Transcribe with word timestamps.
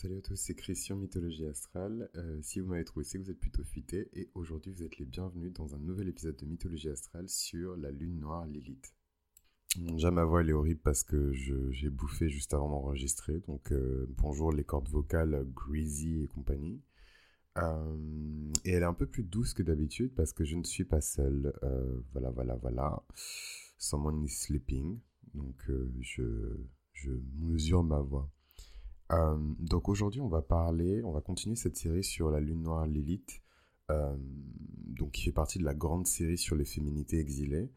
Salut 0.00 0.16
à 0.16 0.22
tous, 0.22 0.36
c'est 0.36 0.54
Christian 0.54 0.96
Mythologie 0.96 1.44
Astrale. 1.44 2.08
Euh, 2.16 2.38
si 2.40 2.58
vous 2.58 2.68
m'avez 2.68 2.86
trouvé, 2.86 3.04
c'est 3.04 3.18
que 3.18 3.24
vous 3.24 3.30
êtes 3.30 3.38
plutôt 3.38 3.64
futé 3.64 4.08
et 4.14 4.30
aujourd'hui 4.32 4.72
vous 4.72 4.82
êtes 4.82 4.96
les 4.96 5.04
bienvenus 5.04 5.52
dans 5.52 5.74
un 5.74 5.78
nouvel 5.78 6.08
épisode 6.08 6.38
de 6.38 6.46
Mythologie 6.46 6.88
Astrale 6.88 7.28
sur 7.28 7.76
la 7.76 7.90
lune 7.90 8.18
noire 8.18 8.46
Lilith. 8.46 8.94
déjà 9.76 10.10
ma 10.10 10.24
voix 10.24 10.40
elle 10.40 10.48
est 10.48 10.54
horrible 10.54 10.80
parce 10.82 11.02
que 11.02 11.34
j'ai 11.34 11.90
bouffé 11.90 12.30
juste 12.30 12.54
avant 12.54 12.70
d'enregistrer, 12.70 13.40
donc 13.40 13.72
euh, 13.72 14.06
bonjour 14.16 14.52
les 14.52 14.64
cordes 14.64 14.88
vocales 14.88 15.46
Greasy 15.54 16.22
et 16.22 16.28
compagnie. 16.28 16.80
Euh, 17.58 18.50
et 18.64 18.70
elle 18.70 18.84
est 18.84 18.86
un 18.86 18.94
peu 18.94 19.06
plus 19.06 19.24
douce 19.24 19.52
que 19.52 19.62
d'habitude 19.62 20.14
parce 20.14 20.32
que 20.32 20.44
je 20.44 20.56
ne 20.56 20.64
suis 20.64 20.84
pas 20.84 21.02
seul. 21.02 21.52
voilà, 22.12 22.30
voilà, 22.30 22.54
voilà. 22.54 23.04
Someone 23.76 24.24
is 24.24 24.30
sleeping, 24.30 24.98
donc 25.34 25.70
je 26.00 27.10
mesure 27.36 27.84
ma 27.84 28.00
voix. 28.00 28.32
Euh, 29.12 29.36
donc 29.58 29.88
aujourd'hui, 29.88 30.20
on 30.20 30.28
va 30.28 30.42
parler, 30.42 31.02
on 31.02 31.12
va 31.12 31.20
continuer 31.20 31.56
cette 31.56 31.76
série 31.76 32.04
sur 32.04 32.30
la 32.30 32.40
lune 32.40 32.62
noire 32.62 32.86
Lilith, 32.86 33.42
euh, 33.90 34.16
donc 34.18 35.12
qui 35.12 35.24
fait 35.24 35.32
partie 35.32 35.58
de 35.58 35.64
la 35.64 35.74
grande 35.74 36.06
série 36.06 36.38
sur 36.38 36.56
les 36.56 36.64
féminités 36.64 37.18
exilées. 37.18 37.72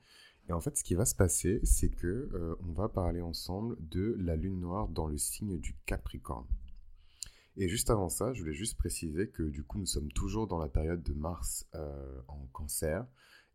Et 0.49 0.53
en 0.53 0.59
fait, 0.59 0.77
ce 0.77 0.83
qui 0.83 0.93
va 0.93 1.05
se 1.05 1.15
passer, 1.15 1.59
c'est 1.63 1.89
que 1.89 2.07
euh, 2.07 2.55
on 2.67 2.73
va 2.73 2.89
parler 2.89 3.21
ensemble 3.21 3.77
de 3.79 4.15
la 4.19 4.35
lune 4.35 4.59
noire 4.59 4.89
dans 4.89 5.07
le 5.07 5.17
signe 5.17 5.57
du 5.57 5.75
Capricorne. 5.85 6.47
Et 7.55 7.69
juste 7.69 7.89
avant 7.89 8.09
ça, 8.09 8.33
je 8.33 8.41
voulais 8.41 8.53
juste 8.53 8.77
préciser 8.77 9.29
que 9.29 9.43
du 9.43 9.63
coup, 9.63 9.79
nous 9.79 9.85
sommes 9.85 10.11
toujours 10.11 10.47
dans 10.47 10.57
la 10.57 10.67
période 10.67 11.03
de 11.03 11.13
Mars 11.13 11.67
en 12.27 12.47
Cancer 12.51 13.05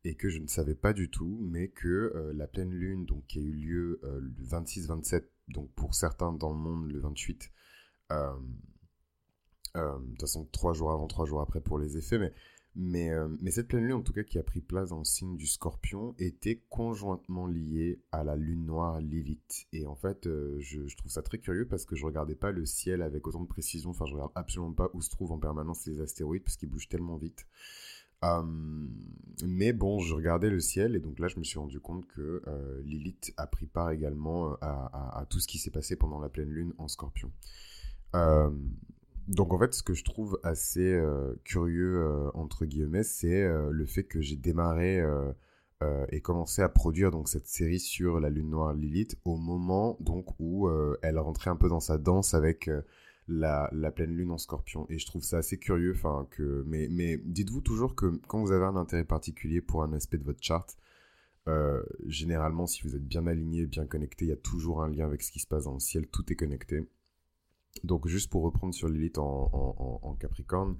et 0.04 0.14
que 0.14 0.28
je 0.28 0.38
ne 0.38 0.46
savais 0.46 0.76
pas 0.76 0.92
du 0.92 1.10
tout, 1.10 1.36
mais 1.42 1.66
que 1.66 2.32
la 2.32 2.46
pleine 2.46 2.70
lune, 2.70 3.06
donc 3.06 3.26
qui 3.26 3.40
a 3.40 3.42
eu 3.42 3.50
lieu 3.50 4.00
le 4.04 4.44
26-27, 4.44 5.24
donc 5.48 5.68
pour 5.72 5.96
certains 5.96 6.32
dans 6.32 6.50
le 6.50 6.58
monde 6.58 6.92
le 6.92 7.00
28, 7.00 7.42
euh, 7.42 7.46
euh, 7.46 7.57
de 8.10 10.08
toute 10.10 10.20
façon, 10.20 10.46
trois 10.52 10.72
jours 10.72 10.92
avant, 10.92 11.06
trois 11.06 11.26
jours 11.26 11.40
après 11.40 11.60
pour 11.60 11.78
les 11.78 11.96
effets, 11.96 12.18
euh, 12.78 13.28
mais, 13.40 13.50
cette 13.50 13.68
pleine 13.68 13.84
lune, 13.84 13.94
en 13.94 14.02
tout 14.02 14.12
cas, 14.12 14.22
qui 14.22 14.38
a 14.38 14.42
pris 14.42 14.60
place 14.60 14.90
dans 14.90 14.98
le 14.98 15.04
signe 15.04 15.36
du 15.36 15.46
scorpion, 15.46 16.14
était 16.18 16.62
conjointement 16.68 17.46
liée 17.46 18.00
à 18.12 18.24
la 18.24 18.36
lune 18.36 18.66
noire 18.66 19.00
Lilith. 19.00 19.66
Et 19.72 19.86
en 19.86 19.96
fait, 19.96 20.28
je, 20.58 20.96
trouve 20.96 21.10
ça 21.10 21.22
très 21.22 21.38
curieux 21.38 21.66
parce 21.66 21.84
que 21.84 21.96
je 21.96 22.04
regardais 22.04 22.36
pas 22.36 22.52
le 22.52 22.66
ciel 22.66 23.02
avec 23.02 23.26
autant 23.26 23.42
de 23.42 23.48
précision. 23.48 23.90
Enfin, 23.90 24.06
je 24.06 24.14
regarde 24.14 24.32
absolument 24.34 24.72
pas 24.72 24.90
où 24.94 25.02
se 25.02 25.10
trouvent 25.10 25.32
en 25.32 25.38
permanence 25.38 25.86
les 25.86 26.00
astéroïdes 26.00 26.44
parce 26.44 26.56
qu'ils 26.56 26.68
bougent 26.68 26.88
tellement 26.88 27.16
vite. 27.16 27.46
mais 29.44 29.72
bon, 29.72 29.98
je 29.98 30.14
regardais 30.14 30.50
le 30.50 30.60
ciel 30.60 30.94
et 30.94 31.00
donc 31.00 31.18
là, 31.18 31.28
je 31.28 31.38
me 31.38 31.44
suis 31.44 31.58
rendu 31.58 31.80
compte 31.80 32.06
que 32.06 32.42
Lilith 32.84 33.32
a 33.36 33.46
pris 33.46 33.66
part 33.66 33.90
également 33.90 34.56
à, 34.60 35.26
tout 35.28 35.40
ce 35.40 35.48
qui 35.48 35.58
s'est 35.58 35.70
passé 35.70 35.96
pendant 35.96 36.20
la 36.20 36.28
pleine 36.28 36.50
lune 36.50 36.74
en 36.78 36.86
scorpion. 36.86 37.32
Euh, 38.14 38.50
donc 39.28 39.52
en 39.52 39.58
fait, 39.58 39.74
ce 39.74 39.82
que 39.82 39.94
je 39.94 40.04
trouve 40.04 40.38
assez 40.42 40.92
euh, 40.92 41.34
curieux, 41.44 42.02
euh, 42.02 42.30
entre 42.34 42.64
guillemets, 42.64 43.02
c'est 43.02 43.46
le 43.70 43.86
fait 43.86 44.04
que 44.04 44.20
j'ai 44.20 44.36
démarré 44.36 45.02
et 46.10 46.20
commencé 46.20 46.62
à 46.62 46.68
produire 46.68 47.10
donc 47.10 47.28
cette 47.28 47.46
série 47.46 47.78
sur 47.78 48.18
la 48.20 48.30
lune 48.30 48.50
noire 48.50 48.74
Lilith 48.74 49.16
au 49.24 49.36
moment 49.36 49.96
donc 50.00 50.26
où 50.40 50.68
elle 51.02 51.18
rentrait 51.18 51.50
un 51.50 51.56
peu 51.56 51.68
dans 51.68 51.80
sa 51.80 51.98
danse 51.98 52.34
avec 52.34 52.70
la, 53.28 53.70
pleine 53.94 54.16
lune 54.16 54.30
en 54.30 54.38
scorpion. 54.38 54.86
Et 54.88 54.98
je 54.98 55.06
trouve 55.06 55.22
ça 55.22 55.38
assez 55.38 55.58
curieux. 55.58 55.94
Que, 56.30 56.64
mais 56.66 57.18
dites-vous 57.24 57.60
toujours 57.60 57.94
que 57.94 58.20
quand 58.26 58.40
vous 58.40 58.52
avez 58.52 58.64
un 58.64 58.76
intérêt 58.76 59.04
particulier 59.04 59.60
pour 59.60 59.82
un 59.82 59.92
aspect 59.92 60.18
de 60.18 60.24
votre 60.24 60.42
charte, 60.42 60.78
généralement, 62.06 62.66
si 62.66 62.82
vous 62.82 62.96
êtes 62.96 63.06
bien 63.06 63.26
aligné, 63.26 63.66
bien 63.66 63.86
connecté, 63.86 64.24
il 64.24 64.28
y 64.28 64.32
a 64.32 64.36
toujours 64.36 64.82
un 64.82 64.88
lien 64.88 65.06
avec 65.06 65.22
ce 65.22 65.30
qui 65.30 65.38
se 65.38 65.46
passe 65.46 65.64
dans 65.64 65.74
le 65.74 65.80
ciel. 65.80 66.08
Tout 66.08 66.32
est 66.32 66.36
connecté. 66.36 66.88
Donc 67.84 68.08
juste 68.08 68.30
pour 68.30 68.42
reprendre 68.42 68.74
sur 68.74 68.88
Lilith 68.88 69.18
en, 69.18 70.16
Capricorne, 70.20 70.76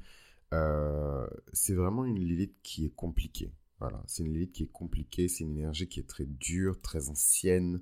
euh, 0.53 1.27
c'est 1.53 1.75
vraiment 1.75 2.05
une 2.05 2.19
Lilith 2.19 2.57
qui 2.63 2.87
est 2.87 2.95
compliquée. 2.95 3.53
Voilà, 3.81 4.03
c'est 4.07 4.25
une 4.25 4.33
Lilith 4.33 4.53
qui 4.53 4.65
est 4.65 4.73
compliquée, 4.73 5.29
c'est 5.29 5.45
une 5.45 5.57
énergie 5.57 5.89
qui 5.89 6.01
est 6.01 6.09
très 6.09 6.27
dure, 6.27 6.81
très 6.81 7.09
ancienne, 7.09 7.81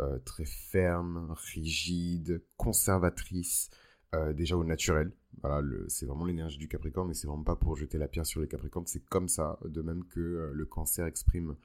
euh, 0.00 0.18
très 0.20 0.46
ferme, 0.46 1.34
rigide, 1.52 2.42
conservatrice, 2.56 3.68
euh, 4.14 4.32
déjà 4.32 4.56
au 4.56 4.64
naturel. 4.64 5.12
Voilà, 5.42 5.66
c'est 5.88 6.06
vraiment 6.06 6.24
l'énergie 6.24 6.58
du 6.58 6.68
Capricorne, 6.68 7.08
mais 7.08 7.14
c'est 7.14 7.26
vraiment 7.26 7.44
pas 7.44 7.56
pour 7.56 7.76
jeter 7.76 7.98
la 7.98 8.08
pierre 8.08 8.24
sur 8.24 8.40
les 8.40 8.48
Capricornes, 8.48 8.86
c'est 8.86 9.04
comme 9.04 9.28
ça, 9.28 9.58
de 9.64 9.82
même 9.82 10.04
que 10.04 10.50
le 10.52 10.64
Cancer 10.64 11.06
exprime 11.06 11.56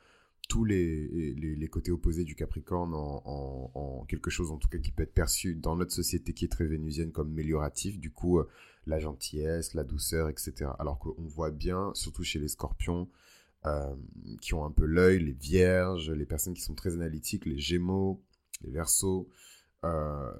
tous 0.49 0.65
les, 0.65 1.07
les, 1.35 1.67
côtés 1.67 1.91
opposés 1.91 2.23
du 2.23 2.35
Capricorne 2.35 2.93
en, 2.95 4.03
quelque 4.09 4.31
chose 4.31 4.51
en 4.51 4.57
tout 4.57 4.67
cas 4.67 4.79
qui 4.79 4.91
peut 4.91 5.03
être 5.03 5.13
perçu 5.13 5.53
dans 5.53 5.75
notre 5.75 5.91
société 5.91 6.33
qui 6.33 6.45
est 6.45 6.49
très 6.49 6.65
vénusienne 6.65 7.11
comme 7.11 7.29
amélioratif, 7.29 7.99
du 7.99 8.11
coup 8.11 8.39
euh, 8.39 8.49
la 8.87 8.97
gentillesse, 8.97 9.75
la 9.75 9.83
douceur, 9.83 10.27
etc. 10.27 10.71
Alors 10.79 10.97
qu'on 10.97 11.13
voit 11.19 11.51
bien, 11.51 11.91
surtout 11.93 12.23
chez 12.23 12.39
les 12.39 12.47
scorpions, 12.47 13.07
euh, 13.67 13.95
qui 14.41 14.55
ont 14.55 14.65
un 14.65 14.71
peu 14.71 14.85
l'œil, 14.85 15.19
les 15.19 15.33
vierges, 15.33 16.09
les 16.09 16.25
personnes 16.25 16.55
qui 16.55 16.61
sont 16.61 16.75
très 16.75 16.95
analytiques, 16.95 17.45
les 17.45 17.59
gémeaux, 17.59 18.23
les 18.63 18.71
versos, 18.71 19.29
euh, 19.85 20.33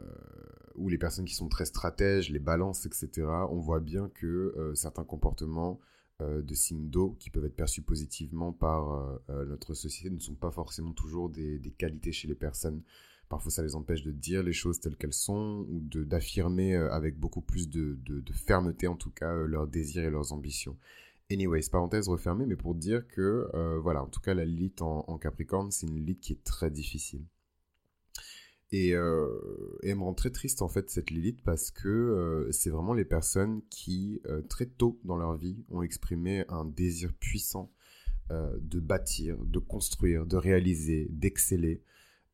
ou 0.74 0.90
les 0.90 0.98
personnes 0.98 1.26
qui 1.26 1.36
sont 1.36 1.50
très 1.50 1.66
stratèges, 1.66 2.32
les 2.32 2.40
balances, 2.40 2.88
etc. 2.88 3.28
On 3.52 3.60
voit 3.60 3.80
bien 3.80 4.10
que 4.10 4.72
certains 4.74 5.04
comportements 5.04 5.80
de 6.22 6.54
signes 6.54 6.90
d'eau 6.90 7.16
qui 7.20 7.30
peuvent 7.30 7.46
être 7.46 7.56
perçus 7.56 7.82
positivement 7.82 8.52
par 8.52 8.92
euh, 8.92 9.18
euh, 9.30 9.46
notre 9.46 9.74
société 9.74 10.10
ne 10.10 10.20
sont 10.20 10.36
pas 10.36 10.52
forcément 10.52 10.92
toujours 10.92 11.30
des, 11.30 11.60
qualités 11.78 12.12
chez 12.12 12.28
les 12.28 12.36
personnes. 12.36 12.82
Parfois, 13.30 13.52
ça 13.52 13.62
les 13.62 13.76
empêche 13.76 14.04
de 14.04 14.12
dire 14.12 14.44
les 14.44 14.54
choses 14.54 14.80
telles 14.80 14.98
qu'elles 14.98 15.14
sont 15.14 15.66
ou 15.70 15.80
d'affirmer 15.82 16.76
avec 16.76 17.18
beaucoup 17.18 17.42
plus 17.42 17.70
de, 17.70 17.98
fermeté, 18.34 18.88
en 18.88 18.96
tout 18.96 19.12
cas, 19.12 19.34
leurs 19.34 19.68
désirs 19.68 20.04
et 20.04 20.10
leurs 20.10 20.34
ambitions. 20.34 20.76
Anyways, 21.32 21.70
parenthèse 21.72 22.10
refermée, 22.10 22.48
mais 22.48 22.56
pour 22.56 22.74
dire 22.74 23.08
que, 23.08 23.48
voilà, 23.84 24.02
en 24.02 24.08
tout 24.08 24.20
cas, 24.20 24.34
la 24.34 24.46
Lilith 24.46 24.82
en, 24.82 25.06
en 25.08 25.20
Capricorne, 25.20 25.70
c'est 25.70 25.86
une 25.86 25.98
Lilith 25.98 26.22
qui 26.22 26.34
est 26.34 26.44
très 26.44 26.72
difficile. 26.72 27.22
Et, 28.72 28.94
euh, 28.94 29.28
et, 29.82 29.90
elle 29.90 29.98
me 29.98 30.04
rend 30.04 30.14
très 30.14 30.30
triste 30.30 30.62
en 30.62 30.68
fait 30.68 30.90
cette 30.90 31.10
Lilith 31.10 31.42
parce 31.44 31.72
que 31.72 31.88
euh, 31.88 32.52
c'est 32.52 32.70
vraiment 32.70 32.94
les 32.94 33.06
personnes 33.06 33.62
qui 33.70 34.22
euh, 34.28 34.42
très 34.44 34.68
tôt 34.68 35.00
dans 35.04 35.18
leur 35.18 35.36
vie 35.36 35.64
ont 35.70 35.82
exprimé 35.82 36.46
un 36.50 36.66
désir 36.66 37.14
puissant 37.14 37.72
de 38.32 38.80
bâtir, 38.80 39.40
de 39.44 39.58
construire, 39.58 40.28
de 40.28 40.38
réaliser, 40.38 41.08
d'exceller, 41.10 41.82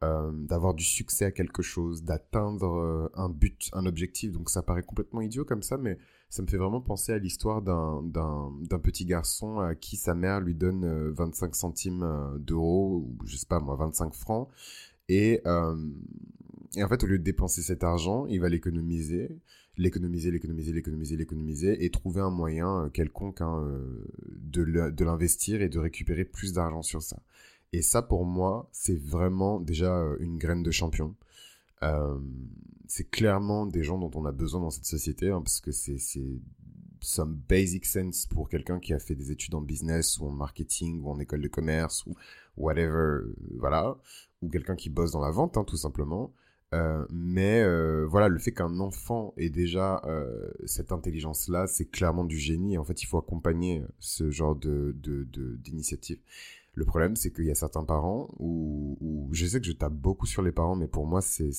d'avoir 0.02 0.74
du 0.74 0.84
succès 0.84 1.24
à 1.24 1.32
quelque 1.32 1.62
chose, 1.62 2.04
d'atteindre 2.04 3.10
un 3.14 3.30
but, 3.30 3.70
un 3.72 3.86
objectif. 3.86 4.34
Donc 4.34 4.50
ça 4.50 4.62
paraît 4.62 4.84
complètement 4.84 5.22
idiot 5.22 5.46
comme 5.46 5.64
ça, 5.64 5.78
mais 5.78 5.98
ça 6.30 6.42
me 6.42 6.48
fait 6.48 6.58
vraiment 6.58 6.82
penser 6.82 7.14
à 7.14 7.18
l'histoire 7.18 7.62
d'un 7.62 8.80
petit 8.84 9.06
garçon 9.06 9.60
à 9.60 9.74
qui 9.74 9.96
sa 9.96 10.16
mère 10.16 10.42
lui 10.42 10.54
donne 10.54 11.12
25 11.12 11.56
centimes 11.56 12.06
d'euros, 12.40 13.08
ou 13.08 13.26
je 13.26 13.38
sais 13.38 13.48
pas 13.48 13.62
moi, 13.62 13.78
25 13.78 14.14
francs 14.14 14.50
et, 15.10 15.42
euh, 15.46 15.76
en 16.78 16.88
fait, 16.90 17.04
au 17.04 17.08
lieu 17.08 17.18
de 17.18 17.24
dépenser 17.24 17.62
cet 17.62 17.84
argent, 17.84 18.26
il 18.28 18.40
va 18.40 18.50
l'économiser, 18.50 19.30
l'économiser, 19.78 20.32
l'économiser, 20.32 20.74
l'économiser, 20.74 21.16
l'économiser, 21.16 21.86
et 21.86 21.90
trouver 21.90 22.22
un 22.22 22.30
moyen 22.30 22.86
euh, 22.86 22.90
quelconque 22.90 23.42
hein, 23.42 23.62
euh, 23.64 24.06
de 24.28 25.04
l'investir 25.04 25.62
et 25.62 25.70
de 25.70 25.80
récupérer 25.80 26.26
plus 26.26 26.54
d'argent 26.54 26.82
sur 26.82 27.02
ça. 27.02 27.22
Et 27.74 27.82
ça, 27.82 28.02
pour 28.02 28.26
moi, 28.26 28.70
c'est 28.72 28.98
vraiment 28.98 29.60
déjà 29.60 29.92
une 30.20 30.38
graine 30.38 30.64
de 30.64 30.72
champion. 30.72 31.16
Euh, 31.84 32.18
c'est 32.88 33.10
clairement 33.10 33.66
des 33.66 33.84
gens 33.84 33.98
dont 33.98 34.12
on 34.16 34.26
a 34.26 34.32
besoin 34.32 34.62
dans 34.62 34.70
cette 34.70 34.86
société, 34.86 35.30
hein, 35.30 35.42
parce 35.42 35.60
que 35.60 35.72
c'est 35.72 35.98
some 37.02 37.40
basic 37.48 37.86
sense 37.86 38.26
pour 38.26 38.50
quelqu'un 38.50 38.80
qui 38.80 38.94
a 38.94 39.00
fait 39.00 39.16
des 39.16 39.32
études 39.32 39.54
en 39.56 39.62
business 39.62 40.18
ou 40.18 40.26
en 40.26 40.32
marketing 40.32 41.02
ou 41.02 41.10
en 41.10 41.20
école 41.20 41.42
de 41.42 41.48
commerce 41.48 42.06
ou 42.06 42.16
whatever, 42.58 43.20
voilà, 43.60 43.98
ou 44.46 44.50
quelqu'un 44.50 44.76
qui 44.76 44.90
bosse 44.90 45.12
dans 45.12 45.22
la 45.22 45.32
vente, 45.32 45.58
hein, 45.58 45.64
tout 45.64 45.78
simplement. 45.78 46.32
Euh, 46.74 47.06
mais 47.10 47.62
euh, 47.62 48.06
voilà, 48.10 48.28
le 48.28 48.40
fait 48.40 48.52
qu'un 48.52 48.80
enfant 48.80 49.34
ait 49.38 49.50
déjà 49.50 50.02
euh, 50.06 50.50
cette 50.66 50.92
intelligence-là, 50.92 51.68
c'est 51.68 51.86
clairement 51.86 52.26
du 52.26 52.38
génie. 52.38 52.78
En 52.78 52.84
fait, 52.84 53.02
il 53.02 53.06
faut 53.06 53.18
accompagner 53.18 53.84
ce 54.00 54.30
genre 54.30 54.56
de, 54.56 54.96
d'initiative. 55.64 56.20
Le 56.74 56.84
problème, 56.84 57.16
c'est 57.16 57.32
qu'il 57.32 57.46
y 57.46 57.52
a 57.52 57.56
certains 57.56 57.86
parents 57.86 58.28
où, 58.38 58.98
où, 59.00 59.30
je 59.32 59.46
sais 59.46 59.62
que 59.62 59.66
je 59.66 59.72
tape 59.72 59.94
beaucoup 59.94 60.26
sur 60.26 60.42
les 60.42 60.52
parents, 60.52 60.76
mais 60.76 60.88
pour 60.88 61.06
moi, 61.06 61.22
c'est, 61.22 61.54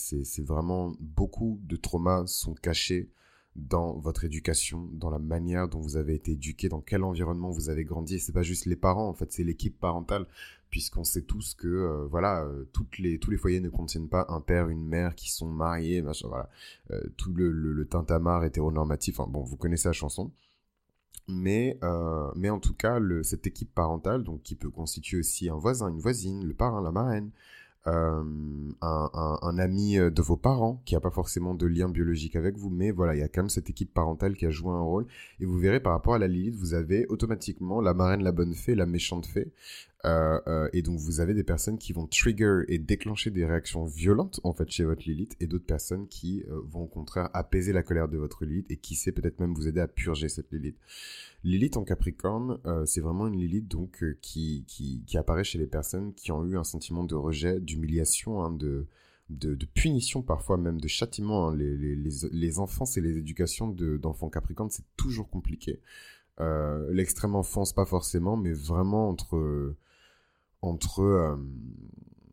vraiment 0.44 0.94
beaucoup 1.00 1.58
de 1.64 1.76
traumas 1.76 2.26
sont 2.26 2.54
cachés 2.54 3.08
dans 3.54 3.94
votre 3.94 4.24
éducation, 4.24 4.86
dans 4.92 5.08
la 5.08 5.18
manière 5.18 5.68
dont 5.68 5.80
vous 5.80 5.96
avez 5.96 6.14
été 6.14 6.32
éduqué, 6.32 6.68
dans 6.68 6.82
quel 6.82 7.02
environnement 7.02 7.50
vous 7.50 7.70
avez 7.70 7.84
grandi. 7.84 8.20
C'est 8.20 8.32
pas 8.32 8.42
juste 8.42 8.66
les 8.66 8.76
parents, 8.76 9.08
en 9.08 9.14
fait, 9.14 9.32
c'est 9.32 9.44
l'équipe 9.44 9.78
parentale, 9.80 10.26
puisqu'on 10.70 11.04
sait 11.04 11.22
tous 11.22 11.54
que 11.54 11.66
euh, 11.68 12.06
voilà, 12.10 12.42
euh, 12.44 12.64
toutes 12.72 12.98
les 12.98 13.18
tous 13.18 13.30
les 13.30 13.36
foyers 13.36 13.60
ne 13.60 13.68
contiennent 13.68 14.08
pas 14.08 14.26
un 14.28 14.40
père, 14.40 14.68
une 14.68 14.84
mère 14.84 15.14
qui 15.14 15.30
sont 15.30 15.48
mariés, 15.48 16.02
voilà, 16.02 16.50
euh, 16.90 17.00
tout 17.16 17.32
le, 17.32 17.50
le, 17.50 17.72
le 17.72 17.86
tintamarre 17.86 18.44
hétéronormatif. 18.44 19.16
Bon, 19.28 19.42
vous 19.42 19.56
connaissez 19.56 19.88
la 19.88 19.92
chanson. 19.92 20.32
Mais, 21.28 21.80
mais 22.36 22.50
en 22.50 22.60
tout 22.60 22.74
cas, 22.74 23.00
le, 23.00 23.24
cette 23.24 23.48
équipe 23.48 23.74
parentale, 23.74 24.22
donc 24.22 24.42
qui 24.42 24.54
peut 24.54 24.70
constituer 24.70 25.18
aussi 25.18 25.48
un 25.48 25.56
voisin, 25.56 25.88
une 25.88 25.98
voisine, 25.98 26.44
le 26.44 26.54
parrain, 26.54 26.80
la 26.80 26.92
marraine, 26.92 27.30
un, 27.84 28.24
un, 28.80 29.58
ami 29.58 29.96
de 29.96 30.22
vos 30.22 30.36
parents 30.36 30.80
qui 30.84 30.94
n'a 30.94 31.00
pas 31.00 31.10
forcément 31.10 31.54
de 31.54 31.66
lien 31.66 31.88
biologique 31.88 32.36
avec 32.36 32.56
vous, 32.56 32.70
mais 32.70 32.92
voilà, 32.92 33.16
il 33.16 33.18
y 33.18 33.22
a 33.24 33.28
quand 33.28 33.42
même 33.42 33.48
cette 33.48 33.70
équipe 33.70 33.92
parentale 33.92 34.36
qui 34.36 34.46
a 34.46 34.50
joué 34.50 34.70
un 34.70 34.80
rôle. 34.80 35.06
Et 35.40 35.46
vous 35.46 35.58
verrez 35.58 35.80
par 35.80 35.94
rapport 35.94 36.14
à 36.14 36.18
la 36.20 36.28
Lilith, 36.28 36.54
vous 36.54 36.74
avez 36.74 37.06
automatiquement 37.08 37.80
la 37.80 37.92
marraine, 37.92 38.22
la 38.22 38.32
bonne 38.32 38.54
fée, 38.54 38.76
la 38.76 38.86
méchante 38.86 39.26
fée. 39.26 39.52
Euh, 40.04 40.40
euh, 40.46 40.68
et 40.72 40.82
donc 40.82 40.98
vous 40.98 41.20
avez 41.20 41.34
des 41.34 41.42
personnes 41.42 41.78
qui 41.78 41.92
vont 41.92 42.06
trigger 42.06 42.60
et 42.68 42.78
déclencher 42.78 43.30
des 43.30 43.44
réactions 43.44 43.86
violentes 43.86 44.40
en 44.44 44.52
fait 44.52 44.70
chez 44.70 44.84
votre 44.84 45.02
Lilith, 45.04 45.34
et 45.40 45.46
d'autres 45.46 45.66
personnes 45.66 46.06
qui 46.06 46.44
vont 46.48 46.82
au 46.82 46.86
contraire 46.86 47.30
apaiser 47.32 47.72
la 47.72 47.82
colère 47.82 48.08
de 48.08 48.18
votre 48.18 48.44
Lilith 48.44 48.70
et 48.70 48.76
qui 48.76 48.94
sait 48.94 49.12
peut-être 49.12 49.40
même 49.40 49.54
vous 49.54 49.66
aider 49.66 49.80
à 49.80 49.88
purger 49.88 50.28
cette 50.28 50.52
Lilith. 50.52 50.76
Lilith 51.46 51.76
en 51.76 51.84
Capricorne, 51.84 52.58
euh, 52.66 52.84
c'est 52.86 53.00
vraiment 53.00 53.28
une 53.28 53.38
Lilith 53.38 53.68
donc 53.68 54.02
euh, 54.02 54.18
qui, 54.20 54.64
qui, 54.66 55.04
qui, 55.06 55.16
apparaît 55.16 55.44
chez 55.44 55.58
les 55.58 55.68
personnes 55.68 56.12
qui 56.14 56.32
ont 56.32 56.44
eu 56.44 56.58
un 56.58 56.64
sentiment 56.64 57.04
de 57.04 57.14
rejet, 57.14 57.60
d'humiliation, 57.60 58.42
hein, 58.42 58.50
de, 58.50 58.88
de, 59.30 59.54
punition 59.66 60.22
parfois 60.22 60.56
même, 60.56 60.80
de 60.80 60.88
châtiment. 60.88 61.48
Hein. 61.48 61.56
Les, 61.56 61.76
les, 61.76 61.94
les, 61.94 62.10
les, 62.32 62.58
enfances 62.58 62.96
et 62.96 63.00
les 63.00 63.16
éducations 63.18 63.68
d'enfants 63.68 64.28
Capricornes, 64.28 64.70
c'est 64.70 64.86
toujours 64.96 65.30
compliqué. 65.30 65.80
Euh, 66.40 66.92
L'extrême 66.92 67.36
enfance, 67.36 67.72
pas 67.72 67.86
forcément, 67.86 68.36
mais 68.36 68.52
vraiment 68.52 69.08
entre... 69.08 69.76
entre 70.62 71.00
euh, 71.00 71.36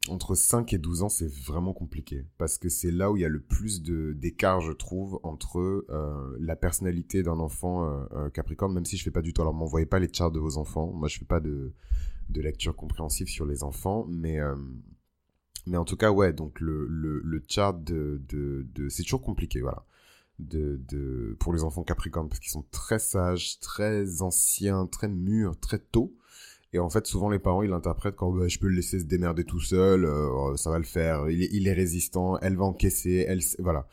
entre 0.10 0.36
5 0.36 0.74
et 0.74 0.78
12 0.78 1.04
ans, 1.04 1.10
c'est 1.10 1.32
vraiment 1.32 1.74
compliqué. 1.74 2.26
Parce 2.38 2.58
que 2.58 2.68
c'est 2.68 2.92
là 2.92 3.10
où 3.10 3.16
il 3.16 3.22
y 3.22 3.26
a 3.26 3.30
le 3.30 3.40
plus 3.40 3.82
d'écart, 3.82 4.60
je 4.60 4.74
trouve, 4.74 5.20
entre 5.24 5.60
euh, 5.60 6.38
la 6.40 6.58
personnalité 6.58 7.24
d'un 7.24 7.40
enfant 7.40 7.86
euh, 8.12 8.30
Capricorne, 8.30 8.74
même 8.74 8.86
si 8.86 8.98
je 8.98 9.04
fais 9.04 9.12
pas 9.12 9.22
du 9.22 9.34
tout. 9.34 9.42
Alors, 9.42 9.54
m'envoyez 9.54 9.86
pas 9.86 10.00
les 10.00 10.12
charts 10.12 10.32
de 10.32 10.40
vos 10.40 10.58
enfants. 10.58 10.92
Moi, 10.92 11.08
je 11.08 11.20
fais 11.20 11.26
pas 11.26 11.40
de, 11.40 11.74
de 12.30 12.42
lecture 12.42 12.76
compréhensive 12.76 13.28
sur 13.28 13.46
les 13.46 13.64
enfants. 13.64 14.06
Mais, 14.10 14.40
mais 15.68 15.78
en 15.78 15.86
tout 15.86 15.96
cas, 15.96 16.12
ouais, 16.12 16.34
donc 16.34 16.60
le, 16.60 16.86
le, 16.88 17.22
le 17.24 17.44
chart 17.48 17.82
de. 17.82 18.22
de, 18.28 18.90
c'est 18.90 19.04
toujours 19.04 19.22
compliqué, 19.22 19.62
voilà. 19.62 19.86
De, 20.40 20.82
de, 20.90 21.38
pour 21.40 21.54
les 21.54 21.64
enfants 21.64 21.84
Capricorne, 21.84 22.28
parce 22.28 22.40
qu'ils 22.40 22.52
sont 22.52 22.66
très 22.72 23.00
sages, 23.00 23.60
très 23.60 24.22
anciens, 24.22 24.86
très 24.88 25.08
mûrs, 25.08 25.58
très 25.62 25.80
tôt. 25.80 26.14
Et 26.74 26.80
en 26.80 26.90
fait, 26.90 27.06
souvent 27.08 27.30
les 27.30 27.40
parents, 27.40 27.62
ils 27.62 27.70
l'interprètent 27.70 28.16
quand 28.16 28.32
bah, 28.32 28.48
je 28.48 28.60
peux 28.60 28.68
le 28.68 28.76
laisser 28.76 29.00
se 29.00 29.06
démerder 29.06 29.46
tout 29.46 29.60
seul, 29.60 30.06
euh, 30.06 30.56
ça 30.58 30.72
va 30.72 30.80
le 30.80 30.86
faire, 30.86 31.30
il 31.30 31.68
est, 31.68 31.74
résistant, 31.74 32.38
elle 32.40 32.58
va 32.58 32.66
encaisser, 32.66 33.26
elle, 33.28 33.40
voilà. 33.60 33.88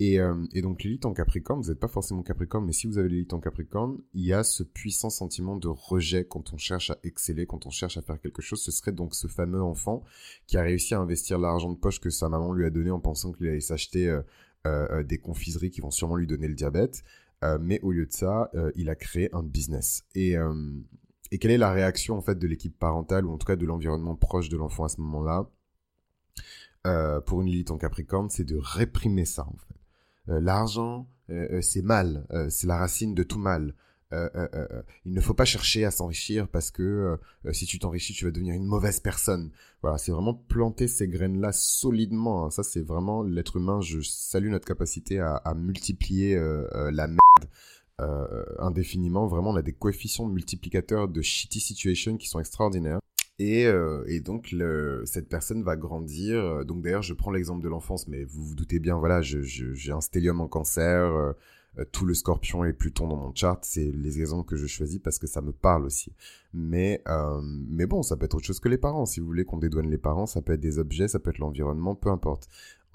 Et, 0.00 0.20
euh, 0.20 0.34
et 0.52 0.62
donc 0.62 0.84
l'élite 0.84 1.06
en 1.06 1.12
Capricorne, 1.12 1.60
vous 1.60 1.70
n'êtes 1.70 1.80
pas 1.80 1.88
forcément 1.88 2.22
Capricorne, 2.22 2.64
mais 2.64 2.72
si 2.72 2.86
vous 2.86 2.98
avez 2.98 3.08
l'élite 3.08 3.32
en 3.32 3.40
Capricorne, 3.40 3.98
il 4.14 4.24
y 4.24 4.32
a 4.32 4.44
ce 4.44 4.62
puissant 4.62 5.10
sentiment 5.10 5.56
de 5.56 5.66
rejet 5.66 6.24
quand 6.24 6.52
on 6.52 6.56
cherche 6.56 6.90
à 6.90 6.98
exceller, 7.02 7.46
quand 7.46 7.66
on 7.66 7.70
cherche 7.70 7.96
à 7.96 8.02
faire 8.02 8.20
quelque 8.20 8.40
chose. 8.40 8.62
Ce 8.62 8.70
serait 8.70 8.92
donc 8.92 9.16
ce 9.16 9.26
fameux 9.26 9.60
enfant 9.60 10.04
qui 10.46 10.56
a 10.56 10.62
réussi 10.62 10.94
à 10.94 11.00
investir 11.00 11.38
l'argent 11.38 11.72
de 11.72 11.76
poche 11.76 11.98
que 11.98 12.10
sa 12.10 12.28
maman 12.28 12.52
lui 12.52 12.64
a 12.64 12.70
donné 12.70 12.92
en 12.92 13.00
pensant 13.00 13.32
qu'il 13.32 13.48
allait 13.48 13.58
s'acheter 13.58 14.08
euh, 14.66 14.86
euh, 14.90 15.02
des 15.04 15.18
confiseries 15.18 15.70
qui 15.70 15.80
vont 15.80 15.92
sûrement 15.92 16.16
lui 16.16 16.26
donner 16.26 16.48
le 16.48 16.54
diabète. 16.54 17.02
Euh, 17.44 17.58
mais 17.60 17.80
au 17.82 17.92
lieu 17.92 18.06
de 18.06 18.12
ça, 18.12 18.50
il 18.74 18.90
a 18.90 18.96
créé 18.96 19.30
un 19.32 19.42
business. 19.42 20.04
Et, 20.14 20.36
et 21.30 21.38
quelle 21.38 21.50
est 21.50 21.58
la 21.58 21.72
réaction 21.72 22.16
en 22.16 22.22
fait 22.22 22.38
de 22.38 22.46
l'équipe 22.46 22.76
parentale 22.78 23.26
ou 23.26 23.32
en 23.32 23.38
tout 23.38 23.46
cas 23.46 23.56
de 23.56 23.66
l'environnement 23.66 24.16
proche 24.16 24.48
de 24.48 24.56
l'enfant 24.56 24.84
à 24.84 24.88
ce 24.88 25.00
moment-là 25.00 25.50
euh, 26.86 27.20
Pour 27.20 27.42
une 27.42 27.48
Lilith 27.48 27.70
en 27.70 27.78
Capricorne, 27.78 28.30
c'est 28.30 28.44
de 28.44 28.56
réprimer 28.56 29.24
ça. 29.24 29.46
Euh, 30.28 30.40
L'argent, 30.40 31.08
euh, 31.30 31.60
c'est 31.60 31.82
mal, 31.82 32.26
c'est 32.50 32.66
la 32.66 32.78
racine 32.78 33.14
de 33.14 33.22
tout 33.22 33.38
mal. 33.38 33.74
il 34.10 35.12
ne 35.12 35.20
faut 35.20 35.34
pas 35.34 35.44
chercher 35.44 35.84
à 35.84 35.90
s'enrichir 35.90 36.48
parce 36.48 36.70
que 36.70 37.18
si 37.52 37.66
tu 37.66 37.78
t'enrichis, 37.78 38.14
tu 38.14 38.24
vas 38.24 38.30
devenir 38.30 38.54
une 38.54 38.64
mauvaise 38.64 39.00
personne. 39.00 39.50
Voilà, 39.82 39.98
c'est 39.98 40.12
vraiment 40.12 40.32
planter 40.34 40.88
ces 40.88 41.08
graines-là 41.08 41.52
solidement. 41.52 42.46
Hein. 42.46 42.50
Ça, 42.50 42.62
c'est 42.62 42.80
vraiment 42.80 43.22
l'être 43.22 43.56
humain. 43.56 43.82
Je 43.82 44.00
salue 44.00 44.48
notre 44.48 44.66
capacité 44.66 45.20
à, 45.20 45.36
à 45.36 45.52
multiplier 45.52 46.36
la 46.72 47.06
merde 47.06 47.18
euh, 48.00 48.44
indéfiniment. 48.58 49.26
Vraiment, 49.26 49.50
on 49.50 49.56
a 49.56 49.62
des 49.62 49.72
coefficients 49.72 50.26
multiplicateurs 50.26 51.08
de 51.08 51.22
shitty 51.22 51.60
situation 51.60 52.16
qui 52.16 52.28
sont 52.28 52.40
extraordinaires. 52.40 53.00
Et, 53.38 53.66
euh, 53.66 54.02
et 54.08 54.20
donc, 54.20 54.54
cette 55.04 55.28
personne 55.28 55.62
va 55.62 55.76
grandir. 55.76 56.64
Donc, 56.64 56.82
d'ailleurs, 56.82 57.02
je 57.02 57.14
prends 57.14 57.30
l'exemple 57.30 57.62
de 57.62 57.68
l'enfance, 57.68 58.08
mais 58.08 58.24
vous 58.24 58.44
vous 58.44 58.54
doutez 58.54 58.80
bien, 58.80 58.96
voilà, 58.98 59.22
j'ai 59.22 59.92
un 59.92 60.00
stellium 60.00 60.40
en 60.40 60.48
cancer, 60.48 61.34
euh, 61.78 61.84
tout 61.92 62.04
le 62.06 62.14
scorpion 62.14 62.64
et 62.64 62.72
Pluton 62.72 63.08
dans 63.08 63.16
mon 63.16 63.34
chart. 63.34 63.58
C'est 63.62 63.90
les 63.92 64.20
exemples 64.20 64.48
que 64.48 64.56
je 64.56 64.66
choisis 64.66 64.98
parce 64.98 65.18
que 65.18 65.26
ça 65.26 65.40
me 65.40 65.52
parle 65.52 65.84
aussi. 65.84 66.12
Mais, 66.52 67.02
euh, 67.08 67.40
mais 67.42 67.86
bon, 67.86 68.02
ça 68.02 68.16
peut 68.16 68.24
être 68.24 68.34
autre 68.34 68.46
chose 68.46 68.60
que 68.60 68.68
les 68.68 68.78
parents. 68.78 69.06
Si 69.06 69.20
vous 69.20 69.26
voulez 69.26 69.44
qu'on 69.44 69.58
dédouane 69.58 69.90
les 69.90 69.98
parents, 69.98 70.26
ça 70.26 70.42
peut 70.42 70.54
être 70.54 70.60
des 70.60 70.78
objets, 70.78 71.08
ça 71.08 71.18
peut 71.18 71.30
être 71.30 71.38
l'environnement, 71.38 71.94
peu 71.94 72.10
importe. 72.10 72.48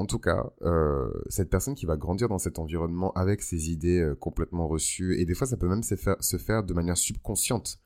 En 0.03 0.05
tout 0.05 0.19
cas, 0.19 0.51
euh, 0.63 1.09
cette 1.29 1.49
personne 1.49 1.75
qui 1.75 1.85
va 1.85 1.95
grandir 1.95 2.27
dans 2.27 2.37
cet 2.37 2.59
environnement 2.59 3.13
avec 3.13 3.41
ses 3.41 3.71
idées 3.71 4.01
euh, 4.01 4.15
complètement 4.15 4.67
reçues, 4.67 5.17
et 5.17 5.23
des 5.23 5.33
fois 5.33 5.47
ça 5.47 5.55
peut 5.55 5.69
même 5.69 5.81
se 5.81 5.95
faire, 5.95 6.17
se 6.19 6.35
faire 6.35 6.61
de 6.61 6.73
manière 6.73 6.97
subconsciente. 6.97 7.79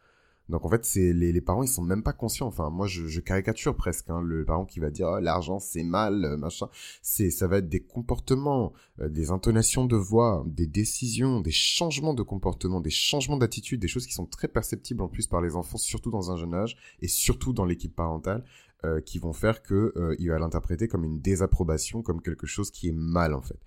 Donc 0.50 0.64
en 0.66 0.70
fait, 0.70 0.86
c'est 0.86 1.12
les, 1.14 1.42
parents, 1.42 1.64
ils 1.64 1.68
sont 1.68 1.82
même 1.82 2.04
pas 2.04 2.14
conscients. 2.14 2.48
Enfin, 2.48 2.70
moi, 2.70 2.88
je, 2.88 3.20
caricature 3.20 3.76
presque 3.76 4.10
hein, 4.10 4.22
le 4.22 4.46
parent 4.46 4.66
qui 4.66 4.80
va 4.80 4.90
dire 4.90 5.08
oh, 5.10 5.20
l'argent 5.20 5.60
c'est 5.60 5.84
mal, 5.84 6.24
euh, 6.24 6.38
machin. 6.38 6.70
C'est, 7.02 7.30
ça 7.30 7.48
va 7.48 7.58
être 7.58 7.70
des 7.70 7.82
comportements, 7.82 8.74
euh, 9.02 9.10
des 9.10 9.32
intonations 9.32 9.86
de 9.86 9.98
voix, 9.98 10.46
des 10.48 10.68
décisions, 10.68 11.42
des 11.42 11.52
changements 11.52 12.14
de 12.14 12.24
comportement, 12.24 12.80
des 12.80 12.90
changements 12.90 13.38
d'attitude, 13.38 13.82
des 13.82 13.88
choses 13.88 14.08
qui 14.08 14.14
sont 14.14 14.26
très 14.26 14.48
perceptibles 14.48 15.02
en 15.02 15.10
plus 15.10 15.28
par 15.28 15.42
les 15.42 15.56
enfants, 15.56 15.78
surtout 15.78 16.12
dans 16.12 16.32
un 16.32 16.38
jeune 16.38 16.54
âge 16.54 16.78
et 17.02 17.08
surtout 17.08 17.54
dans 17.54 17.66
l'équipe 17.66 17.96
parentale. 17.96 18.44
Euh, 18.86 19.02
qui 19.02 19.18
vont 19.18 19.34
faire 19.34 19.64
que 19.64 19.92
il 20.20 20.30
va 20.30 20.38
l'interpréter 20.38 20.88
comme 20.88 21.04
une 21.04 21.20
désapprobation, 21.20 22.04
comme 22.04 22.22
quelque 22.22 22.46
chose 22.46 22.70
qui 22.70 22.90
est 22.90 22.96
mal 22.96 23.34
en 23.34 23.42
fait. 23.42 23.58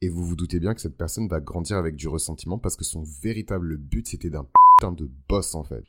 Et 0.00 0.08
vous 0.08 0.24
vous 0.24 0.36
doutez 0.36 0.60
bien 0.60 0.74
que 0.74 0.80
cette 0.80 0.96
personne 0.96 1.26
va 1.26 1.40
grandir 1.40 1.76
avec 1.76 1.96
du 1.96 2.06
ressentiment 2.06 2.56
parce 2.56 2.76
que 2.76 2.84
son 2.84 3.02
véritable 3.20 3.76
but 3.76 4.06
c'était 4.06 4.30
d'un 4.30 4.46
putain 4.78 4.92
de 4.92 5.10
boss 5.28 5.56
en 5.56 5.64
fait. 5.64 5.82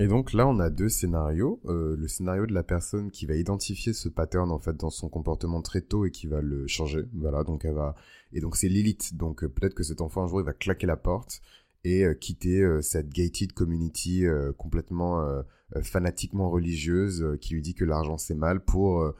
Et 0.00 0.08
donc 0.08 0.32
là, 0.32 0.46
on 0.48 0.58
a 0.58 0.70
deux 0.70 0.88
scénarios. 0.88 1.60
Euh, 1.66 1.96
le 1.96 2.08
scénario 2.08 2.46
de 2.46 2.52
la 2.52 2.62
personne 2.62 3.10
qui 3.10 3.26
va 3.26 3.36
identifier 3.36 3.92
ce 3.92 4.08
pattern 4.08 4.50
en 4.50 4.58
fait 4.58 4.76
dans 4.76 4.90
son 4.90 5.08
comportement 5.08 5.62
très 5.62 5.80
tôt 5.80 6.04
et 6.04 6.10
qui 6.10 6.26
va 6.26 6.40
le 6.40 6.66
changer. 6.66 7.04
Voilà, 7.14 7.44
donc 7.44 7.64
elle 7.64 7.74
va 7.74 7.94
et 8.32 8.40
donc 8.40 8.56
c'est 8.56 8.68
Lilith. 8.68 9.16
Donc 9.16 9.46
peut-être 9.46 9.74
que 9.74 9.84
cet 9.84 10.00
enfant 10.00 10.24
un 10.24 10.26
jour 10.26 10.40
il 10.40 10.44
va 10.46 10.52
claquer 10.52 10.86
la 10.86 10.96
porte 10.96 11.40
et 11.84 12.04
quitter 12.18 12.66
cette 12.80 13.10
gated 13.10 13.52
community 13.52 14.24
complètement 14.56 15.44
euh, 15.76 15.82
fanatiquement 15.82 16.50
religieuse 16.50 17.22
euh, 17.22 17.36
qui 17.36 17.54
lui 17.54 17.62
dit 17.62 17.74
que 17.74 17.84
l'argent 17.84 18.18
c'est 18.18 18.34
mal 18.34 18.60
pour 18.60 19.00
euh, 19.00 19.12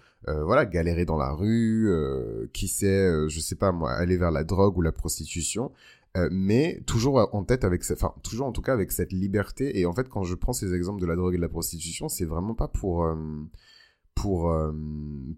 voilà 0.44 0.66
galérer 0.66 1.04
dans 1.04 1.16
la 1.16 1.32
rue, 1.32 1.90
qui 2.54 2.66
sait, 2.66 3.28
je 3.28 3.40
sais 3.40 3.56
pas 3.56 3.72
moi, 3.72 3.92
aller 3.92 4.16
vers 4.16 4.30
la 4.30 4.42
drogue 4.42 4.78
ou 4.78 4.80
la 4.80 4.90
prostitution. 4.90 5.70
Mais 6.30 6.80
toujours 6.86 7.28
en 7.34 7.44
tête 7.44 7.64
avec, 7.64 7.82
enfin 7.90 8.14
toujours 8.22 8.46
en 8.46 8.52
tout 8.52 8.62
cas 8.62 8.72
avec 8.72 8.92
cette 8.92 9.12
liberté. 9.12 9.78
Et 9.78 9.86
en 9.86 9.92
fait, 9.92 10.08
quand 10.08 10.24
je 10.24 10.34
prends 10.34 10.52
ces 10.52 10.74
exemples 10.74 11.00
de 11.00 11.06
la 11.06 11.16
drogue 11.16 11.34
et 11.34 11.36
de 11.36 11.42
la 11.42 11.48
prostitution, 11.48 12.08
c'est 12.08 12.24
vraiment 12.24 12.54
pas 12.54 12.68
pour 12.68 13.06
pour 14.14 14.54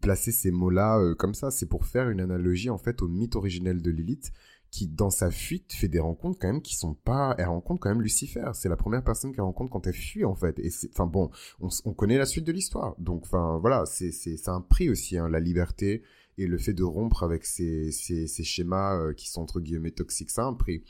placer 0.02 0.33
ces 0.33 0.50
mots-là 0.50 1.14
comme 1.18 1.35
ça. 1.35 1.50
C'est 1.50 1.66
pour 1.66 1.87
faire 1.87 2.11
une 2.11 2.21
analogie 2.21 2.71
en 2.71 2.78
fait 2.78 3.00
au 3.00 3.09
mythe 3.09 3.37
originel 3.37 3.80
de 3.80 3.90
Lilith, 3.90 4.33
qui 4.71 4.88
dans 4.88 5.11
sa 5.11 5.30
fuite 5.30 5.73
fait 5.73 5.88
des 5.88 5.99
rencontres 5.99 6.38
quand 6.38 6.49
même 6.49 6.62
qui 6.62 6.76
sont 6.76 6.95
pas 6.95 7.35
elle 7.38 7.47
rencontre 7.47 7.80
quand 7.80 7.88
même 7.88 8.02
Lucifer 8.02 8.50
c'est 8.52 8.68
la 8.68 8.76
première 8.76 9.02
personne 9.02 9.33
qu'elle 9.33 9.45
rencontre 9.45 9.71
quand 9.71 9.87
elle 9.87 9.95
fuit 9.95 10.25
en 10.25 10.35
fait 10.35 10.59
et 10.59 10.71
enfin 10.90 11.06
bon 11.06 11.30
on, 11.61 11.95
connaît 11.95 12.18
la 12.18 12.26
suite 12.26 12.45
de 12.45 12.52
l'histoire 12.52 12.95
donc 12.99 13.23
enfin 13.25 13.59
voilà 13.59 13.87
c'est 13.87 14.12
c'est 14.12 14.49
un 14.49 14.61
prix 14.61 14.90
aussi 14.90 15.16
hein, 15.16 15.28
la 15.28 15.40
liberté 15.40 16.02
et 16.38 16.47
le 16.47 16.59
fait 16.59 16.75
de 16.75 16.85
rompre 16.85 17.23
avec 17.23 17.45
ces 17.45 17.90
ces, 17.93 18.45
schémas 18.45 18.99
euh, 18.99 19.12
qui 19.12 19.28
sont 19.28 19.43
entre 19.43 19.61
guillemets 19.61 19.90
toxiques 19.90 20.31
ça 20.31 20.45
a 20.45 20.47
un 20.47 20.55
prix 20.55 20.83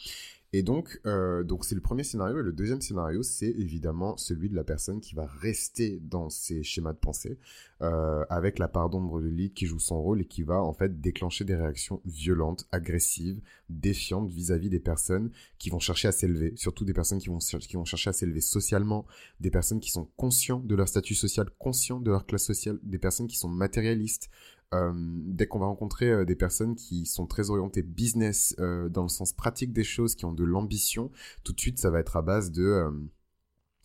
et 0.52 0.62
donc, 0.62 1.00
euh, 1.04 1.42
donc 1.42 1.64
c'est 1.66 1.74
le 1.74 1.80
premier 1.80 2.02
scénario. 2.02 2.38
Et 2.38 2.42
le 2.42 2.52
deuxième 2.52 2.80
scénario, 2.80 3.22
c'est 3.22 3.50
évidemment 3.50 4.16
celui 4.16 4.48
de 4.48 4.54
la 4.54 4.64
personne 4.64 5.00
qui 5.00 5.14
va 5.14 5.26
rester 5.26 6.00
dans 6.02 6.30
ses 6.30 6.62
schémas 6.62 6.92
de 6.92 6.98
pensée, 6.98 7.38
euh, 7.82 8.24
avec 8.30 8.58
la 8.58 8.66
part 8.66 8.88
d'ombre 8.88 9.20
de 9.20 9.28
lit 9.28 9.50
qui 9.50 9.66
joue 9.66 9.80
son 9.80 10.00
rôle 10.00 10.22
et 10.22 10.24
qui 10.24 10.44
va 10.44 10.62
en 10.62 10.72
fait 10.72 11.00
déclencher 11.00 11.44
des 11.44 11.56
réactions 11.56 12.00
violentes, 12.06 12.66
agressives, 12.72 13.40
défiantes 13.68 14.30
vis-à-vis 14.30 14.70
des 14.70 14.80
personnes 14.80 15.30
qui 15.58 15.68
vont 15.68 15.80
chercher 15.80 16.08
à 16.08 16.12
s'élever, 16.12 16.54
surtout 16.56 16.86
des 16.86 16.94
personnes 16.94 17.18
qui 17.18 17.28
vont, 17.28 17.38
qui 17.38 17.76
vont 17.76 17.84
chercher 17.84 18.10
à 18.10 18.12
s'élever 18.14 18.40
socialement, 18.40 19.04
des 19.40 19.50
personnes 19.50 19.80
qui 19.80 19.90
sont 19.90 20.08
conscients 20.16 20.60
de 20.60 20.74
leur 20.74 20.88
statut 20.88 21.14
social, 21.14 21.50
conscients 21.58 22.00
de 22.00 22.10
leur 22.10 22.24
classe 22.24 22.46
sociale, 22.46 22.78
des 22.82 22.98
personnes 22.98 23.26
qui 23.26 23.36
sont 23.36 23.50
matérialistes, 23.50 24.30
euh, 24.74 24.92
dès 24.94 25.46
qu'on 25.46 25.60
va 25.60 25.66
rencontrer 25.66 26.10
euh, 26.10 26.24
des 26.24 26.34
personnes 26.34 26.74
qui 26.74 27.06
sont 27.06 27.26
très 27.26 27.50
orientées 27.50 27.82
business 27.82 28.54
euh, 28.58 28.88
dans 28.88 29.02
le 29.02 29.08
sens 29.08 29.32
pratique 29.32 29.72
des 29.72 29.84
choses, 29.84 30.16
qui 30.16 30.24
ont 30.24 30.32
de 30.32 30.42
l'ambition, 30.42 31.10
tout 31.44 31.52
de 31.52 31.60
suite 31.60 31.78
ça 31.78 31.90
va 31.90 32.00
être 32.00 32.16
à 32.16 32.22
base 32.22 32.50
de 32.50 32.90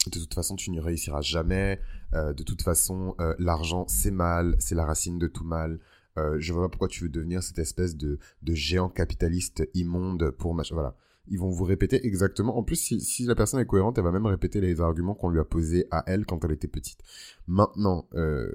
de 0.07 0.17
toute 0.17 0.33
façon 0.33 0.55
tu 0.55 0.71
n'y 0.71 0.79
réussiras 0.79 1.21
jamais, 1.21 1.79
de 2.13 2.43
toute 2.43 2.63
façon 2.63 3.15
l'argent 3.37 3.85
c'est 3.87 4.09
mal, 4.09 4.55
c'est 4.57 4.73
la 4.73 4.83
racine 4.83 5.19
de 5.19 5.27
tout 5.27 5.43
mal. 5.43 5.79
je 6.17 6.53
vois 6.53 6.63
pas 6.63 6.69
pourquoi 6.69 6.87
tu 6.87 7.03
veux 7.03 7.09
devenir 7.09 7.43
cette 7.43 7.59
espèce 7.59 7.95
de, 7.95 8.17
de 8.41 8.53
géant 8.55 8.89
capitaliste 8.89 9.69
immonde 9.75 10.31
pour 10.31 10.55
machin. 10.55 10.73
Voilà 10.73 10.95
ils 11.27 11.39
vont 11.39 11.49
vous 11.49 11.63
répéter 11.63 12.05
exactement. 12.05 12.57
En 12.57 12.63
plus, 12.63 12.75
si, 12.75 13.25
la 13.25 13.35
personne 13.35 13.59
est 13.59 13.65
cohérente, 13.65 13.97
elle 13.97 14.03
va 14.03 14.11
même 14.11 14.25
répéter 14.25 14.59
les 14.59 14.81
arguments 14.81 15.13
qu'on 15.13 15.29
lui 15.29 15.39
a 15.39 15.43
posés 15.43 15.87
à 15.91 16.03
elle 16.07 16.25
quand 16.25 16.43
elle 16.43 16.51
était 16.51 16.67
petite. 16.67 16.99
Maintenant, 17.47 18.07
euh, 18.15 18.51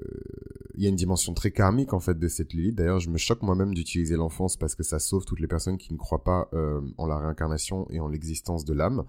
il 0.75 0.83
y 0.83 0.85
a 0.85 0.89
une 0.89 0.95
dimension 0.95 1.33
très 1.33 1.51
karmique 1.51 1.93
en 1.93 1.99
fait 1.99 2.19
de 2.19 2.27
cette 2.27 2.53
Lilith. 2.53 2.75
D'ailleurs, 2.75 2.99
je 2.99 3.09
me 3.09 3.17
choque 3.17 3.41
moi-même 3.41 3.73
d'utiliser 3.73 4.15
l'enfance 4.15 4.57
parce 4.57 4.75
que 4.75 4.83
ça 4.83 4.99
sauve 4.99 5.25
toutes 5.25 5.39
les 5.39 5.47
personnes 5.47 5.77
qui 5.77 5.93
ne 5.93 5.97
croient 5.97 6.23
pas 6.23 6.49
euh, 6.53 6.81
en 6.97 7.07
la 7.07 7.17
réincarnation 7.17 7.87
et 7.89 7.99
en 7.99 8.09
l'existence 8.09 8.65
de 8.65 8.73
l'âme. 8.73 9.05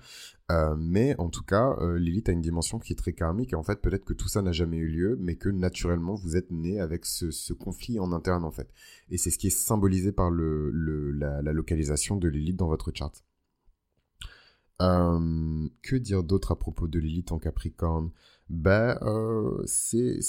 Euh, 0.50 0.74
mais 0.78 1.14
en 1.18 1.28
tout 1.28 1.42
cas, 1.42 1.76
Lilith 1.96 2.28
a 2.30 2.32
une 2.32 2.40
dimension 2.40 2.78
qui 2.78 2.94
est 2.94 2.96
très 2.96 3.12
karmique 3.12 3.52
et 3.52 3.56
en 3.56 3.62
fait, 3.62 3.82
peut-être 3.82 4.04
que 4.04 4.14
tout 4.14 4.28
ça 4.28 4.40
n'a 4.40 4.52
jamais 4.52 4.78
eu 4.78 4.88
lieu, 4.88 5.18
mais 5.20 5.34
que 5.34 5.48
naturellement, 5.50 6.14
vous 6.14 6.36
êtes 6.36 6.50
né 6.50 6.80
avec 6.80 7.04
ce, 7.04 7.52
conflit 7.52 7.98
en 7.98 8.12
interne 8.12 8.44
en 8.44 8.50
fait. 8.50 8.68
Et 9.10 9.18
c'est 9.18 9.30
ce 9.30 9.36
qui 9.36 9.48
est 9.48 9.50
symbolisé 9.50 10.12
par 10.12 10.30
la 10.30 11.52
localisation 11.52 12.16
de 12.16 12.28
Lilith 12.28 12.56
dans 12.56 12.68
votre 12.68 12.92
charte. 12.94 13.24
Euh, 14.80 15.68
que 15.82 15.96
dire 15.96 16.22
d'autre 16.22 16.52
à 16.52 16.56
propos 16.56 16.86
de 16.86 16.98
Lilith 17.00 17.32
en 17.32 17.38
Capricorne? 17.38 18.10
Ben, 18.48 18.96
euh, 19.02 19.62
c'est 19.66 20.20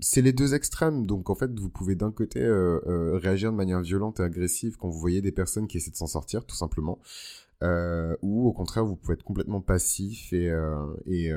c'est 0.00 0.22
les 0.22 0.32
deux 0.32 0.54
extrêmes. 0.54 1.06
Donc 1.06 1.30
en 1.30 1.34
fait, 1.34 1.58
vous 1.58 1.68
pouvez 1.68 1.94
d'un 1.94 2.12
côté 2.12 2.40
euh, 2.40 2.80
euh, 2.86 3.18
réagir 3.18 3.52
de 3.52 3.56
manière 3.56 3.80
violente 3.80 4.20
et 4.20 4.22
agressive 4.22 4.76
quand 4.78 4.88
vous 4.88 4.98
voyez 4.98 5.20
des 5.22 5.32
personnes 5.32 5.66
qui 5.68 5.76
essaient 5.76 5.90
de 5.90 5.96
s'en 5.96 6.06
sortir, 6.06 6.44
tout 6.44 6.56
simplement. 6.56 6.98
Ou 8.22 8.48
au 8.48 8.52
contraire, 8.52 8.84
vous 8.84 8.96
pouvez 8.96 9.14
être 9.14 9.22
complètement 9.22 9.60
passif 9.60 10.32
et, 10.32 10.52
et, 11.06 11.32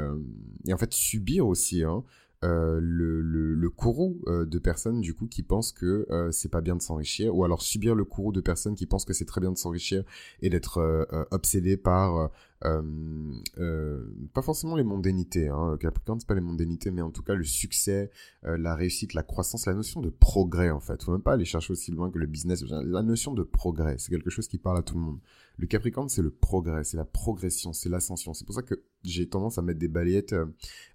et 0.67 0.73
en 0.73 0.77
fait 0.77 0.93
subir 0.93 1.47
aussi. 1.47 1.83
Hein, 1.83 2.03
euh, 2.45 2.79
le, 2.81 3.21
le, 3.21 3.69
courroux 3.69 4.21
euh, 4.27 4.45
de 4.45 4.59
personnes 4.59 5.01
du 5.01 5.13
coup 5.13 5.27
qui 5.27 5.43
pensent 5.43 5.73
que 5.73 6.07
euh, 6.09 6.31
c'est 6.31 6.47
pas 6.47 6.61
bien 6.61 6.77
de 6.77 6.81
s'enrichir 6.81 7.35
ou 7.35 7.43
alors 7.43 7.61
subir 7.61 7.95
le 7.95 8.05
courroux 8.05 8.31
de 8.31 8.39
personnes 8.39 8.75
qui 8.75 8.85
pensent 8.85 9.03
que 9.03 9.11
c'est 9.11 9.25
très 9.25 9.41
bien 9.41 9.51
de 9.51 9.57
s'enrichir 9.57 10.03
et 10.41 10.49
d'être 10.49 11.07
obsédé 11.31 11.75
par 11.75 12.29
pas 12.61 14.41
forcément 14.41 14.75
les 14.75 14.83
mondanités 14.83 15.47
hein. 15.47 15.77
Capricorne 15.79 16.19
c'est 16.19 16.27
pas 16.27 16.35
les 16.35 16.41
mondanités 16.41 16.91
mais 16.91 17.01
en 17.01 17.11
tout 17.11 17.23
cas 17.23 17.35
le 17.35 17.43
succès 17.43 18.11
la 18.43 18.75
réussite 18.75 19.13
la 19.13 19.23
croissance 19.23 19.65
la 19.65 19.73
notion 19.73 20.01
de 20.01 20.09
progrès 20.09 20.69
en 20.69 20.81
fait 20.81 21.01
faut 21.01 21.13
même 21.13 21.21
pas 21.21 21.33
aller 21.33 21.45
chercher 21.45 21.71
aussi 21.71 21.91
loin 21.91 22.11
que 22.11 22.19
le 22.19 22.25
business 22.25 22.63
la 22.69 23.01
notion 23.01 23.33
de 23.33 23.43
progrès 23.43 23.95
c'est 23.97 24.11
quelque 24.11 24.29
chose 24.29 24.47
qui 24.47 24.57
parle 24.57 24.77
à 24.77 24.81
tout 24.81 24.95
le 24.95 25.01
monde 25.01 25.19
le 25.59 25.67
Capricorne, 25.67 26.07
c'est 26.07 26.21
le 26.21 26.29
progrès, 26.29 26.85
c'est 26.85 26.95
la 26.95 27.03
progression, 27.03 27.73
c'est 27.73 27.89
l'ascension. 27.89 28.33
C'est 28.33 28.45
pour 28.45 28.55
ça 28.55 28.61
que 28.61 28.75
j'ai 29.03 29.27
tendance 29.27 29.57
à 29.57 29.61
mettre 29.61 29.77
des 29.77 29.89
balayettes 29.89 30.31
euh, 30.31 30.45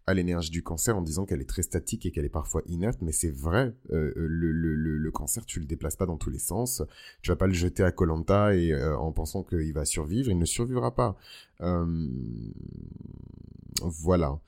à 0.06 0.14
l'énergie 0.14 0.50
du 0.50 0.62
cancer 0.62 0.96
en 0.96 1.02
disant 1.02 1.26
qu'elle 1.26 1.42
est 1.42 1.48
très 1.48 1.60
statique 1.60 2.06
et 2.06 2.10
qu'elle 2.10 2.24
est 2.24 2.30
parfois 2.30 2.62
inerte, 2.64 3.00
mais 3.02 3.12
c'est 3.12 3.30
vrai. 3.30 3.74
Euh, 3.92 4.14
euh, 4.16 4.26
le, 4.26 5.10
cancer, 5.10 5.44
tu 5.44 5.60
le 5.60 5.66
déplaces 5.66 5.96
pas 5.96 6.06
dans 6.06 6.16
tous 6.16 6.30
les 6.30 6.38
sens. 6.38 6.82
Tu 7.20 7.30
vas 7.30 7.36
pas 7.36 7.46
le 7.46 7.52
jeter 7.52 7.82
à 7.82 7.92
Colanta 7.92 8.56
et 8.56 8.74
en 8.74 9.12
pensant 9.12 9.42
qu'il 9.42 9.72
va 9.74 9.84
survivre, 9.84 10.30
il 10.30 10.38
ne 10.38 10.46
survivra 10.46 10.94
pas. 10.94 11.18
Voilà. 13.80 14.38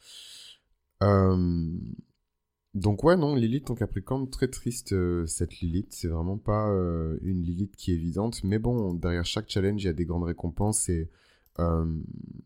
Donc 2.76 3.04
ouais, 3.04 3.16
non, 3.16 3.34
Lilith 3.34 3.70
en 3.70 3.75
Capricorne, 3.75 4.28
très 4.28 4.48
triste 4.48 4.92
euh, 4.92 5.25
cette 5.25 5.60
Lilith. 5.60 5.94
C'est 5.94 6.08
vraiment 6.08 6.36
pas 6.36 6.68
euh, 6.68 7.16
une 7.22 7.42
Lilith 7.42 7.75
qui 7.75 7.90
est 7.90 7.94
évidente. 7.94 8.44
Mais 8.44 8.58
bon, 8.58 8.92
derrière 8.92 9.25
chaque 9.25 9.48
challenge, 9.48 9.82
il 9.82 9.86
y 9.86 9.88
a 9.88 9.94
des 9.94 10.04
grandes 10.04 10.25
récompenses 10.25 10.90
et 10.90 11.08
euh, 11.58 11.86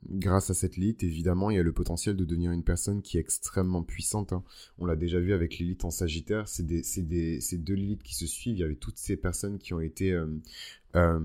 grâce 0.09 0.51
à 0.51 0.55
cette 0.55 0.77
Lilith, 0.77 1.03
évidemment, 1.03 1.51
il 1.51 1.57
y 1.57 1.61
a 1.61 1.63
le 1.63 1.73
potentiel 1.73 2.17
de 2.17 2.25
devenir 2.25 2.53
une 2.53 2.65
personne 2.65 3.03
qui 3.03 3.17
est 3.17 3.21
extrêmement 3.21 3.83
puissante. 3.83 4.33
Hein. 4.33 4.45
On 4.79 4.87
l'a 4.87 4.97
déjà 4.97 5.21
vu 5.21 5.33
avec 5.33 5.59
Lilith 5.59 5.85
en 5.85 5.91
Sagittaire. 5.91 6.49
C'est 6.49 6.67
des, 6.67 6.83
des, 7.03 7.41
deux 7.59 7.75
Lilith 7.75 8.03
qui 8.03 8.15
se 8.15 8.27
suivent. 8.27 8.57
Il 8.57 8.61
y 8.61 8.65
avait 8.65 8.77
toutes 8.77 8.99
ces 8.99 9.17
personnes 9.17 9.59
qui 9.59 9.75
ont 9.75 9.81
été 9.81 10.13
euh, 10.97 11.21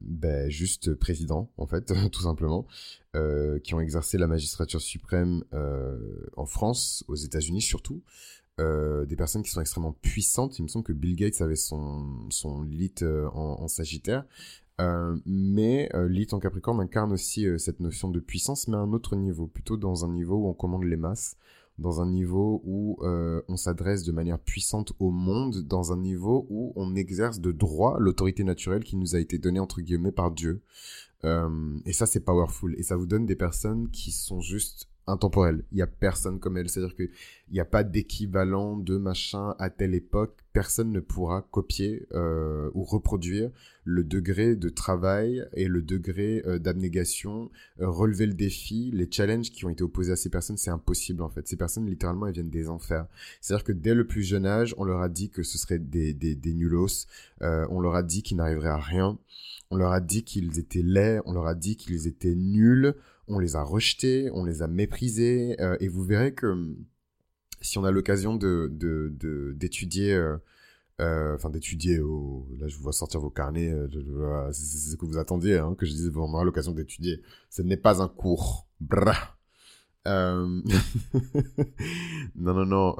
ben, 0.00 0.50
juste 0.50 0.94
président, 0.94 1.50
en 1.56 1.66
fait, 1.66 1.92
tout 2.12 2.22
simplement, 2.22 2.66
euh, 3.14 3.58
qui 3.58 3.74
ont 3.74 3.80
exercé 3.80 4.18
la 4.18 4.26
magistrature 4.26 4.80
suprême 4.80 5.44
euh, 5.52 6.26
en 6.36 6.46
France, 6.46 7.04
aux 7.08 7.16
États-Unis 7.16 7.62
surtout. 7.62 8.02
Euh, 8.60 9.06
des 9.06 9.16
personnes 9.16 9.42
qui 9.42 9.50
sont 9.50 9.62
extrêmement 9.62 9.96
puissantes. 10.02 10.58
Il 10.58 10.62
me 10.62 10.68
semble 10.68 10.84
que 10.84 10.92
Bill 10.92 11.16
Gates 11.16 11.40
avait 11.40 11.56
son, 11.56 12.28
son 12.30 12.66
en, 13.34 13.68
Sagittaire. 13.68 14.24
Mais 15.26 15.88
lit 16.08 16.26
en 16.32 16.40
Capricorne 16.40 16.80
incarne 16.80 17.12
aussi 17.12 17.46
cette 17.58 17.80
notion 17.80 18.10
de 18.10 18.20
puissance, 18.20 18.68
mais 18.68 18.76
à 18.76 18.80
un 18.80 18.92
autre 18.92 19.16
niveau, 19.16 19.46
plutôt 19.46 19.76
dans 19.76 20.04
un 20.04 20.12
niveau 20.12 20.36
où 20.36 20.48
on 20.48 20.54
commande 20.54 20.84
les 20.84 20.96
masses, 20.96 21.36
dans 21.78 22.00
un 22.00 22.06
niveau 22.06 22.62
où 22.64 22.98
euh, 23.02 23.42
on 23.48 23.56
s'adresse 23.56 24.04
de 24.04 24.12
manière 24.12 24.38
puissante 24.38 24.92
au 24.98 25.10
monde, 25.10 25.62
dans 25.62 25.92
un 25.92 25.96
niveau 25.96 26.46
où 26.50 26.72
on 26.76 26.94
exerce 26.94 27.40
de 27.40 27.52
droit 27.52 27.96
l'autorité 27.98 28.44
naturelle 28.44 28.84
qui 28.84 28.96
nous 28.96 29.14
a 29.16 29.20
été 29.20 29.38
donnée 29.38 29.60
entre 29.60 29.80
guillemets 29.80 30.12
par 30.12 30.30
Dieu. 30.30 30.62
Euh, 31.24 31.78
et 31.84 31.92
ça, 31.92 32.06
c'est 32.06 32.20
powerful. 32.20 32.74
Et 32.78 32.82
ça 32.82 32.96
vous 32.96 33.06
donne 33.06 33.26
des 33.26 33.36
personnes 33.36 33.88
qui 33.90 34.10
sont 34.10 34.40
juste 34.40 34.88
intemporelles. 35.06 35.64
Il 35.72 35.78
y 35.78 35.82
a 35.82 35.86
personne 35.86 36.38
comme 36.38 36.56
elles. 36.56 36.68
C'est-à-dire 36.68 36.94
qu'il 36.94 37.10
n'y 37.52 37.60
a 37.60 37.64
pas 37.64 37.84
d'équivalent 37.84 38.76
de 38.76 38.96
machin 38.96 39.54
à 39.58 39.70
telle 39.70 39.94
époque. 39.94 40.38
Personne 40.52 40.92
ne 40.92 41.00
pourra 41.00 41.42
copier 41.50 42.06
euh, 42.12 42.70
ou 42.74 42.84
reproduire 42.84 43.50
le 43.84 44.04
degré 44.04 44.54
de 44.54 44.68
travail 44.68 45.44
et 45.54 45.66
le 45.66 45.82
degré 45.82 46.42
euh, 46.46 46.58
d'abnégation, 46.58 47.50
euh, 47.80 47.88
relever 47.88 48.26
le 48.26 48.34
défi, 48.34 48.90
les 48.92 49.10
challenges 49.10 49.50
qui 49.50 49.64
ont 49.64 49.70
été 49.70 49.82
opposés 49.82 50.12
à 50.12 50.16
ces 50.16 50.30
personnes, 50.30 50.56
c'est 50.56 50.70
impossible 50.70 51.22
en 51.22 51.30
fait. 51.30 51.48
Ces 51.48 51.56
personnes, 51.56 51.86
littéralement, 51.86 52.26
elles 52.26 52.34
viennent 52.34 52.50
des 52.50 52.68
enfers. 52.68 53.06
C'est-à-dire 53.40 53.64
que 53.64 53.72
dès 53.72 53.94
le 53.94 54.06
plus 54.06 54.22
jeune 54.22 54.46
âge, 54.46 54.74
on 54.78 54.84
leur 54.84 55.00
a 55.00 55.08
dit 55.08 55.30
que 55.30 55.42
ce 55.42 55.58
serait 55.58 55.78
des, 55.78 56.14
des, 56.14 56.34
des 56.34 56.54
nulos, 56.54 57.06
on 57.40 57.80
leur 57.80 57.96
a 57.96 58.04
dit 58.04 58.22
qu'ils 58.22 58.36
n'arriveraient 58.36 58.68
à 58.68 58.78
rien, 58.78 59.18
on 59.72 59.76
leur 59.76 59.92
a 59.92 60.00
dit 60.00 60.22
qu'ils 60.22 60.58
étaient 60.58 60.82
laids, 60.82 61.20
on 61.24 61.32
leur 61.32 61.46
a 61.46 61.54
dit 61.54 61.76
qu'ils 61.76 62.06
étaient 62.06 62.34
nuls, 62.34 62.94
on 63.32 63.38
les 63.38 63.56
a 63.56 63.62
rejetés, 63.62 64.30
on 64.32 64.44
les 64.44 64.62
a 64.62 64.66
méprisés, 64.66 65.56
euh, 65.60 65.76
et 65.80 65.88
vous 65.88 66.04
verrez 66.04 66.34
que 66.34 66.46
hum, 66.46 66.76
si 67.60 67.78
on 67.78 67.84
a 67.84 67.90
l'occasion 67.90 68.36
de, 68.36 68.68
d'étudier, 69.56 70.12
euh, 70.12 70.36
euh, 71.00 71.34
enfin 71.34 71.48
d'étudier, 71.48 71.96
là 71.96 72.68
je 72.68 72.76
vous 72.76 72.82
vois 72.82 72.92
sortir 72.92 73.20
vos 73.20 73.30
carnets, 73.30 73.72
c'est 74.52 74.90
ce 74.90 74.96
que 74.96 75.06
vous 75.06 75.16
attendiez, 75.16 75.58
hein, 75.58 75.74
que 75.76 75.86
je 75.86 75.92
disais, 75.92 76.10
on 76.14 76.34
aura 76.34 76.44
l'occasion 76.44 76.72
d'étudier. 76.72 77.22
Ce 77.50 77.62
n'est 77.62 77.76
pas 77.76 78.02
un 78.02 78.08
cours. 78.08 78.68
Bra. 78.80 79.14
non, 80.04 80.62
non, 82.34 82.66
non. 82.66 82.96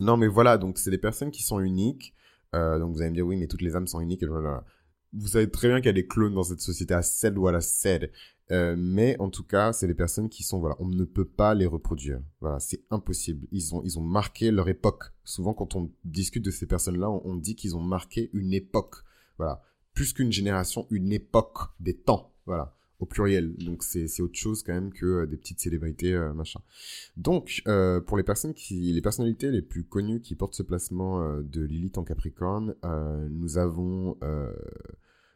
Non, 0.00 0.16
mais 0.16 0.28
voilà, 0.28 0.56
donc 0.56 0.78
c'est 0.78 0.90
des 0.90 0.98
personnes 0.98 1.30
qui 1.30 1.42
sont 1.42 1.60
uniques. 1.60 2.14
donc 2.54 2.94
vous 2.94 3.02
allez 3.02 3.10
me 3.10 3.14
dire, 3.14 3.26
oui, 3.26 3.36
mais 3.36 3.46
toutes 3.46 3.60
les 3.60 3.76
âmes 3.76 3.86
sont 3.86 4.00
uniques. 4.00 4.22
Et 4.22 4.26
voilà 4.26 4.64
vous 5.16 5.28
savez 5.28 5.50
très 5.50 5.68
bien 5.68 5.78
qu'il 5.78 5.86
y 5.86 5.90
a 5.90 5.92
des 5.92 6.06
clones 6.06 6.34
dans 6.34 6.42
cette 6.42 6.60
société 6.60 6.94
à 6.94 7.02
celle 7.02 7.38
ou 7.38 7.46
à 7.46 7.52
la 7.52 7.60
cède. 7.60 8.10
Euh, 8.50 8.74
mais 8.76 9.16
en 9.20 9.30
tout 9.30 9.44
cas, 9.44 9.72
c'est 9.72 9.86
des 9.86 9.94
personnes 9.94 10.28
qui 10.28 10.42
sont, 10.42 10.60
voilà, 10.60 10.76
on 10.78 10.88
ne 10.88 11.04
peut 11.04 11.24
pas 11.24 11.54
les 11.54 11.66
reproduire. 11.66 12.20
Voilà, 12.40 12.60
c'est 12.60 12.82
impossible. 12.90 13.46
Ils 13.52 13.74
ont, 13.74 13.82
ils 13.84 13.98
ont 13.98 14.02
marqué 14.02 14.50
leur 14.50 14.68
époque. 14.68 15.04
Souvent, 15.24 15.54
quand 15.54 15.76
on 15.76 15.90
discute 16.04 16.44
de 16.44 16.50
ces 16.50 16.66
personnes-là, 16.66 17.10
on, 17.10 17.36
dit 17.36 17.56
qu'ils 17.56 17.76
ont 17.76 17.80
marqué 17.80 18.30
une 18.32 18.52
époque. 18.52 18.96
Voilà. 19.38 19.62
Plus 19.94 20.12
qu'une 20.12 20.32
génération, 20.32 20.86
une 20.90 21.12
époque, 21.12 21.58
des 21.80 21.94
temps. 21.94 22.32
Voilà. 22.44 22.76
Au 23.00 23.06
pluriel. 23.06 23.56
Donc, 23.56 23.82
c'est, 23.82 24.20
autre 24.20 24.38
chose 24.38 24.62
quand 24.62 24.74
même 24.74 24.92
que 24.92 25.06
euh, 25.06 25.26
des 25.26 25.36
petites 25.36 25.60
célébrités, 25.60 26.12
euh, 26.12 26.34
machin. 26.34 26.60
Donc, 27.16 27.62
pour 28.06 28.16
les 28.18 28.24
personnes 28.24 28.52
qui, 28.52 28.92
les 28.92 29.02
personnalités 29.02 29.50
les 29.50 29.62
plus 29.62 29.84
connues 29.84 30.20
qui 30.20 30.34
portent 30.34 30.54
ce 30.54 30.62
placement 30.62 31.40
de 31.40 31.62
Lilith 31.62 31.96
en 31.96 32.04
Capricorne, 32.04 32.74
nous 33.30 33.56
avons, 33.56 34.16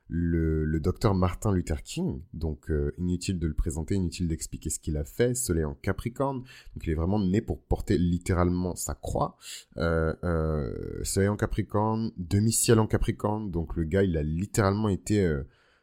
le, 0.09 0.81
docteur 0.81 1.15
Martin 1.15 1.53
Luther 1.53 1.83
King, 1.83 2.23
donc 2.33 2.71
euh, 2.71 2.95
inutile 2.99 3.38
de 3.38 3.47
le 3.47 3.55
présenter, 3.55 3.95
inutile 3.95 4.29
d'expliquer 4.29 4.71
ce 4.71 4.79
qu'il 4.79 4.97
a 4.97 5.05
fait, 5.05 5.35
Soleil 5.35 5.65
en 5.65 5.75
Capricorne, 5.75 6.38
donc 6.38 6.87
il 6.87 6.91
est 6.91 6.95
vraiment 6.95 7.19
né 7.19 7.41
pour 7.41 7.61
porter 7.61 7.99
littéralement 7.99 8.75
sa 8.75 8.95
croix, 8.95 9.37
euh, 9.77 10.15
euh, 10.25 11.05
Soleil 11.05 11.29
en 11.29 11.37
Capricorne, 11.37 12.12
demi-ciel 12.17 12.79
en 12.79 12.87
Capricorne, 12.87 13.50
donc 13.50 13.77
le 13.77 13.85
gars 13.85 14.03
il 14.03 14.17
a 14.17 14.23
littéralement 14.23 14.88
été, 14.88 15.41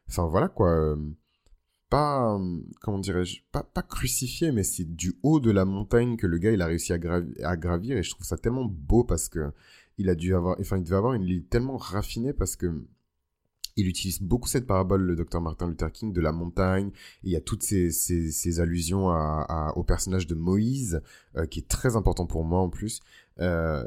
enfin 0.10 0.26
voilà 0.28 0.48
quoi, 0.48 0.98
pas, 1.90 2.40
comment 2.82 3.00
dirais-je, 3.00 3.42
pas, 3.52 3.64
pas 3.64 3.84
crucifié, 3.84 4.52
mais 4.52 4.64
c'est 4.64 4.96
du 4.96 5.14
haut 5.22 5.40
de 5.40 5.52
la 5.52 5.66
montagne 5.66 6.18
que 6.18 6.26
le 6.26 6.40
gars 6.40 6.52
il 6.52 6.62
a 6.62 6.66
réussi 6.66 6.94
à, 6.94 7.00
à 7.44 7.58
gravir, 7.58 7.98
et 7.98 8.04
je 8.04 8.10
trouve 8.10 8.26
ça 8.26 8.38
tellement 8.38 8.66
beau 8.66 9.04
parce 9.04 9.30
que 9.30 9.52
il 9.98 10.10
a 10.10 10.16
dû 10.16 10.36
avoir, 10.36 10.58
enfin 10.60 10.78
il 10.78 10.84
devait 10.84 10.96
avoir 10.96 11.14
une 11.14 11.24
ligne 11.24 11.44
tellement 11.44 11.78
raffinée 11.78 12.34
parce 12.34 12.56
que 12.56 12.86
il 13.76 13.88
utilise 13.88 14.22
beaucoup 14.22 14.48
cette 14.48 14.66
parabole, 14.66 15.02
le 15.02 15.16
docteur 15.16 15.42
Martin 15.42 15.68
Luther 15.68 15.92
King, 15.92 16.14
de 16.14 16.22
la 16.22 16.32
montagne. 16.32 16.92
il 17.24 17.32
y 17.32 17.36
a 17.36 17.42
toutes 17.42 17.64
ces, 17.64 17.92
ces, 17.92 18.60
allusions 18.60 19.10
à, 19.10 19.74
au 19.76 19.84
personnage 19.84 20.28
de 20.28 20.36
Moïse, 20.36 21.02
euh, 21.36 21.46
qui 21.46 21.60
est 21.60 21.68
très 21.68 21.96
important 21.96 22.26
pour 22.26 22.44
moi 22.44 22.60
en 22.62 22.70
plus. 22.70 23.02
Euh, 23.40 23.84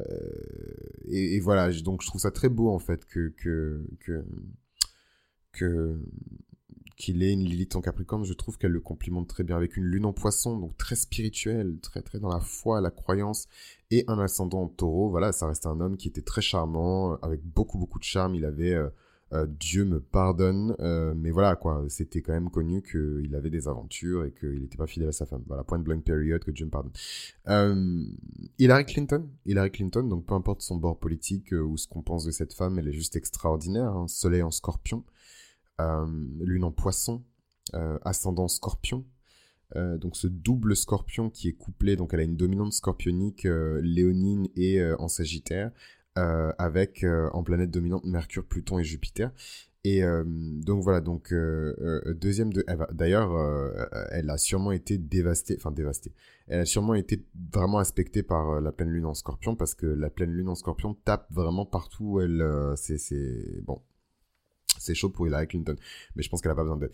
et, 1.06 1.40
voilà, 1.40 1.72
donc 1.80 2.02
je 2.02 2.06
trouve 2.06 2.20
ça 2.20 2.30
très 2.30 2.48
beau 2.48 2.70
en 2.70 2.78
fait 2.78 3.06
que 3.06 3.32
que 3.38 3.82
que 5.52 5.98
qu'il 6.96 7.22
ait 7.22 7.32
une 7.32 7.44
Lilith 7.44 7.76
en 7.76 7.80
Capricorne. 7.80 8.24
Je 8.24 8.34
trouve 8.34 8.58
qu'elle 8.58 8.72
le 8.72 8.80
complimente 8.80 9.28
très 9.28 9.44
bien 9.44 9.56
avec 9.56 9.76
une 9.76 9.84
lune 9.84 10.04
en 10.04 10.12
Poisson, 10.12 10.58
donc 10.58 10.76
très 10.76 10.96
spirituelle, 10.96 11.78
très 11.80 12.02
très 12.02 12.18
dans 12.18 12.28
la 12.28 12.40
foi, 12.40 12.80
la 12.80 12.90
croyance, 12.90 13.46
et 13.90 14.04
un 14.08 14.18
ascendant 14.18 14.62
en 14.62 14.68
Taureau. 14.68 15.08
Voilà, 15.10 15.32
ça 15.32 15.46
reste 15.46 15.66
un 15.66 15.80
homme 15.80 15.96
qui 15.96 16.08
était 16.08 16.22
très 16.22 16.42
charmant, 16.42 17.16
avec 17.22 17.42
beaucoup 17.42 17.78
beaucoup 17.78 17.98
de 17.98 18.04
charme. 18.04 18.34
Il 18.34 18.44
avait 18.44 18.74
euh, 18.74 18.90
euh, 19.34 19.46
Dieu 19.46 19.84
me 19.84 20.00
pardonne, 20.00 20.74
euh, 20.80 21.12
mais 21.14 21.30
voilà 21.30 21.54
quoi, 21.54 21.84
c'était 21.88 22.22
quand 22.22 22.32
même 22.32 22.50
connu 22.50 22.82
qu'il 22.82 23.34
avait 23.34 23.50
des 23.50 23.68
aventures 23.68 24.24
et 24.24 24.32
qu'il 24.32 24.60
n'était 24.62 24.78
pas 24.78 24.86
fidèle 24.86 25.10
à 25.10 25.12
sa 25.12 25.26
femme. 25.26 25.42
Voilà, 25.46 25.64
point 25.64 25.78
blank 25.78 26.02
period, 26.02 26.42
que 26.42 26.50
Dieu 26.50 26.64
me 26.64 26.70
pardonne. 26.70 26.92
Euh, 27.48 28.04
Hillary 28.58 28.86
Clinton, 28.86 29.28
Hillary 29.44 29.70
Clinton, 29.70 30.04
donc 30.04 30.24
peu 30.24 30.34
importe 30.34 30.62
son 30.62 30.76
bord 30.76 30.98
politique 30.98 31.52
ou 31.52 31.76
ce 31.76 31.86
qu'on 31.86 32.02
pense 32.02 32.24
de 32.24 32.30
cette 32.30 32.54
femme, 32.54 32.78
elle 32.78 32.88
est 32.88 32.92
juste 32.92 33.16
extraordinaire. 33.16 33.92
Hein. 33.92 34.08
Soleil 34.08 34.42
en 34.42 34.50
scorpion, 34.50 35.04
lune 35.78 36.64
en 36.64 36.72
poisson, 36.72 37.22
ascendant 38.04 38.48
scorpion. 38.48 39.04
donc 39.74 40.16
ce 40.16 40.26
double 40.26 40.74
scorpion 40.74 41.28
qui 41.28 41.48
est 41.48 41.52
couplé, 41.52 41.96
donc 41.96 42.14
elle 42.14 42.20
a 42.20 42.24
une 42.24 42.36
dominante 42.36 42.72
scorpionique 42.72 43.44
léonine 43.44 44.48
et 44.56 44.82
en 44.98 45.08
sagittaire, 45.08 45.70
euh, 46.18 46.52
avec 46.58 47.04
euh, 47.04 47.30
en 47.32 47.44
planète 47.44 47.70
dominante 47.70 48.04
Mercure, 48.04 48.44
Pluton 48.44 48.80
et 48.80 48.84
Jupiter. 48.84 49.30
Et 49.84 50.02
euh, 50.02 50.24
donc 50.26 50.82
voilà, 50.82 51.00
donc 51.00 51.32
deuxième 51.32 52.52
de, 52.52 52.64
d'ailleurs, 52.92 53.30
elle 54.10 54.28
a 54.28 54.36
sûrement 54.36 54.72
été 54.72 54.98
dévastée, 54.98 55.54
enfin 55.56 55.70
dévastée. 55.70 56.12
Elle 56.48 56.60
a 56.60 56.64
sûrement 56.64 56.94
été 56.94 57.24
vraiment 57.52 57.78
aspectée 57.78 58.24
par 58.24 58.60
la 58.60 58.72
pleine 58.72 58.90
lune 58.90 59.06
en 59.06 59.14
Scorpion 59.14 59.54
parce 59.54 59.74
que 59.74 59.86
la 59.86 60.10
pleine 60.10 60.32
lune 60.32 60.48
en 60.48 60.56
Scorpion 60.56 60.94
tape 61.04 61.26
vraiment 61.30 61.64
partout 61.64 62.04
où 62.04 62.20
elle, 62.20 62.44
c'est, 62.76 63.62
bon, 63.62 63.80
c'est 64.78 64.94
chaud 64.94 65.10
pour 65.10 65.28
Hillary 65.28 65.46
Clinton, 65.46 65.76
mais 66.16 66.22
je 66.24 66.28
pense 66.28 66.42
qu'elle 66.42 66.52
a 66.52 66.56
pas 66.56 66.64
besoin 66.64 66.78
d'aide. 66.78 66.92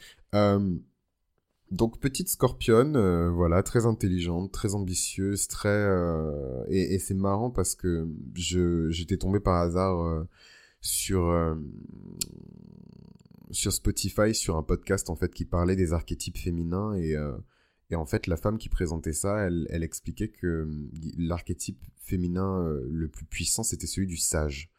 Donc 1.74 1.98
petite 1.98 2.28
scorpionne, 2.28 2.94
euh, 2.94 3.30
voilà, 3.30 3.64
très 3.64 3.84
intelligente, 3.84 4.52
très 4.52 4.76
ambitieuse, 4.76 5.48
très 5.48 5.68
euh, 5.68 6.64
et, 6.68 7.00
c'est 7.00 7.14
marrant 7.14 7.50
parce 7.50 7.74
que 7.74 8.06
je 8.36 8.88
j'étais 8.90 9.16
tombé 9.16 9.40
par 9.40 9.60
hasard 9.60 10.00
euh, 10.00 10.22
sur 10.80 11.34
sur 13.50 13.72
Spotify 13.72 14.36
sur 14.36 14.56
un 14.56 14.62
podcast 14.62 15.10
en 15.10 15.16
fait 15.16 15.34
qui 15.34 15.44
parlait 15.44 15.74
des 15.74 15.92
archétypes 15.92 16.38
féminins 16.38 16.94
et 16.94 17.16
et 17.90 17.96
en 17.96 18.06
fait 18.06 18.28
la 18.28 18.36
femme 18.36 18.58
qui 18.58 18.68
présentait 18.68 19.12
ça, 19.12 19.38
elle 19.40 19.66
elle 19.68 19.82
expliquait 19.82 20.28
que 20.28 20.68
l'archétype 21.18 21.82
féminin 21.98 22.64
le 22.88 23.08
plus 23.08 23.24
puissant 23.24 23.64
c'était 23.64 23.88
celui 23.88 24.06
du 24.06 24.16
sage. 24.16 24.70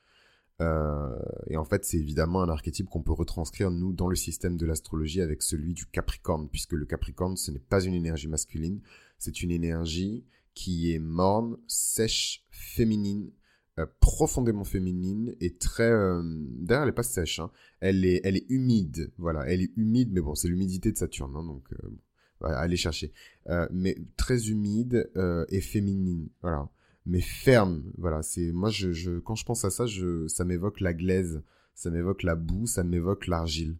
Euh, 0.61 1.17
et 1.47 1.57
en 1.57 1.65
fait, 1.65 1.85
c'est 1.85 1.97
évidemment 1.97 2.41
un 2.41 2.49
archétype 2.49 2.89
qu'on 2.89 3.01
peut 3.01 3.11
retranscrire, 3.11 3.71
nous, 3.71 3.93
dans 3.93 4.07
le 4.07 4.15
système 4.15 4.57
de 4.57 4.65
l'astrologie 4.65 5.21
avec 5.21 5.41
celui 5.41 5.73
du 5.73 5.85
Capricorne, 5.85 6.49
puisque 6.49 6.73
le 6.73 6.85
Capricorne, 6.85 7.35
ce 7.37 7.51
n'est 7.51 7.59
pas 7.59 7.83
une 7.83 7.93
énergie 7.93 8.27
masculine, 8.27 8.81
c'est 9.17 9.41
une 9.41 9.51
énergie 9.51 10.25
qui 10.53 10.93
est 10.93 10.99
morne, 10.99 11.57
sèche, 11.67 12.45
féminine, 12.49 13.31
euh, 13.79 13.85
profondément 13.99 14.63
féminine 14.63 15.35
et 15.41 15.57
très... 15.57 15.91
Euh, 15.91 16.21
d'ailleurs, 16.23 16.83
elle 16.83 16.89
n'est 16.89 16.95
pas 16.95 17.03
sèche, 17.03 17.39
hein. 17.39 17.51
elle, 17.81 18.05
est, 18.05 18.21
elle 18.23 18.37
est 18.37 18.45
humide, 18.49 19.11
voilà, 19.17 19.45
elle 19.47 19.61
est 19.61 19.71
humide, 19.75 20.11
mais 20.13 20.21
bon, 20.21 20.35
c'est 20.35 20.47
l'humidité 20.47 20.91
de 20.91 20.97
Saturne, 20.97 21.33
hein, 21.35 21.43
donc 21.43 21.67
allez 22.41 22.77
chercher. 22.77 23.11
mais 23.71 23.97
très 24.17 24.49
humide 24.49 25.09
et 25.49 25.61
féminine, 25.61 26.29
voilà 26.41 26.69
mais 27.05 27.21
ferme. 27.21 27.83
Voilà, 27.97 28.21
c'est 28.23 28.51
moi 28.51 28.69
je, 28.69 29.19
quand 29.19 29.35
je 29.35 29.45
pense 29.45 29.65
à 29.65 29.69
ça, 29.69 29.85
ça 30.27 30.45
m'évoque 30.45 30.79
la 30.79 30.93
glaise, 30.93 31.43
ça 31.73 31.89
m'évoque 31.89 32.23
la 32.23 32.35
boue, 32.35 32.65
ça 32.67 32.83
m'évoque 32.83 33.27
l'argile. 33.27 33.77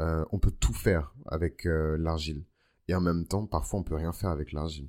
Euh, 0.00 0.24
on 0.30 0.38
peut 0.38 0.52
tout 0.52 0.74
faire 0.74 1.12
avec 1.26 1.66
euh, 1.66 1.96
l'argile 1.98 2.44
et 2.86 2.94
en 2.94 3.00
même 3.00 3.26
temps, 3.26 3.46
parfois 3.46 3.80
on 3.80 3.82
peut 3.82 3.96
rien 3.96 4.12
faire 4.12 4.30
avec 4.30 4.52
l'argile. 4.52 4.88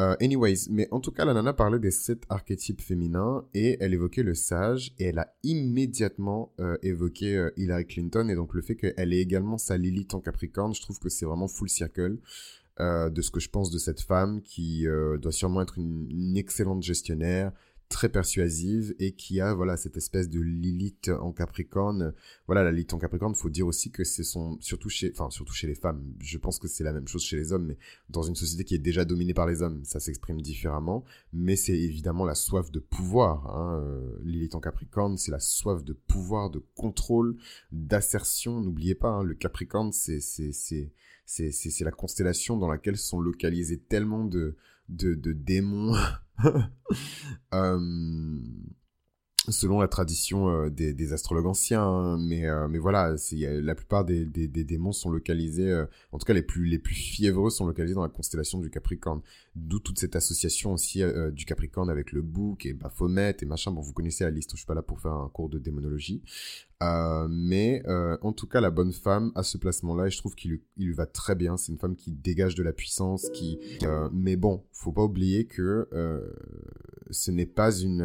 Euh, 0.00 0.16
anyways, 0.20 0.68
mais 0.70 0.88
en 0.90 0.98
tout 0.98 1.12
cas, 1.12 1.24
la 1.24 1.34
nana 1.34 1.52
parlait 1.52 1.78
des 1.78 1.92
sept 1.92 2.24
archétypes 2.28 2.80
féminins 2.80 3.44
et 3.54 3.76
elle 3.80 3.94
évoquait 3.94 4.24
le 4.24 4.34
sage 4.34 4.92
et 4.98 5.06
elle 5.06 5.20
a 5.20 5.32
immédiatement 5.44 6.52
évoqué 6.82 7.48
Hillary 7.56 7.86
Clinton 7.86 8.28
et 8.28 8.34
donc 8.34 8.54
le 8.54 8.62
fait 8.62 8.74
qu'elle 8.74 9.12
ait 9.12 9.20
également 9.20 9.56
sa 9.56 9.76
Lilith 9.76 10.14
en 10.14 10.20
Capricorne, 10.20 10.74
je 10.74 10.80
trouve 10.80 10.98
que 10.98 11.08
c'est 11.08 11.26
vraiment 11.26 11.46
full 11.46 11.68
circle. 11.68 12.18
Euh, 12.80 13.08
de 13.08 13.22
ce 13.22 13.30
que 13.30 13.38
je 13.38 13.48
pense 13.48 13.70
de 13.70 13.78
cette 13.78 14.00
femme 14.00 14.42
qui 14.42 14.88
euh, 14.88 15.16
doit 15.16 15.30
sûrement 15.30 15.62
être 15.62 15.78
une, 15.78 16.36
excellente 16.36 16.82
gestionnaire, 16.82 17.52
très 17.88 18.08
persuasive 18.08 18.96
et 18.98 19.12
qui 19.12 19.40
a 19.40 19.54
voilà 19.54 19.76
cette 19.76 19.96
espèce 19.96 20.28
de 20.28 20.40
Lilith 20.40 21.08
en 21.20 21.30
Capricorne. 21.30 22.14
Voilà 22.48 22.64
la 22.64 22.72
Lilith 22.72 22.92
en 22.92 22.98
Capricorne, 22.98 23.36
faut 23.36 23.50
dire 23.50 23.68
aussi 23.68 23.92
que 23.92 24.02
c'est 24.02 24.24
son 24.24 24.56
surtout 24.60 24.88
chez 24.88 25.12
enfin 25.12 25.30
surtout 25.30 25.52
chez 25.52 25.68
les 25.68 25.76
femmes. 25.76 26.02
Je 26.18 26.36
pense 26.36 26.58
que 26.58 26.66
c'est 26.66 26.82
la 26.82 26.92
même 26.92 27.06
chose 27.06 27.22
chez 27.22 27.36
les 27.36 27.52
hommes 27.52 27.66
mais 27.66 27.78
dans 28.10 28.22
une 28.22 28.34
société 28.34 28.64
qui 28.64 28.74
est 28.74 28.78
déjà 28.78 29.04
dominée 29.04 29.34
par 29.34 29.46
les 29.46 29.62
hommes, 29.62 29.84
ça 29.84 30.00
s'exprime 30.00 30.40
différemment, 30.40 31.04
mais 31.32 31.54
c'est 31.54 31.78
évidemment 31.78 32.24
la 32.24 32.34
soif 32.34 32.72
de 32.72 32.80
pouvoir 32.80 33.46
hein. 33.54 33.80
Euh, 33.84 34.18
Lilith 34.24 34.56
en 34.56 34.60
Capricorne, 34.60 35.16
c'est 35.16 35.30
la 35.30 35.38
soif 35.38 35.84
de 35.84 35.92
pouvoir, 35.92 36.50
de 36.50 36.60
contrôle, 36.74 37.36
d'assertion. 37.70 38.60
N'oubliez 38.60 38.96
pas 38.96 39.10
hein, 39.10 39.22
le 39.22 39.34
Capricorne, 39.34 39.92
c'est 39.92 40.20
c'est 40.20 40.50
c'est 40.52 40.90
c'est 41.24 41.80
la 41.84 41.90
constellation 41.90 42.56
dans 42.56 42.68
laquelle 42.68 42.96
sont 42.96 43.20
localisés 43.20 43.78
tellement 43.78 44.24
de, 44.24 44.56
démons. 44.88 45.96
euh, 47.54 47.80
selon 49.48 49.80
la 49.80 49.88
tradition 49.88 50.48
euh, 50.48 50.70
des, 50.70 50.94
des, 50.94 51.12
astrologues 51.12 51.46
anciens. 51.46 51.82
Hein, 51.82 52.18
mais, 52.18 52.46
euh, 52.46 52.68
mais 52.68 52.78
voilà, 52.78 53.14
la 53.32 53.74
plupart 53.74 54.04
des, 54.04 54.24
des, 54.24 54.48
des, 54.48 54.64
démons 54.64 54.92
sont 54.92 55.10
localisés, 55.10 55.70
euh, 55.70 55.86
en 56.12 56.18
tout 56.18 56.24
cas 56.24 56.32
les 56.32 56.42
plus, 56.42 56.66
les 56.66 56.78
plus 56.78 56.94
fiévreux 56.94 57.50
sont 57.50 57.66
localisés 57.66 57.94
dans 57.94 58.02
la 58.02 58.08
constellation 58.08 58.58
du 58.58 58.70
Capricorne. 58.70 59.20
D'où 59.54 59.78
toute 59.78 59.98
cette 59.98 60.16
association 60.16 60.72
aussi 60.72 61.02
du 61.32 61.44
Capricorne 61.44 61.88
avec 61.88 62.10
le 62.10 62.22
bouc 62.22 62.66
et 62.66 62.72
Baphomet 62.72 63.36
et 63.40 63.46
machin. 63.46 63.70
Bon, 63.70 63.82
vous 63.82 63.92
connaissez 63.92 64.24
la 64.24 64.30
liste, 64.30 64.50
je 64.52 64.56
suis 64.56 64.66
pas 64.66 64.74
là 64.74 64.82
pour 64.82 65.00
faire 65.00 65.12
un 65.12 65.28
cours 65.28 65.48
de 65.48 65.60
démonologie. 65.60 66.22
mais 66.80 67.84
en 67.86 68.32
tout 68.32 68.48
cas, 68.48 68.60
la 68.60 68.72
bonne 68.72 68.92
femme 68.92 69.30
a 69.36 69.44
ce 69.44 69.58
placement-là 69.58 70.08
et 70.08 70.10
je 70.10 70.18
trouve 70.18 70.34
qu'il 70.34 70.60
lui, 70.76 70.92
va 70.92 71.06
très 71.06 71.36
bien. 71.36 71.56
C'est 71.56 71.70
une 71.70 71.78
femme 71.78 71.94
qui 71.94 72.10
dégage 72.10 72.56
de 72.56 72.64
la 72.64 72.72
puissance, 72.72 73.28
qui. 73.30 73.60
mais 74.12 74.34
bon, 74.34 74.64
faut 74.72 74.92
pas 74.92 75.04
oublier 75.04 75.46
que 75.46 75.88
ce 77.10 77.30
n'est 77.30 77.46
pas 77.46 77.70
une 77.78 78.02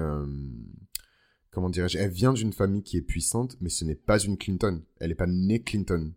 comment 1.60 1.69
dirais-je, 1.69 1.98
elle 1.98 2.10
vient 2.10 2.32
d'une 2.32 2.54
famille 2.54 2.84
qui 2.84 2.95
est 2.95 3.02
puissante, 3.02 3.58
mais 3.60 3.67
ce 3.67 3.84
n'est 3.84 3.93
pas 3.93 4.17
une 4.17 4.38
Clinton. 4.38 4.82
Elle 5.02 5.10
n'est 5.10 5.15
pas 5.15 5.28
née 5.28 5.62
Clinton. 5.62 6.13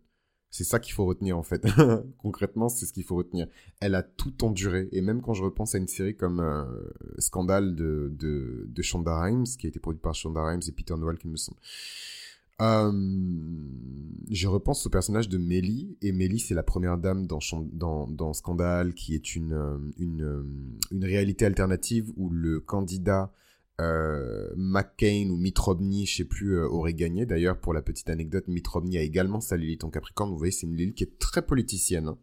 C'est 0.49 0.63
ça 0.63 0.79
qu'il 0.79 0.93
faut 0.93 1.03
retenir 1.03 1.37
en 1.37 1.43
fait. 1.43 1.67
Concrètement, 2.17 2.69
c'est 2.69 2.85
ce 2.85 2.93
qu'il 2.93 3.03
faut 3.03 3.17
retenir. 3.17 3.47
Elle 3.81 3.93
a 3.93 4.03
tout 4.03 4.45
enduré. 4.45 4.87
Et 4.93 5.01
même 5.01 5.21
quand 5.21 5.33
je 5.33 5.43
repense 5.43 5.75
à 5.75 5.79
une 5.79 5.87
série 5.89 6.15
comme 6.15 6.39
euh, 6.39 6.63
Scandale 7.17 7.75
de, 7.75 8.09
de, 8.17 8.81
Shonda 8.81 9.19
Rhimes, 9.19 9.43
qui 9.59 9.65
a 9.65 9.69
été 9.69 9.79
produite 9.79 10.01
par 10.01 10.15
Shonda 10.15 10.45
Rhimes 10.45 10.61
et 10.65 10.71
Peter 10.71 10.95
Noel, 10.95 11.17
qui 11.17 11.27
me 11.27 11.35
semble. 11.35 11.57
Euh, 12.61 12.91
je 14.31 14.47
repense 14.47 14.85
au 14.85 14.89
personnage 14.89 15.27
de 15.27 15.37
Melly, 15.37 15.97
et 16.01 16.13
Melly 16.13 16.39
c'est 16.39 16.53
la 16.53 16.63
première 16.63 16.97
dame 16.97 17.27
dans, 17.27 17.39
dans, 18.07 18.31
Scandale, 18.31 18.93
qui 18.93 19.13
est 19.13 19.35
une, 19.35 19.51
euh, 19.51 19.77
une, 19.97 20.45
une 20.89 21.03
réalité 21.03 21.45
alternative 21.45 22.13
où 22.15 22.29
le 22.29 22.61
candidat 22.61 23.33
euh, 23.81 24.49
McCain 24.55 25.29
ou 25.31 25.37
Mitt 25.37 25.57
Romney, 25.57 26.05
je 26.05 26.17
sais 26.17 26.25
plus, 26.25 26.57
euh, 26.57 26.67
aurait 26.67 26.93
gagné. 26.93 27.25
D'ailleurs, 27.25 27.59
pour 27.59 27.73
la 27.73 27.81
petite 27.81 28.09
anecdote, 28.09 28.47
Mitt 28.47 28.67
Romney 28.67 28.97
a 28.97 29.01
également 29.01 29.41
sa 29.41 29.57
Lilith 29.57 29.83
en 29.83 29.89
Capricorne. 29.89 30.31
Vous 30.31 30.37
voyez, 30.37 30.51
c'est 30.51 30.67
une 30.67 30.75
Lilith 30.75 30.95
qui 30.95 31.03
est 31.03 31.19
très 31.19 31.41
politicienne. 31.41 32.07
Hein. 32.07 32.17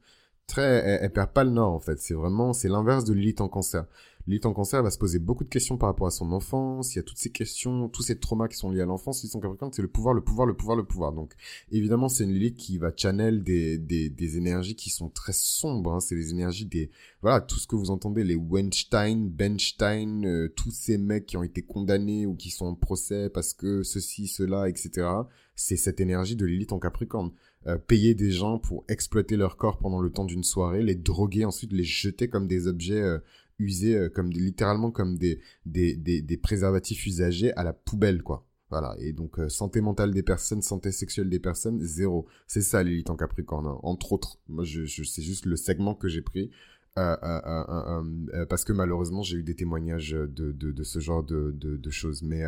Très, 0.47 0.99
elle, 1.03 1.13
perd 1.13 1.33
pas 1.33 1.45
le 1.45 1.51
nord 1.51 1.73
en 1.73 1.81
fait. 1.81 2.01
C'est 2.01 2.15
vraiment, 2.15 2.53
c'est 2.53 2.69
l'inverse 2.69 3.05
de 3.05 3.13
Lilith 3.13 3.41
en 3.41 3.49
Cancer. 3.49 3.87
Lilith 4.27 4.47
en 4.47 4.53
cancer 4.53 4.83
va 4.83 4.91
se 4.91 4.99
poser 4.99 5.19
beaucoup 5.19 5.45
de 5.45 5.49
questions 5.49 5.77
par 5.77 5.89
rapport 5.89 6.07
à 6.07 6.11
son 6.11 6.33
enfance. 6.33 6.95
Il 6.95 6.99
y 6.99 7.01
a 7.01 7.03
toutes 7.03 7.19
ces 7.19 7.31
questions, 7.31 7.89
tous 7.89 8.03
ces 8.03 8.19
traumas 8.19 8.49
qui 8.49 8.57
sont 8.57 8.71
liés 8.71 8.83
à 8.83 8.87
l'enfance. 8.87 9.23
Lilith 9.23 9.37
en 9.37 9.41
Capricorne, 9.41 9.73
c'est 9.73 9.83
le 9.83 9.89
pouvoir, 9.89 10.15
le 10.15 10.23
pouvoir, 10.23 10.47
le 10.47 10.55
pouvoir, 10.55 10.77
le 10.77 10.85
pouvoir. 10.85 11.13
Donc, 11.13 11.35
évidemment, 11.73 12.09
c'est 12.09 12.25
une 12.25 12.33
Lilith 12.33 12.57
qui 12.57 12.79
va 12.79 12.93
channel 12.95 13.43
des, 13.43 13.79
des, 13.79 14.11
des 14.11 14.37
énergies 14.37 14.77
qui 14.77 14.91
sont 14.91 15.09
très 15.09 15.33
sombres. 15.33 15.95
Hein. 15.95 16.01
C'est 16.01 16.15
les 16.15 16.31
énergies 16.31 16.67
des, 16.67 16.91
voilà, 17.23 17.41
tout 17.41 17.59
ce 17.59 17.67
que 17.67 17.77
vous 17.77 17.91
entendez, 17.91 18.25
les 18.25 18.37
Weinstein, 18.37 19.29
Benstein, 19.29 20.25
euh, 20.25 20.49
tous 20.55 20.71
ces 20.71 20.99
mecs 20.99 21.27
qui 21.27 21.37
ont 21.37 21.43
été 21.43 21.63
condamnés 21.63 22.27
ou 22.27 22.35
qui 22.35 22.51
sont 22.51 22.67
en 22.67 22.75
procès 22.75 23.31
parce 23.31 23.55
que 23.55 23.83
ceci, 23.83 24.27
cela, 24.27 24.69
etc. 24.69 25.09
C'est 25.55 25.77
cette 25.77 26.01
énergie 26.01 26.37
de 26.37 26.47
Lilith 26.47 26.73
en 26.73 26.79
Capricorne. 26.79 27.33
Euh, 27.67 27.77
payer 27.77 28.15
des 28.15 28.31
gens 28.31 28.59
pour 28.59 28.85
exploiter 28.89 29.37
leur 29.37 29.59
corps 29.59 29.77
pendant 29.77 30.01
le 30.01 30.11
temps 30.11 30.25
d'une 30.25 30.45
soirée, 30.45 30.83
les 30.83 30.95
droguer, 30.95 31.45
ensuite 31.45 31.75
les 31.75 31.85
jeter 31.85 32.27
comme 32.27 32.47
des 32.47 32.67
objets 32.67 33.03
euh, 33.03 33.19
usés, 33.61 33.97
euh, 33.97 34.09
comme 34.09 34.31
littéralement 34.31 34.91
comme 34.91 35.17
des, 35.17 35.41
des, 35.67 35.97
des, 35.97 36.37
préservatifs 36.37 37.07
usagés 37.07 37.53
à 37.55 37.63
la 37.63 37.73
poubelle, 37.73 38.23
quoi. 38.23 38.47
Voilà. 38.71 38.97
Et 38.99 39.13
donc, 39.13 39.39
euh, 39.39 39.49
santé 39.49 39.81
mentale 39.81 40.13
des 40.13 40.23
personnes, 40.23 40.63
santé 40.63 40.93
sexuelle 40.93 41.29
des 41.29 41.41
personnes, 41.41 41.81
zéro. 41.81 42.27
C'est 42.47 42.63
ça 42.63 42.83
l'élite 42.83 43.11
en 43.11 43.17
Capricorne, 43.17 43.67
hein. 43.67 43.79
entre 43.83 44.13
autres. 44.13 44.39
Moi, 44.49 44.65
je, 44.65 44.85
je 44.85 45.03
c'est 45.03 45.23
juste 45.23 45.47
le 45.47 45.57
segment 45.57 45.95
que 45.95 46.09
j'ai 46.09 46.23
pris. 46.23 46.51
Euh, 46.99 48.45
parce 48.49 48.65
que 48.65 48.73
malheureusement 48.73 49.23
j'ai 49.23 49.37
eu 49.39 49.43
des 49.45 49.55
témoignages 49.55 50.11
de, 50.11 50.51
de, 50.51 50.83
ce 50.83 50.99
genre 50.99 51.23
de, 51.23 51.53
de, 51.53 51.91
choses 51.91 52.21
mais 52.23 52.43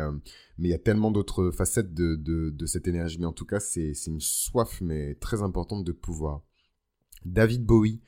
mais 0.57 0.67
il 0.67 0.71
y 0.71 0.75
a 0.75 0.79
tellement 0.79 1.11
d'autres 1.11 1.49
facettes 1.51 1.93
de 1.93 2.65
cette 2.65 2.89
énergie 2.89 3.17
mais 3.19 3.25
en 3.25 3.31
tout 3.31 3.45
cas 3.45 3.61
c'est 3.61 3.93
une 4.05 4.19
soif 4.19 4.81
mais 4.81 5.15
très 5.15 5.41
importante 5.41 5.85
de 5.85 5.93
pouvoir 5.93 6.41
David 7.25 7.63
Bowie 7.63 8.01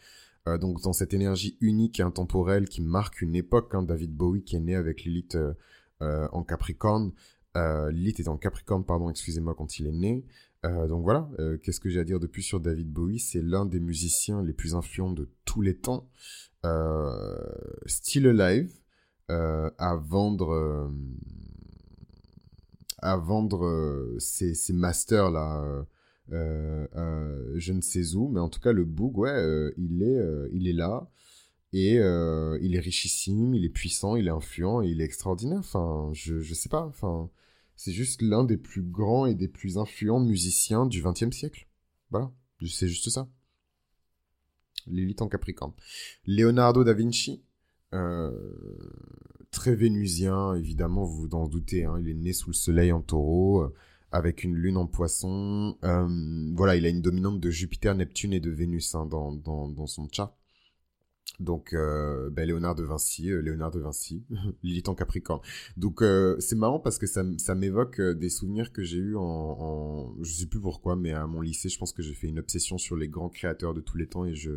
euh, 0.48 0.58
donc 0.58 0.82
dans 0.82 0.94
cette 0.94 1.14
énergie 1.14 1.58
unique 1.62 2.00
et 2.00 2.04
intemporelle 2.04 2.68
qui 2.68 2.82
marque 2.82 3.22
une 3.22 3.36
époque, 3.36 3.74
hein, 3.74 3.84
David 3.84 4.14
Bowie 4.16 4.44
qui 4.44 4.56
est 4.56 4.60
né 4.60 4.76
avec 4.76 5.04
Lilith 5.04 5.36
euh, 5.36 5.54
euh, 6.02 6.28
en 6.32 6.44
Capricorne, 6.44 7.12
Euh, 7.56 7.90
Lilith 7.92 8.20
est 8.20 8.28
en 8.28 8.38
Capricorne, 8.38 8.84
pardon, 8.84 9.10
excusez-moi, 9.10 9.56
quand 9.56 9.80
il 9.80 9.88
est 9.88 9.92
né. 9.94 10.26
Euh, 10.66 10.88
donc 10.88 11.04
voilà, 11.04 11.30
euh, 11.40 11.58
qu'est-ce 11.58 11.80
que 11.80 11.90
j'ai 11.90 12.00
à 12.00 12.04
dire 12.04 12.20
de 12.20 12.28
plus 12.28 12.42
sur 12.42 12.60
David 12.60 12.92
Bowie? 12.92 13.20
C'est 13.20 13.42
l'un 13.42 13.66
des 13.66 13.80
musiciens 13.80 14.44
les 14.44 14.54
plus 14.54 14.76
influents 14.76 15.12
de 15.12 15.30
tous 15.46 15.62
les 15.62 15.78
temps. 15.78 16.10
still 17.86 18.28
alive, 18.28 18.74
à 19.30 19.96
vendre, 19.96 20.92
à 23.00 23.18
vendre 23.18 24.16
ses, 24.20 24.74
masters 24.74 25.32
là. 25.32 25.86
Je 26.30 27.72
ne 27.72 27.82
sais 27.82 28.16
où, 28.16 28.28
mais 28.30 28.40
en 28.40 28.50
tout 28.50 28.60
cas 28.60 28.72
le 28.72 28.86
boug, 28.86 29.18
ouais, 29.18 29.74
il 29.78 30.04
est, 30.04 30.50
il 30.52 30.68
est 30.68 30.74
là. 30.74 31.10
Et 31.76 32.00
euh, 32.00 32.58
il 32.62 32.74
est 32.74 32.80
richissime, 32.80 33.54
il 33.54 33.66
est 33.66 33.70
puissant, 33.70 34.16
il 34.16 34.28
est 34.28 34.32
influent 34.32 34.82
il 34.82 35.02
est 35.02 35.04
extraordinaire. 35.04 35.60
Enfin, 35.60 36.10
je, 36.14 36.40
je 36.40 36.54
sais 36.54 36.70
pas. 36.70 36.86
Enfin, 36.86 37.30
c'est 37.76 37.92
juste 37.92 38.22
l'un 38.22 38.46
des 38.46 38.56
plus 38.56 38.82
grands 38.82 39.26
et 39.26 39.36
des 39.36 39.50
plus 39.50 39.78
influents 39.78 40.22
musiciens 40.22 40.86
du 40.86 41.04
XXe 41.04 41.36
siècle. 41.36 41.68
Voilà, 42.12 42.32
c'est 42.66 42.88
juste 42.88 43.10
ça. 43.10 43.28
L'élite 44.88 45.22
en 45.22 45.28
Capricorne. 45.28 45.74
Leonardo 46.26 46.86
da 46.86 46.94
Vinci, 46.94 47.44
euh, 47.94 48.32
très 49.52 49.76
vénusien, 49.76 50.54
évidemment, 50.56 51.04
vous 51.04 51.28
vous 51.28 51.36
en 51.36 51.50
doutez. 51.50 51.84
Hein, 51.84 51.98
il 52.00 52.08
est 52.08 52.14
né 52.14 52.32
sous 52.32 52.52
le 52.52 52.56
soleil 52.56 52.94
en 52.94 53.02
taureau, 53.02 53.64
euh, 53.64 53.74
avec 54.16 54.44
une 54.44 54.56
lune 54.56 54.78
en 54.78 54.88
poisson. 54.88 55.78
voilà, 56.56 56.76
il 56.76 56.86
a 56.86 56.90
une 56.90 57.02
dominante 57.02 57.40
de 57.40 57.50
Jupiter, 57.50 57.96
Neptune 57.96 58.34
et 58.34 58.40
de 58.40 58.50
Vénus 58.52 58.96
hein, 58.96 59.06
dans, 59.06 59.32
dans, 59.34 59.68
dans 59.68 59.88
son 59.88 60.08
chart. 60.12 60.36
Donc, 61.40 61.74
euh, 61.74 62.30
ben, 62.30 62.48
Léonard 62.48 62.76
de 62.76 62.84
Vinci, 62.84 63.30
euh, 63.30 63.42
Léonard 63.42 63.72
de 63.72 63.80
Vinci, 63.80 64.24
Lilith 64.64 64.88
en 64.88 64.96
Capricorne. 64.96 65.42
Donc, 65.76 66.02
euh, 66.02 66.38
c'est 66.40 66.56
marrant 66.56 66.80
parce 66.80 66.98
que 66.98 67.08
ça, 67.08 67.24
ça 67.38 67.56
m'évoque 67.56 68.00
euh, 68.00 68.14
des 68.14 68.30
souvenirs 68.30 68.72
que 68.72 68.84
j'ai 68.84 68.98
eu 68.98 69.16
en, 69.18 69.22
en, 69.22 70.16
je 70.24 70.32
sais 70.32 70.46
plus 70.46 70.62
pourquoi, 70.62 70.96
mais 70.96 71.12
à 71.12 71.28
mon 71.28 71.42
lycée, 71.42 71.68
je 71.68 71.78
pense 71.78 71.92
que 71.92 72.02
j'ai 72.02 72.14
fait 72.14 72.28
une 72.28 72.40
obsession 72.40 72.78
sur 72.78 72.96
les 72.96 73.10
grands 73.10 73.30
créateurs 73.30 73.74
de 73.74 73.82
tous 73.82 73.98
les 73.98 74.08
temps 74.08 74.26
et 74.26 74.34
je, 74.34 74.52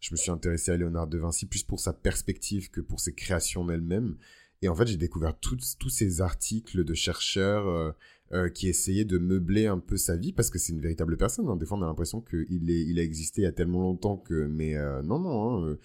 je 0.00 0.12
me 0.12 0.16
suis 0.16 0.30
intéressé 0.30 0.70
à 0.70 0.76
Léonard 0.76 1.08
de 1.08 1.18
Vinci 1.18 1.46
plus 1.46 1.64
pour 1.64 1.80
sa 1.80 1.92
perspective 1.92 2.70
que 2.70 2.80
pour 2.80 3.00
ses 3.00 3.14
créations 3.14 3.62
en 3.62 3.68
elles-mêmes. 3.68 4.16
Et 4.62 4.68
en 4.68 4.74
fait, 4.74 4.86
j'ai 4.86 4.96
découvert 4.96 5.38
tous 5.38 5.88
ces 5.90 6.20
articles 6.20 6.84
de 6.84 6.94
chercheurs 6.94 7.68
euh, 7.68 7.92
euh, 8.32 8.48
qui 8.48 8.68
essayaient 8.68 9.04
de 9.04 9.18
meubler 9.18 9.66
un 9.66 9.78
peu 9.78 9.96
sa 9.98 10.16
vie 10.16 10.32
parce 10.32 10.48
que 10.48 10.58
c'est 10.58 10.72
une 10.72 10.80
véritable 10.80 11.16
personne. 11.16 11.46
Hein. 11.48 11.56
Des 11.56 11.66
fois, 11.66 11.76
on 11.76 11.82
a 11.82 11.86
l'impression 11.86 12.22
qu'il 12.22 12.70
il 12.70 12.98
a 12.98 13.02
existé 13.02 13.42
il 13.42 13.44
y 13.44 13.46
a 13.46 13.52
tellement 13.52 13.82
longtemps 13.82 14.16
que, 14.16 14.46
mais 14.46 14.76
euh, 14.76 15.02
non, 15.02 15.18
non. 15.18 15.66
Hein, 15.66 15.78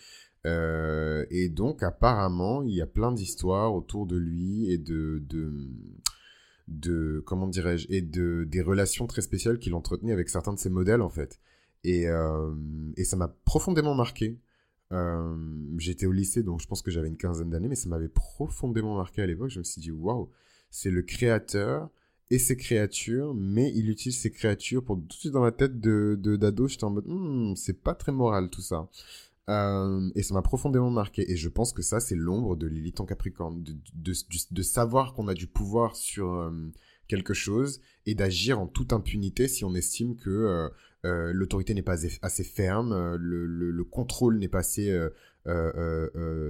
euh, 0.45 1.25
et 1.29 1.49
donc, 1.49 1.83
apparemment, 1.83 2.63
il 2.63 2.73
y 2.73 2.81
a 2.81 2.87
plein 2.87 3.11
d'histoires 3.11 3.75
autour 3.75 4.07
de 4.07 4.15
lui 4.15 4.71
et 4.71 4.77
de, 4.77 5.21
de, 5.27 5.51
de 6.69 7.21
comment 7.25 7.47
dirais-je, 7.47 7.87
et 7.89 8.01
de 8.01 8.45
des 8.45 8.61
relations 8.61 9.05
très 9.05 9.21
spéciales 9.21 9.59
qu'il 9.59 9.73
entretenait 9.73 10.13
avec 10.13 10.29
certains 10.29 10.53
de 10.53 10.59
ses 10.59 10.69
modèles 10.69 11.01
en 11.01 11.09
fait. 11.09 11.41
Et, 11.83 12.05
et 12.95 13.03
ça 13.03 13.17
m'a 13.17 13.27
profondément 13.43 13.95
marqué. 13.95 14.39
J'étais 15.77 16.05
au 16.05 16.13
lycée, 16.13 16.41
donc 16.41 16.61
je 16.61 16.67
pense 16.67 16.81
que 16.81 16.89
j'avais 16.89 17.09
une 17.09 17.17
quinzaine 17.17 17.49
d'années, 17.49 17.67
mais 17.67 17.75
ça 17.75 17.89
m'avait 17.89 18.09
profondément 18.09 18.95
marqué 18.95 19.21
à 19.21 19.27
l'époque. 19.27 19.49
Je 19.49 19.59
me 19.59 19.63
suis 19.63 19.81
dit, 19.81 19.91
waouh, 19.91 20.29
c'est 20.71 20.89
le 20.89 21.01
créateur 21.01 21.89
et 22.31 22.39
ses 22.39 22.57
créatures, 22.57 23.33
mais 23.33 23.71
il 23.75 23.89
utilise 23.89 24.19
ses 24.19 24.31
créatures 24.31 24.83
pour 24.83 24.97
tout 24.97 25.07
de 25.07 25.13
suite 25.13 25.33
dans 25.33 25.43
la 25.43 25.51
tête 25.51 25.79
de 25.79 26.15
d'ado. 26.35 26.67
J'étais 26.67 26.83
en 26.83 26.91
mode, 26.91 27.05
hmm, 27.07 27.55
c'est 27.55 27.81
pas 27.81 27.95
très 27.95 28.11
moral 28.11 28.49
tout 28.49 28.61
ça. 28.61 28.87
Euh, 29.49 30.11
et 30.13 30.21
ça 30.21 30.33
m'a 30.35 30.41
profondément 30.41 30.91
marqué. 30.91 31.29
Et 31.31 31.35
je 31.35 31.49
pense 31.49 31.73
que 31.73 31.81
ça, 31.81 31.99
c'est 31.99 32.15
l'ombre 32.15 32.55
de 32.55 32.67
Lilith 32.67 32.99
en 32.99 33.05
Capricorne, 33.05 33.63
de, 33.63 33.73
de, 33.95 34.13
de, 34.51 34.61
savoir 34.61 35.13
qu'on 35.13 35.27
a 35.27 35.33
du 35.33 35.47
pouvoir 35.47 35.95
sur 35.95 36.31
euh, 36.31 36.51
quelque 37.07 37.33
chose 37.33 37.81
et 38.05 38.13
d'agir 38.13 38.59
en 38.59 38.67
toute 38.67 38.93
impunité 38.93 39.47
si 39.47 39.65
on 39.65 39.73
estime 39.73 40.15
que 40.15 40.69
euh, 41.05 41.33
l'autorité 41.33 41.73
n'est 41.73 41.81
pas 41.81 42.05
assez 42.21 42.43
ferme, 42.43 43.15
le, 43.15 43.47
le, 43.47 43.71
le 43.71 43.83
contrôle 43.83 44.37
n'est 44.37 44.47
pas 44.47 44.59
assez 44.59 44.95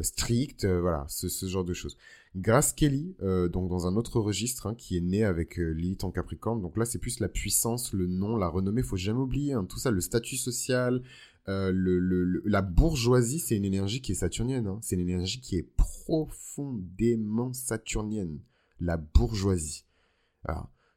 strict, 0.02 0.65
voilà, 0.65 1.06
ce, 1.08 1.30
ce, 1.30 1.46
genre 1.46 1.63
de 1.63 1.74
choses. 1.74 1.96
Grace 2.36 2.74
Kelly, 2.74 3.15
donc 3.52 3.70
dans 3.70 3.88
un 3.88 3.96
autre 3.96 4.20
registre, 4.20 4.68
hein, 4.68 4.76
qui 4.76 4.98
est 4.98 5.02
né 5.02 5.24
avec 5.24 5.58
Lilith 5.58 6.04
en 6.04 6.12
Capricorne, 6.12 6.62
donc 6.62 6.78
là 6.78 6.86
c'est 6.86 7.00
plus 7.00 7.20
la 7.20 7.28
puissance, 7.28 7.92
le 7.94 8.08
nom, 8.08 8.38
la 8.38 8.48
renommée, 8.48 8.84
faut 8.84 8.98
jamais 8.98 9.20
oublier, 9.20 9.54
hein, 9.54 9.65
tout 9.65 9.80
ça, 9.80 9.89
le 9.92 10.02
statut 10.02 10.38
social, 10.38 11.02
le, 11.48 12.42
la 12.46 12.62
bourgeoisie, 12.62 13.39
c'est 13.39 13.58
une 13.58 13.65
énergie 13.65 14.02
qui 14.02 14.12
est 14.12 14.15
saturnienne, 14.15 14.68
hein, 14.68 14.80
c'est 14.82 14.96
une 14.96 15.02
énergie 15.02 15.42
qui 15.42 15.58
est 15.58 15.68
profondément 15.76 17.52
saturnienne, 17.54 18.39
la 18.80 18.98
bourgeoisie. 18.98 19.86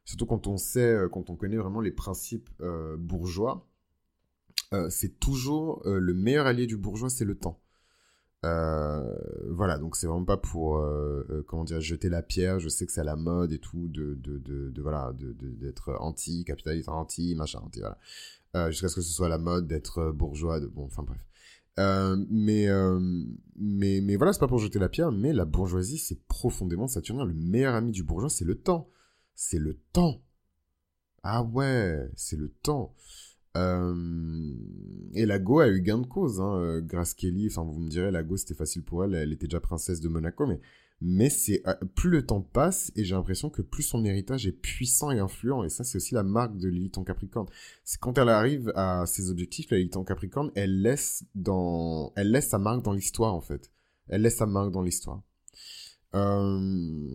Surtout 0.05 0.25
quand 0.25 0.47
on 0.47 0.57
sait, 0.57 0.93
euh, 0.93 1.09
quand 1.09 1.29
on 1.29 1.35
connaît 1.35 1.57
vraiment 1.57 1.81
les 1.81 1.91
principes 1.91 2.49
euh, 2.61 2.97
bourgeois, 2.97 3.67
euh, 4.73 4.89
c'est 4.89 5.19
toujours 5.19 5.81
le 5.85 6.13
meilleur 6.13 6.45
allié 6.45 6.67
du 6.67 6.77
bourgeois, 6.77 7.09
c'est 7.09 7.25
le 7.25 7.35
temps. 7.35 7.62
Voilà, 8.43 9.77
donc 9.79 9.95
c'est 9.95 10.07
vraiment 10.07 10.25
pas 10.25 10.37
pour 10.37 10.83
comment 11.47 11.63
dire 11.63 11.81
jeter 11.81 12.09
la 12.09 12.21
pierre. 12.21 12.59
Je 12.59 12.69
sais 12.69 12.85
que 12.85 12.91
c'est 12.91 13.01
à 13.01 13.05
la 13.05 13.15
mode 13.15 13.53
et 13.53 13.59
tout 13.59 13.87
de, 13.87 14.15
de, 14.15 14.37
de 14.69 14.81
voilà 14.81 15.13
d'être 15.17 15.95
anti 15.99 16.43
capitaliste, 16.43 16.89
anti 16.89 17.35
machin, 17.35 17.59
anti 17.63 17.79
voilà. 17.79 18.69
jusqu'à 18.69 18.89
ce 18.89 18.95
que 18.95 19.01
ce 19.01 19.11
soit 19.11 19.29
la 19.29 19.37
mode 19.37 19.67
d'être 19.67 20.11
bourgeois. 20.11 20.59
De, 20.59 20.67
bon, 20.67 20.85
enfin 20.85 21.03
bref. 21.03 21.25
mais, 22.29 22.67
mais, 23.55 24.01
mais 24.01 24.15
voilà, 24.15 24.33
c'est 24.33 24.39
pas 24.39 24.47
pour 24.47 24.59
jeter 24.59 24.79
la 24.79 24.89
pierre, 24.89 25.11
mais 25.11 25.33
la 25.33 25.45
bourgeoisie, 25.45 25.97
c'est 25.97 26.21
profondément 26.27 26.87
saturnien. 26.87 27.25
Le 27.25 27.33
meilleur 27.33 27.75
ami 27.75 27.91
du 27.91 28.03
bourgeois, 28.03 28.29
c'est 28.29 28.45
le 28.45 28.55
temps 28.55 28.89
c'est 29.35 29.59
le 29.59 29.79
temps. 29.93 30.21
Ah 31.23 31.43
ouais, 31.43 32.09
c'est 32.15 32.35
le 32.35 32.49
temps. 32.49 32.93
Euh, 33.55 34.53
et 35.13 35.25
la 35.25 35.39
Go 35.39 35.59
a 35.59 35.67
eu 35.67 35.81
gain 35.81 35.99
de 35.99 36.07
cause. 36.07 36.39
Hein. 36.41 36.55
Euh, 36.57 36.81
Grace 36.81 37.13
Kelly, 37.13 37.47
enfin 37.47 37.63
vous 37.63 37.79
me 37.79 37.89
direz, 37.89 38.11
la 38.11 38.23
Go 38.23 38.37
c'était 38.37 38.55
facile 38.55 38.83
pour 38.83 39.03
elle, 39.03 39.13
elle 39.13 39.31
était 39.31 39.47
déjà 39.47 39.59
princesse 39.59 39.99
de 40.01 40.09
Monaco, 40.09 40.47
mais, 40.47 40.59
mais 41.01 41.29
c'est 41.29 41.61
euh, 41.67 41.75
plus 41.95 42.09
le 42.09 42.25
temps 42.25 42.41
passe 42.41 42.91
et 42.95 43.03
j'ai 43.03 43.13
l'impression 43.13 43.49
que 43.49 43.61
plus 43.61 43.83
son 43.83 44.03
héritage 44.05 44.47
est 44.47 44.51
puissant 44.51 45.11
et 45.11 45.19
influent. 45.19 45.63
Et 45.63 45.69
ça 45.69 45.83
c'est 45.83 45.97
aussi 45.97 46.15
la 46.15 46.23
marque 46.23 46.57
de 46.57 46.67
Lilith 46.67 46.97
en 46.97 47.03
Capricorne. 47.03 47.47
C'est 47.83 47.99
quand 47.99 48.17
elle 48.17 48.29
arrive 48.29 48.71
à 48.75 49.05
ses 49.05 49.29
objectifs, 49.29 49.69
la 49.69 49.77
Lilith 49.77 49.97
en 49.97 50.03
Capricorne, 50.03 50.51
elle 50.55 50.81
laisse 50.81 51.25
dans, 51.35 52.11
elle 52.15 52.31
laisse 52.31 52.49
sa 52.49 52.57
marque 52.57 52.83
dans 52.83 52.93
l'histoire 52.93 53.35
en 53.35 53.41
fait. 53.41 53.71
Elle 54.07 54.23
laisse 54.23 54.37
sa 54.37 54.47
marque 54.47 54.71
dans 54.71 54.81
l'histoire. 54.81 55.21
Euh... 56.15 57.09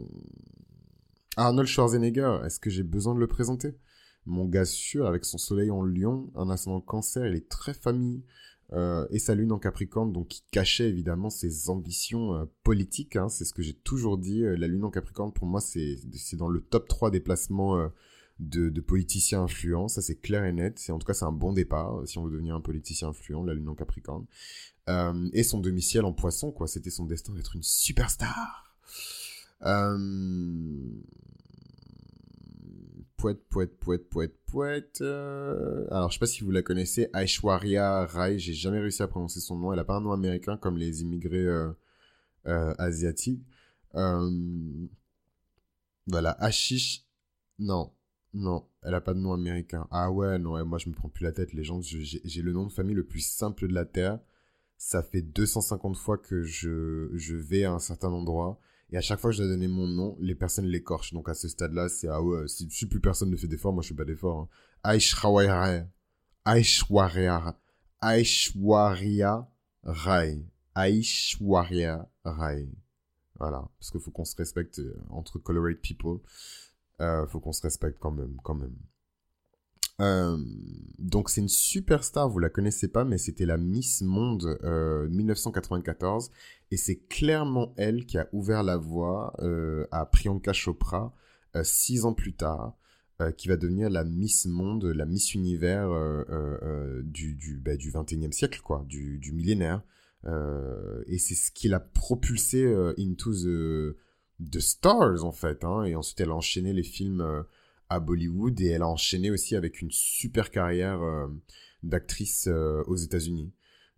Arnold 1.37 1.69
Schwarzenegger, 1.69 2.41
est-ce 2.45 2.59
que 2.59 2.69
j'ai 2.69 2.83
besoin 2.83 3.15
de 3.15 3.21
le 3.21 3.29
présenter? 3.29 3.77
Mon 4.29 4.45
gars 4.45 4.67
sûr, 4.67 5.07
avec 5.07 5.25
son 5.25 5.39
soleil 5.39 5.71
en 5.71 5.83
lion, 5.83 6.31
un 6.37 6.51
ascendant 6.51 6.83
cancer, 6.83 7.27
il 7.27 7.35
est 7.35 7.49
très 7.49 7.73
famille. 7.73 8.23
Euh, 8.75 9.07
et 9.11 9.19
sa 9.19 9.35
lune 9.35 9.51
en 9.53 9.59
Capricorne, 9.59 10.13
donc 10.13 10.29
qui 10.29 10.45
cachait 10.51 10.91
évidemment 10.91 11.31
ses 11.31 11.71
ambitions 11.71 12.35
euh, 12.35 12.45
politiques. 12.65 13.17
Hein, 13.17 13.31
c'est 13.31 13.47
ce 13.47 13.55
que 13.55 13.63
j'ai 13.63 13.73
toujours 13.73 14.19
dit. 14.19 14.45
Euh, 14.45 14.57
la 14.57 14.67
lune 14.67 14.85
en 14.85 14.91
Capricorne, 14.91 15.33
pour 15.33 15.47
moi, 15.47 15.63
c'est 15.63 15.97
dans 16.35 16.49
le 16.49 16.61
top 16.61 16.87
3 16.87 17.11
des 17.11 17.21
placements 17.21 17.91
de, 18.39 18.81
politiciens 18.81 19.45
influents. 19.45 19.89
Ça, 19.89 20.03
c'est 20.03 20.17
clair 20.17 20.45
et 20.45 20.53
net. 20.53 20.85
En 20.91 20.99
tout 20.99 21.07
cas, 21.07 21.15
c'est 21.15 21.25
un 21.25 21.33
bon 21.33 21.55
départ 21.55 22.03
si 22.07 22.19
on 22.19 22.25
veut 22.25 22.31
devenir 22.31 22.55
un 22.55 22.61
politicien 22.61 23.09
influent, 23.09 23.43
la 23.43 23.55
lune 23.55 23.71
en 23.71 23.75
Capricorne. 23.75 24.27
et 25.33 25.43
son 25.43 25.61
demi-ciel 25.61 26.05
en 26.05 26.13
poisson, 26.13 26.53
quoi. 26.53 26.67
C'était 26.67 26.91
son 26.91 27.07
destin 27.07 27.33
d'être 27.33 27.57
une 27.57 27.63
superstar. 27.63 28.77
Poète, 33.19 33.43
poète, 33.51 33.77
poète, 33.81 34.09
poète, 34.09 34.35
poète. 34.47 35.01
Euh, 35.01 35.85
alors, 35.91 36.09
je 36.09 36.15
sais 36.15 36.21
pas 36.21 36.27
si 36.29 36.45
vous 36.45 36.53
la 36.53 36.63
connaissez, 36.63 37.11
Aishwarya 37.13 38.07
Rai. 38.07 38.39
J'ai 38.39 38.55
jamais 38.55 38.79
réussi 38.79 39.03
à 39.03 39.09
prononcer 39.09 39.41
son 39.41 39.57
nom. 39.57 39.73
Elle 39.73 39.81
a 39.81 39.85
pas 39.85 39.97
un 39.97 40.01
nom 40.01 40.13
américain 40.13 40.57
comme 40.57 40.79
les 40.79 41.03
immigrés 41.03 41.45
euh, 41.45 41.73
euh, 42.47 42.73
asiatiques. 42.79 43.43
Voilà, 46.07 46.31
Ashish. 46.39 47.07
Non, 47.59 47.93
non, 48.35 48.69
elle 48.85 48.95
a 48.95 49.01
pas 49.01 49.15
de 49.15 49.19
nom 49.19 49.33
américain. 49.33 49.89
Ah 49.91 50.13
ouais, 50.13 50.39
non, 50.39 50.65
moi 50.65 50.79
je 50.79 50.89
me 50.89 50.95
prends 50.95 51.09
plus 51.09 51.25
la 51.25 51.33
tête. 51.33 51.53
Les 51.55 51.65
gens, 51.65 51.81
j'ai 51.83 52.43
le 52.43 52.53
nom 52.53 52.67
de 52.67 52.73
famille 52.73 52.95
le 52.95 53.05
plus 53.05 53.27
simple 53.27 53.67
de 53.67 53.75
la 53.75 53.85
terre. 53.85 54.21
Ça 54.77 55.03
fait 55.03 55.23
250 55.23 55.97
fois 55.97 56.19
que 56.19 56.45
je 56.45 57.35
vais 57.35 57.65
à 57.65 57.73
un 57.73 57.81
certain 57.81 58.13
endroit 58.13 58.61
et 58.91 58.97
à 58.97 59.01
chaque 59.01 59.21
fois 59.21 59.31
que 59.31 59.37
je 59.37 59.43
dois 59.43 59.51
donner 59.51 59.69
mon 59.69 59.87
nom, 59.87 60.17
les 60.21 60.35
personnes 60.35 60.67
l'écorchent. 60.67 61.13
Donc 61.13 61.29
à 61.29 61.35
ce 61.35 61.49
stade-là, 61.49 61.89
c'est 61.89 62.09
ah 62.09 62.23
ouais, 62.23 62.49
si, 62.49 62.87
plus 62.87 63.01
personne 63.01 63.31
ne 63.31 63.37
fait 63.37 63.47
d'efforts, 63.47 63.73
moi 63.73 63.83
je 63.83 63.89
fais 63.89 63.95
pas 63.95 64.05
d'efforts. 64.05 64.41
Hein. 64.41 64.49
Aishwarya, 64.95 65.87
Aishwarya, 66.45 67.59
Aishwarya 68.01 69.49
Rai, 69.83 70.43
Aishwarya 70.75 72.09
Rai. 72.25 72.69
Voilà, 73.39 73.69
parce 73.79 73.91
qu'il 73.91 74.01
faut 74.01 74.11
qu'on 74.11 74.25
se 74.25 74.37
respecte 74.37 74.81
euh, 74.81 74.97
entre 75.11 75.39
colorate 75.39 75.81
people. 75.81 76.19
Euh, 77.01 77.27
faut 77.27 77.39
qu'on 77.39 77.53
se 77.53 77.63
respecte 77.63 77.99
quand 78.01 78.11
même, 78.11 78.37
quand 78.43 78.55
même. 78.55 78.75
Euh, 80.01 80.37
donc 80.99 81.29
c'est 81.29 81.41
une 81.41 81.49
superstar, 81.49 82.29
vous 82.29 82.39
la 82.39 82.51
connaissez 82.51 82.89
pas, 82.89 83.05
mais 83.05 83.19
c'était 83.19 83.47
la 83.47 83.57
Miss 83.57 84.03
Monde 84.03 84.59
euh, 84.63 85.09
1994 85.09 86.31
et 86.71 86.77
c'est 86.77 86.99
clairement 87.09 87.75
elle 87.77 88.07
qui 88.07 88.19
a 88.19 88.29
ouvert 88.33 88.63
la 88.63 88.77
voie 88.77 89.35
euh, 89.41 89.87
à 89.91 90.07
Priyanka 90.07 90.53
Chopra 90.53 91.15
six 91.65 92.05
ans 92.05 92.13
plus 92.13 92.35
tard, 92.35 92.77
qui 93.37 93.49
va 93.49 93.57
devenir 93.57 93.91
la 93.91 94.05
Miss 94.05 94.47
Monde, 94.47 94.85
la 94.85 95.07
Miss 95.07 95.35
Univers 95.35 95.91
du, 97.03 97.35
du, 97.35 97.59
bah, 97.59 97.77
du 97.77 97.91
21e 97.91 98.31
siècle, 98.31 98.61
quoi, 98.63 98.85
du, 98.87 99.19
du 99.19 99.33
millénaire. 99.33 99.83
et 100.25 101.19
c'est 101.19 101.35
ce 101.35 101.51
qui 101.51 101.69
l'a 101.69 101.81
propulsé 101.81 102.65
into 102.97 103.33
the, 103.33 103.97
the, 104.39 104.61
stars, 104.61 105.25
en 105.25 105.33
fait. 105.33 105.65
Hein. 105.65 105.83
Et 105.83 105.97
ensuite, 105.97 106.21
elle 106.21 106.31
a 106.31 106.37
enchaîné 106.37 106.73
les 106.73 106.85
films 106.85 107.45
à 107.89 108.01
Bollywood 108.01 108.61
et 108.61 108.69
elle 108.69 108.83
a 108.83 108.89
enchaîné 108.89 109.31
aussi 109.31 109.57
avec 109.57 109.81
une 109.81 109.91
super 109.91 110.51
carrière 110.51 111.01
d'actrice 111.83 112.49
aux 112.49 112.97
États-Unis. 112.97 113.53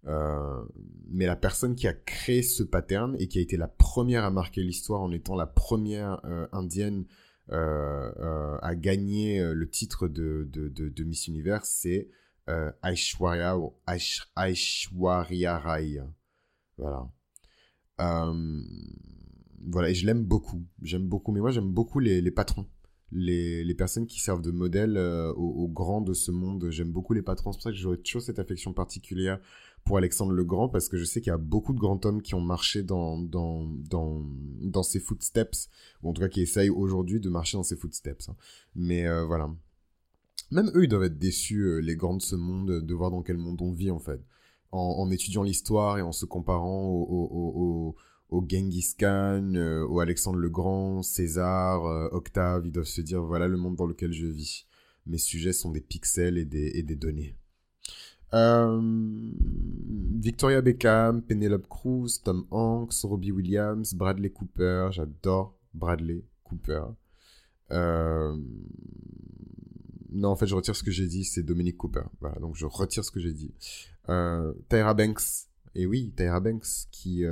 Euh, 0.07 0.65
mais 1.09 1.27
la 1.27 1.37
personne 1.37 1.75
qui 1.75 1.87
a 1.87 1.93
créé 1.93 2.43
ce 2.43 2.63
pattern 2.63 3.17
et 3.19 3.29
qui 3.29 3.39
a 3.39 3.43
été 3.43 3.57
la 3.57 3.69
première 3.69 4.25
à 4.25 4.31
marquer 4.31 4.63
l'histoire 4.63 5.03
en 5.03 5.13
étant 5.13 5.37
la 5.37 5.47
première 5.47 6.25
euh, 6.25 6.47
indienne 6.53 7.05
euh, 7.53 8.59
à 8.63 8.75
gagner 8.77 9.43
le 9.43 9.69
titre 9.69 10.09
de, 10.09 10.49
Miss 11.05 11.27
Univers, 11.29 11.65
c'est 11.67 12.09
Aishwarya, 12.83 13.59
Aishwarya 14.37 15.59
Rai. 15.59 16.01
Voilà. 16.79 17.09
voilà, 17.99 19.91
et 19.91 19.95
je 19.95 20.07
l'aime 20.07 20.25
beaucoup. 20.25 20.65
J'aime 20.83 21.09
beaucoup, 21.09 21.33
mais 21.33 21.41
moi 21.41 21.51
j'aime 21.51 21.71
beaucoup 21.71 21.99
les 21.99 22.31
patrons 22.31 22.67
les, 23.13 23.65
les, 23.65 23.75
personnes 23.75 24.07
qui 24.07 24.21
servent 24.21 24.43
de 24.43 24.51
modèle 24.51 24.97
aux, 25.37 25.69
grands 25.69 26.01
de 26.01 26.15
ce 26.15 26.31
monde. 26.31 26.71
J'aime 26.71 26.93
beaucoup 26.93 27.13
les 27.13 27.23
patrons. 27.23 27.53
C'est 27.53 27.59
pour 27.59 27.63
ça 27.65 27.71
que 27.71 27.77
j'aurais 27.77 27.97
toujours 27.97 28.23
cette 28.23 28.39
affection 28.39 28.73
particulière 28.73 29.41
pour 29.85 29.97
Alexandre 29.97 30.33
le 30.33 30.45
Grand 30.45 30.69
parce 30.69 30.89
que 30.89 30.97
je 30.97 31.05
sais 31.05 31.21
qu'il 31.21 31.31
y 31.31 31.35
a 31.35 31.39
beaucoup 31.39 31.73
de 31.73 31.79
grands 31.79 32.01
hommes 32.05 32.23
qui 32.23 32.35
ont 32.35 32.41
marché 32.41 32.83
dans, 32.83 33.19
dans, 33.19 33.67
dans, 33.67 34.25
dans 34.63 34.83
ses 34.83 35.01
footsteps, 35.01 35.69
ou 36.03 36.11
en 36.11 36.13
tout 36.13 36.21
cas 36.21 36.29
qui 36.29 36.41
essayent 36.43 36.71
aujourd'hui 36.71 37.21
de 37.21 37.29
marcher 37.29 37.57
dans 37.57 37.63
ses 37.63 37.77
footsteps. 37.77 38.29
Hein. 38.29 38.37
Mais 38.75 39.07
euh, 39.07 39.25
voilà. 39.25 39.51
Même 40.51 40.71
eux, 40.75 40.85
ils 40.85 40.89
doivent 40.89 41.05
être 41.05 41.19
déçus, 41.19 41.61
euh, 41.61 41.79
les 41.79 41.97
grands 41.97 42.17
de 42.17 42.23
ce 42.23 42.37
monde, 42.37 42.85
de 42.85 42.95
voir 42.95 43.11
dans 43.11 43.23
quel 43.23 43.37
monde 43.37 43.61
on 43.63 43.73
vit 43.73 43.91
en 43.91 44.01
fait. 44.01 44.21
En, 44.73 45.11
étudiant 45.11 45.43
l'histoire 45.43 45.99
et 45.99 46.03
en 46.03 46.13
se 46.13 46.25
comparant 46.27 46.85
au, 46.85 47.03
au, 47.03 47.27
au, 47.33 47.97
au 48.31 48.45
Genghis 48.47 48.95
Khan, 48.99 49.53
euh, 49.55 49.85
au 49.87 50.01
Alexandre 50.01 50.39
le 50.39 50.49
Grand, 50.49 51.03
César, 51.03 51.83
Octave, 52.13 52.63
ils 52.67 52.73
doivent 52.73 52.87
se 52.87 53.01
dire 53.01 53.23
voilà 53.23 53.49
le 53.49 53.57
monde 53.57 53.77
dans 53.77 53.87
lequel 53.87 54.13
je 54.13 54.27
vis. 54.27 54.67
Mes 55.07 55.19
sujets 55.19 55.53
sont 55.53 55.71
des 55.71 55.81
pixels 55.81 56.39
et 56.39 56.45
des, 56.45 56.97
données. 56.97 57.35
Euh, 58.33 58.81
Victoria 60.21 60.61
Beckham, 60.61 61.23
Penelope 61.23 61.67
Cruz, 61.69 62.21
Tom 62.23 62.47
Hanks, 62.51 63.03
Robbie 63.03 63.33
Williams, 63.33 63.95
Bradley 63.95 64.31
Cooper. 64.31 64.89
J'adore 64.93 65.59
Bradley 65.75 66.25
Cooper. 66.45 66.83
Euh, 67.73 68.37
non, 70.13 70.29
en 70.29 70.37
fait, 70.37 70.47
je 70.47 70.55
retire 70.55 70.77
ce 70.77 70.83
que 70.83 70.91
j'ai 70.91 71.07
dit. 71.07 71.25
C'est 71.25 71.43
Dominic 71.43 71.77
Cooper. 71.77 72.05
Voilà, 72.21 72.39
donc 72.39 72.57
je 72.57 72.67
retire 72.67 73.05
ce 73.05 73.11
que 73.11 73.21
j'ai 73.21 73.33
dit. 73.33 73.53
Euh, 74.09 74.53
Tyra 74.69 74.95
Banks. 74.95 75.49
Et 75.75 75.87
oui, 75.87 76.13
Tyra 76.17 76.41
Banks, 76.41 76.89
qui 76.91 77.25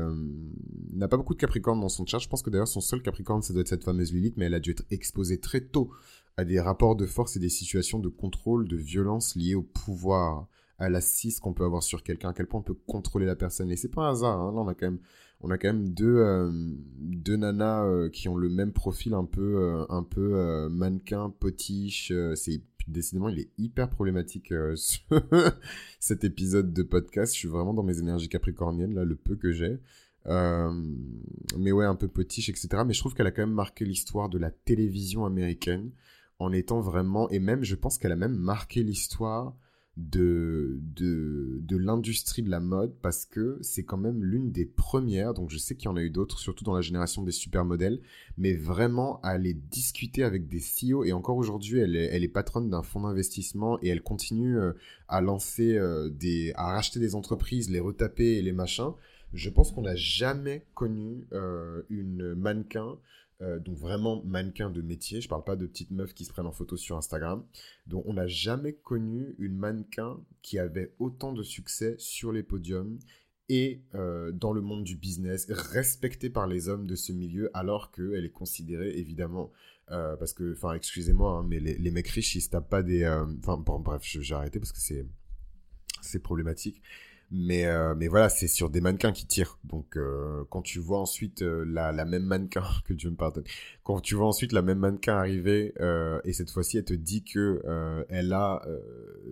n'a 0.92 1.08
pas 1.08 1.16
beaucoup 1.16 1.34
de 1.34 1.40
Capricorne 1.40 1.80
dans 1.80 1.88
son 1.88 2.06
chat. 2.06 2.18
Je 2.18 2.28
pense 2.28 2.42
que 2.42 2.50
d'ailleurs, 2.50 2.68
son 2.68 2.80
seul 2.80 3.02
Capricorne, 3.02 3.42
ça 3.42 3.52
doit 3.52 3.62
être 3.62 3.68
cette 3.68 3.84
fameuse 3.84 4.12
Lilith, 4.12 4.36
mais 4.36 4.46
elle 4.46 4.54
a 4.54 4.60
dû 4.60 4.70
être 4.70 4.84
exposée 4.90 5.40
très 5.40 5.60
tôt 5.60 5.90
à 6.38 6.44
des 6.44 6.60
rapports 6.60 6.94
de 6.94 7.04
force 7.04 7.36
et 7.36 7.40
des 7.40 7.48
situations 7.48 7.98
de 7.98 8.08
contrôle, 8.08 8.68
de 8.68 8.76
violence 8.76 9.34
liées 9.34 9.56
au 9.56 9.62
pouvoir 9.62 10.46
à 10.78 10.88
l'assise 10.88 11.40
qu'on 11.40 11.52
peut 11.52 11.64
avoir 11.64 11.82
sur 11.82 12.04
quelqu'un, 12.04 12.30
à 12.30 12.32
quel 12.32 12.46
point 12.46 12.60
on 12.60 12.62
peut 12.62 12.78
contrôler 12.86 13.26
la 13.26 13.34
personne. 13.34 13.70
Et 13.70 13.76
c'est 13.76 13.88
pas 13.88 14.02
un 14.02 14.10
hasard, 14.10 14.40
hein. 14.40 14.52
là 14.52 14.60
on 14.60 14.68
a 14.68 14.74
quand 14.74 14.86
même, 14.86 15.00
on 15.40 15.50
a 15.50 15.58
quand 15.58 15.68
même 15.68 15.88
deux, 15.88 16.16
euh, 16.18 16.50
deux 17.00 17.36
nanas 17.36 17.84
euh, 17.84 18.08
qui 18.08 18.28
ont 18.28 18.36
le 18.36 18.48
même 18.48 18.72
profil 18.72 19.14
un 19.14 19.24
peu, 19.24 19.56
euh, 19.56 19.84
un 19.88 20.04
peu 20.04 20.68
mannequin, 20.70 21.30
potiche. 21.30 22.12
c'est 22.36 22.62
décidément, 22.88 23.28
il 23.28 23.40
est 23.40 23.50
hyper 23.58 23.88
problématique 23.88 24.52
cet 26.00 26.24
épisode 26.24 26.72
de 26.72 26.82
podcast. 26.82 27.34
Je 27.34 27.38
suis 27.38 27.48
vraiment 27.48 27.74
dans 27.74 27.82
mes 27.82 27.98
énergies 27.98 28.28
capricorniennes, 28.28 28.94
là, 28.94 29.04
le 29.04 29.16
peu 29.16 29.36
que 29.36 29.52
j'ai. 29.52 29.78
mais 30.26 31.72
ouais, 31.72 31.84
un 31.84 31.94
peu 31.94 32.08
potiche, 32.08 32.48
etc. 32.48 32.68
Mais 32.86 32.94
je 32.94 33.00
trouve 33.00 33.14
qu'elle 33.14 33.26
a 33.26 33.30
quand 33.30 33.42
même 33.42 33.52
marqué 33.52 33.84
l'histoire 33.84 34.28
de 34.28 34.38
la 34.38 34.50
télévision 34.50 35.24
américaine 35.24 35.90
en 36.38 36.52
étant 36.52 36.80
vraiment, 36.80 37.28
et 37.30 37.38
même, 37.38 37.64
je 37.64 37.74
pense 37.74 37.98
qu'elle 37.98 38.12
a 38.12 38.16
même 38.16 38.36
marqué 38.36 38.82
l'histoire 38.82 39.54
de, 39.98 40.78
de, 40.94 41.58
de 41.60 41.76
l'industrie 41.76 42.42
de 42.42 42.50
la 42.50 42.60
mode 42.60 42.94
parce 43.02 43.24
que 43.24 43.58
c'est 43.62 43.82
quand 43.82 43.96
même 43.96 44.22
l'une 44.22 44.52
des 44.52 44.64
premières, 44.64 45.34
donc 45.34 45.50
je 45.50 45.58
sais 45.58 45.74
qu'il 45.74 45.86
y 45.86 45.88
en 45.88 45.96
a 45.96 46.02
eu 46.02 46.10
d'autres, 46.10 46.38
surtout 46.38 46.62
dans 46.62 46.74
la 46.74 46.82
génération 46.82 47.24
des 47.24 47.32
supermodèles, 47.32 48.00
mais 48.36 48.54
vraiment 48.54 49.20
à 49.22 49.30
aller 49.30 49.54
discuter 49.54 50.22
avec 50.22 50.48
des 50.48 50.60
CEO 50.60 51.02
et 51.02 51.12
encore 51.12 51.36
aujourd'hui 51.36 51.80
elle 51.80 51.96
est, 51.96 52.04
elle 52.06 52.22
est 52.22 52.28
patronne 52.28 52.70
d'un 52.70 52.82
fonds 52.82 53.00
d'investissement 53.00 53.78
et 53.82 53.88
elle 53.88 54.02
continue 54.02 54.56
euh, 54.56 54.72
à 55.08 55.20
lancer 55.20 55.76
euh, 55.76 56.08
des, 56.08 56.52
à 56.54 56.72
racheter 56.72 57.00
des 57.00 57.16
entreprises, 57.16 57.68
les 57.68 57.80
retaper 57.80 58.36
et 58.36 58.42
les 58.42 58.52
machins. 58.52 58.92
Je 59.34 59.50
pense 59.50 59.72
qu'on 59.72 59.82
n'a 59.82 59.96
jamais 59.96 60.64
connu 60.74 61.26
euh, 61.32 61.82
une 61.90 62.34
mannequin 62.34 62.96
euh, 63.40 63.60
donc 63.60 63.76
vraiment 63.76 64.22
mannequin 64.24 64.70
de 64.70 64.82
métier. 64.82 65.20
Je 65.20 65.28
parle 65.28 65.44
pas 65.44 65.56
de 65.56 65.66
petites 65.66 65.90
meufs 65.90 66.12
qui 66.12 66.24
se 66.24 66.32
prennent 66.32 66.46
en 66.46 66.52
photo 66.52 66.76
sur 66.76 66.96
Instagram. 66.96 67.44
Donc 67.86 68.04
on 68.06 68.14
n'a 68.14 68.26
jamais 68.26 68.72
connu 68.72 69.34
une 69.38 69.56
mannequin 69.56 70.18
qui 70.42 70.58
avait 70.58 70.94
autant 70.98 71.32
de 71.32 71.42
succès 71.42 71.94
sur 71.98 72.32
les 72.32 72.42
podiums 72.42 72.98
et 73.48 73.82
euh, 73.94 74.32
dans 74.32 74.52
le 74.52 74.60
monde 74.60 74.84
du 74.84 74.96
business, 74.96 75.46
respectée 75.50 76.30
par 76.30 76.46
les 76.46 76.68
hommes 76.68 76.86
de 76.86 76.96
ce 76.96 77.12
milieu, 77.12 77.50
alors 77.54 77.92
qu'elle 77.92 78.24
est 78.24 78.32
considérée 78.32 78.90
évidemment, 78.98 79.52
euh, 79.90 80.16
parce 80.16 80.34
que, 80.34 80.52
enfin, 80.52 80.74
excusez-moi, 80.74 81.38
hein, 81.38 81.46
mais 81.48 81.58
les, 81.58 81.90
mecs 81.90 82.08
riches, 82.08 82.34
ils 82.34 82.42
se 82.42 82.50
tapent 82.50 82.68
pas 82.68 82.82
des, 82.82 83.06
enfin, 83.06 83.56
bon, 83.56 83.78
bref, 83.78 84.02
j'ai 84.04 84.34
arrêté 84.34 84.58
parce 84.58 84.72
que 84.72 84.80
c'est, 84.80 85.06
c'est 86.02 86.18
problématique. 86.18 86.82
Mais, 87.30 87.66
euh, 87.66 87.94
mais 87.94 88.08
voilà, 88.08 88.30
c'est 88.30 88.48
sur 88.48 88.70
des 88.70 88.80
mannequins 88.80 89.12
qui 89.12 89.26
tirent. 89.26 89.58
Donc, 89.64 89.96
euh, 89.96 90.44
quand 90.50 90.62
tu 90.62 90.78
vois 90.78 90.98
ensuite 90.98 91.42
euh, 91.42 91.64
la, 91.66 91.92
même 92.04 92.24
mannequin, 92.24 92.62
que 92.86 92.94
Dieu 92.94 93.10
me 93.10 93.16
pardonne, 93.16 93.44
quand 93.82 94.00
tu 94.00 94.14
vois 94.14 94.26
ensuite 94.26 94.52
la 94.52 94.62
même 94.62 94.78
mannequin 94.78 95.16
arriver, 95.16 95.74
et 96.24 96.32
cette 96.32 96.50
fois-ci, 96.50 96.78
elle 96.78 96.84
te 96.84 96.94
dit 96.94 97.24
que 97.24 97.62
elle 98.08 98.32
a 98.32 98.62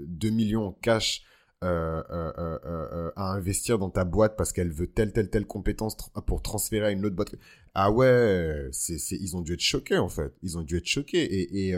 2 0.07 0.31
millions 0.31 0.67
en 0.67 0.73
cash 0.73 1.23
à 1.63 3.33
investir 3.35 3.79
dans 3.79 3.91
ta 3.91 4.05
boîte 4.05 4.37
parce 4.37 4.53
qu'elle 4.53 4.73
veut 4.73 4.87
telle, 4.87 5.13
telle, 5.13 5.31
telle 5.31 5.47
compétence 5.47 5.97
pour 6.27 6.43
transférer 6.43 6.87
à 6.87 6.91
une 6.91 7.05
autre 7.07 7.17
boîte. 7.17 7.35
Ah 7.75 7.91
ouais, 7.91 8.69
c'est, 8.73 8.99
ils 9.11 9.37
ont 9.37 9.43
dû 9.43 9.55
être 9.55 9.61
choqués, 9.61 9.99
en 9.99 10.09
fait. 10.09 10.33
Ils 10.43 10.59
ont 10.59 10.63
dû 10.63 10.77
être 10.77 10.87
choqués. 10.87 11.23
Et, 11.23 11.69
et 11.69 11.77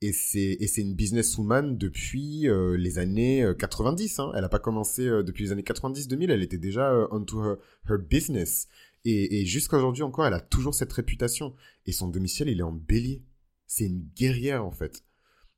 et 0.00 0.12
c'est 0.12 0.56
et 0.60 0.66
c'est 0.68 0.82
une 0.82 0.94
businesswoman 0.94 1.76
depuis 1.76 2.48
euh, 2.48 2.76
les 2.76 2.98
années 2.98 3.44
90 3.58 4.18
euh, 4.18 4.22
hein. 4.22 4.32
elle 4.34 4.42
n'a 4.42 4.48
pas 4.48 4.60
commencé 4.60 5.06
euh, 5.06 5.22
depuis 5.24 5.44
les 5.44 5.52
années 5.52 5.64
90 5.64 6.06
2000 6.06 6.30
elle 6.30 6.42
était 6.42 6.58
déjà 6.58 6.94
onto 7.10 7.42
her, 7.42 7.56
her, 7.88 7.98
business. 7.98 8.68
Et, 9.04 9.40
et 9.40 9.46
jusqu'à 9.46 9.76
aujourd'hui 9.76 10.04
encore 10.04 10.26
elle 10.26 10.34
a 10.34 10.40
toujours 10.40 10.74
cette 10.74 10.92
réputation. 10.92 11.54
Et 11.86 11.92
son 11.92 12.08
domicile 12.08 12.48
il 12.48 12.60
est 12.60 12.64
en 12.64 12.72
bélier. 12.72 13.24
C'est 13.66 13.86
une 13.86 14.08
guerrière 14.16 14.64
en 14.64 14.70
fait. 14.70 15.04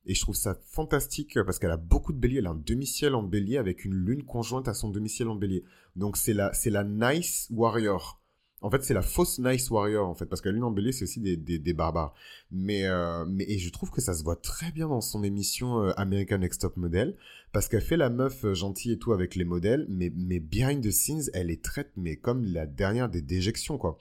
Et 0.05 0.15
je 0.15 0.21
trouve 0.21 0.35
ça 0.35 0.55
fantastique 0.65 1.37
parce 1.43 1.59
qu'elle 1.59 1.71
a 1.71 1.77
beaucoup 1.77 2.11
de 2.11 2.17
béliers 2.17 2.39
elle 2.39 2.47
a 2.47 2.51
un 2.51 2.55
demi-ciel 2.55 3.13
en 3.13 3.23
bélier 3.23 3.57
avec 3.57 3.85
une 3.85 3.93
lune 3.93 4.23
conjointe 4.23 4.67
à 4.67 4.73
son 4.73 4.89
demi-ciel 4.89 5.27
en 5.27 5.35
bélier. 5.35 5.63
Donc 5.95 6.17
c'est 6.17 6.33
la 6.33 6.51
c'est 6.53 6.71
la 6.71 6.83
nice 6.83 7.47
warrior 7.51 8.20
en 8.61 8.69
fait, 8.69 8.83
c'est 8.83 8.93
la 8.93 9.01
fausse 9.01 9.39
nice 9.39 9.69
warrior, 9.71 10.07
en 10.07 10.13
fait, 10.13 10.27
parce 10.27 10.39
que 10.39 10.49
lune 10.49 10.63
embellie, 10.63 10.93
c'est 10.93 11.03
aussi 11.03 11.19
des, 11.19 11.35
des, 11.35 11.73
barbares. 11.73 12.13
Mais, 12.51 12.85
euh, 12.85 13.25
mais, 13.27 13.43
et 13.47 13.57
je 13.57 13.69
trouve 13.71 13.89
que 13.89 14.01
ça 14.01 14.13
se 14.13 14.23
voit 14.23 14.35
très 14.35 14.71
bien 14.71 14.87
dans 14.87 15.01
son 15.01 15.23
émission 15.23 15.83
euh, 15.83 15.91
American 15.97 16.37
Next 16.37 16.61
Top 16.61 16.77
Model, 16.77 17.17
parce 17.51 17.67
qu'elle 17.67 17.81
fait 17.81 17.97
la 17.97 18.11
meuf 18.11 18.45
euh, 18.45 18.53
gentille 18.53 18.93
et 18.93 18.99
tout 18.99 19.13
avec 19.13 19.35
les 19.35 19.45
modèles, 19.45 19.87
mais, 19.89 20.13
mais 20.15 20.39
behind 20.39 20.83
the 20.83 20.91
scenes, 20.91 21.29
elle 21.33 21.49
est 21.49 21.63
traite, 21.63 21.91
mais 21.97 22.17
comme 22.17 22.45
la 22.45 22.67
dernière 22.67 23.09
des 23.09 23.23
déjections, 23.23 23.79
quoi. 23.79 23.97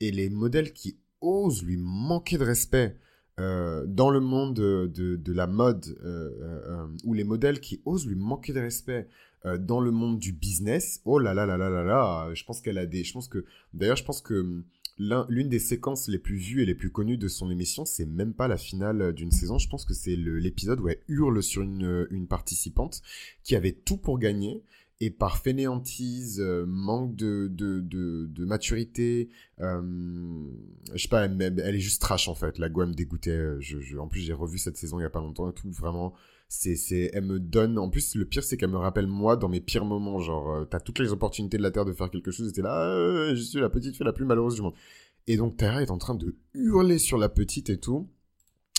Et 0.00 0.10
les 0.10 0.28
modèles 0.28 0.72
qui 0.72 0.98
osent 1.20 1.62
lui 1.62 1.76
manquer 1.76 2.36
de 2.36 2.44
respect, 2.44 2.96
dans 3.86 4.10
le 4.10 4.20
monde 4.20 4.54
de, 4.54 5.16
de, 5.16 5.32
la 5.32 5.46
mode, 5.46 5.96
euh, 6.04 6.30
euh, 6.42 6.86
ou 7.04 7.14
les 7.14 7.24
modèles 7.24 7.60
qui 7.60 7.80
osent 7.84 8.06
lui 8.06 8.16
manquer 8.16 8.52
de 8.52 8.60
respect, 8.60 9.08
euh, 9.46 9.58
dans 9.58 9.80
le 9.80 9.90
monde 9.90 10.18
du 10.18 10.32
business, 10.32 11.00
oh 11.04 11.18
là 11.18 11.34
là 11.34 11.46
là 11.46 11.56
là 11.56 11.70
là 11.70 11.84
là, 11.84 12.30
je 12.34 12.44
pense 12.44 12.60
qu'elle 12.60 12.78
a 12.78 12.86
des, 12.86 13.04
je 13.04 13.12
pense 13.12 13.28
que, 13.28 13.44
d'ailleurs, 13.74 13.96
je 13.96 14.04
pense 14.04 14.20
que 14.20 14.34
hum, 14.34 14.64
l'une 14.98 15.48
des 15.48 15.58
séquences 15.58 16.08
les 16.08 16.18
plus 16.18 16.36
vues 16.36 16.62
et 16.62 16.66
les 16.66 16.74
plus 16.74 16.90
connues 16.90 17.16
de 17.16 17.28
son 17.28 17.50
émission, 17.50 17.84
c'est 17.84 18.06
même 18.06 18.34
pas 18.34 18.48
la 18.48 18.58
finale 18.58 19.14
d'une 19.14 19.30
saison. 19.30 19.58
Je 19.58 19.68
pense 19.68 19.86
que 19.86 19.94
c'est 19.94 20.14
l'épisode 20.14 20.80
où 20.80 20.88
elle 20.90 21.00
hurle 21.08 21.42
sur 21.42 21.62
une, 21.62 22.06
une 22.10 22.26
participante 22.26 23.00
qui 23.42 23.56
avait 23.56 23.72
tout 23.72 23.96
pour 23.96 24.18
gagner 24.18 24.62
et 25.02 25.10
par 25.10 25.38
fainéantise, 25.38 26.40
euh, 26.40 26.66
manque 26.66 27.16
de, 27.16 27.48
de, 27.50 27.80
de, 27.80 28.44
maturité, 28.44 29.30
euh, 29.60 29.80
je 30.94 31.00
sais 31.00 31.08
pas, 31.08 31.24
elle, 31.24 31.74
est 31.74 31.80
juste 31.80 32.02
trash 32.02 32.28
en 32.28 32.34
fait. 32.34 32.58
La 32.58 32.68
me 32.68 32.92
dégoûtait. 32.92 33.56
Je, 33.60 33.80
je, 33.80 33.96
en 33.96 34.08
plus, 34.08 34.20
j'ai 34.20 34.34
revu 34.34 34.58
cette 34.58 34.76
saison 34.76 34.98
il 35.00 35.02
y 35.02 35.06
a 35.06 35.10
pas 35.10 35.20
longtemps 35.20 35.48
et 35.48 35.54
tout. 35.54 35.70
Vraiment, 35.70 36.12
c'est, 36.52 36.74
c'est, 36.74 37.12
elle 37.14 37.24
me 37.24 37.38
donne. 37.38 37.78
En 37.78 37.88
plus, 37.88 38.16
le 38.16 38.24
pire, 38.24 38.42
c'est 38.42 38.56
qu'elle 38.56 38.70
me 38.70 38.76
rappelle 38.76 39.06
moi 39.06 39.36
dans 39.36 39.48
mes 39.48 39.60
pires 39.60 39.84
moments. 39.84 40.18
Genre, 40.18 40.50
euh, 40.50 40.64
t'as 40.64 40.80
toutes 40.80 40.98
les 40.98 41.12
opportunités 41.12 41.56
de 41.56 41.62
la 41.62 41.70
terre 41.70 41.84
de 41.84 41.92
faire 41.92 42.10
quelque 42.10 42.32
chose, 42.32 42.48
et 42.48 42.52
t'es 42.52 42.60
là, 42.60 42.90
euh, 42.90 43.36
je 43.36 43.40
suis 43.40 43.60
la 43.60 43.70
petite 43.70 43.96
fille 43.96 44.04
la 44.04 44.12
plus 44.12 44.24
malheureuse 44.24 44.56
du 44.56 44.62
monde. 44.62 44.74
Et 45.28 45.36
donc 45.36 45.56
Terra 45.56 45.80
est 45.80 45.92
en 45.92 45.98
train 45.98 46.16
de 46.16 46.34
hurler 46.54 46.98
sur 46.98 47.18
la 47.18 47.28
petite 47.28 47.70
et 47.70 47.78
tout. 47.78 48.08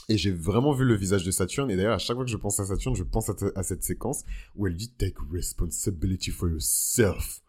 Et 0.10 0.18
j'ai 0.18 0.32
vraiment 0.32 0.74
vu 0.74 0.84
le 0.84 0.96
visage 0.96 1.24
de 1.24 1.32
Saturne. 1.32 1.72
Et 1.72 1.78
d'ailleurs, 1.78 1.94
à 1.94 1.98
chaque 1.98 2.18
fois 2.18 2.26
que 2.26 2.32
je 2.32 2.36
pense 2.36 2.60
à 2.60 2.66
Saturne, 2.66 2.96
je 2.96 3.04
pense 3.04 3.30
à, 3.30 3.64
cette 3.64 3.84
séquence 3.84 4.26
où 4.58 4.68
elle 4.68 4.76
dit 4.76 4.92
Take 4.92 5.16
responsibility 5.32 6.30
for 6.30 6.50
yourself. 6.50 7.42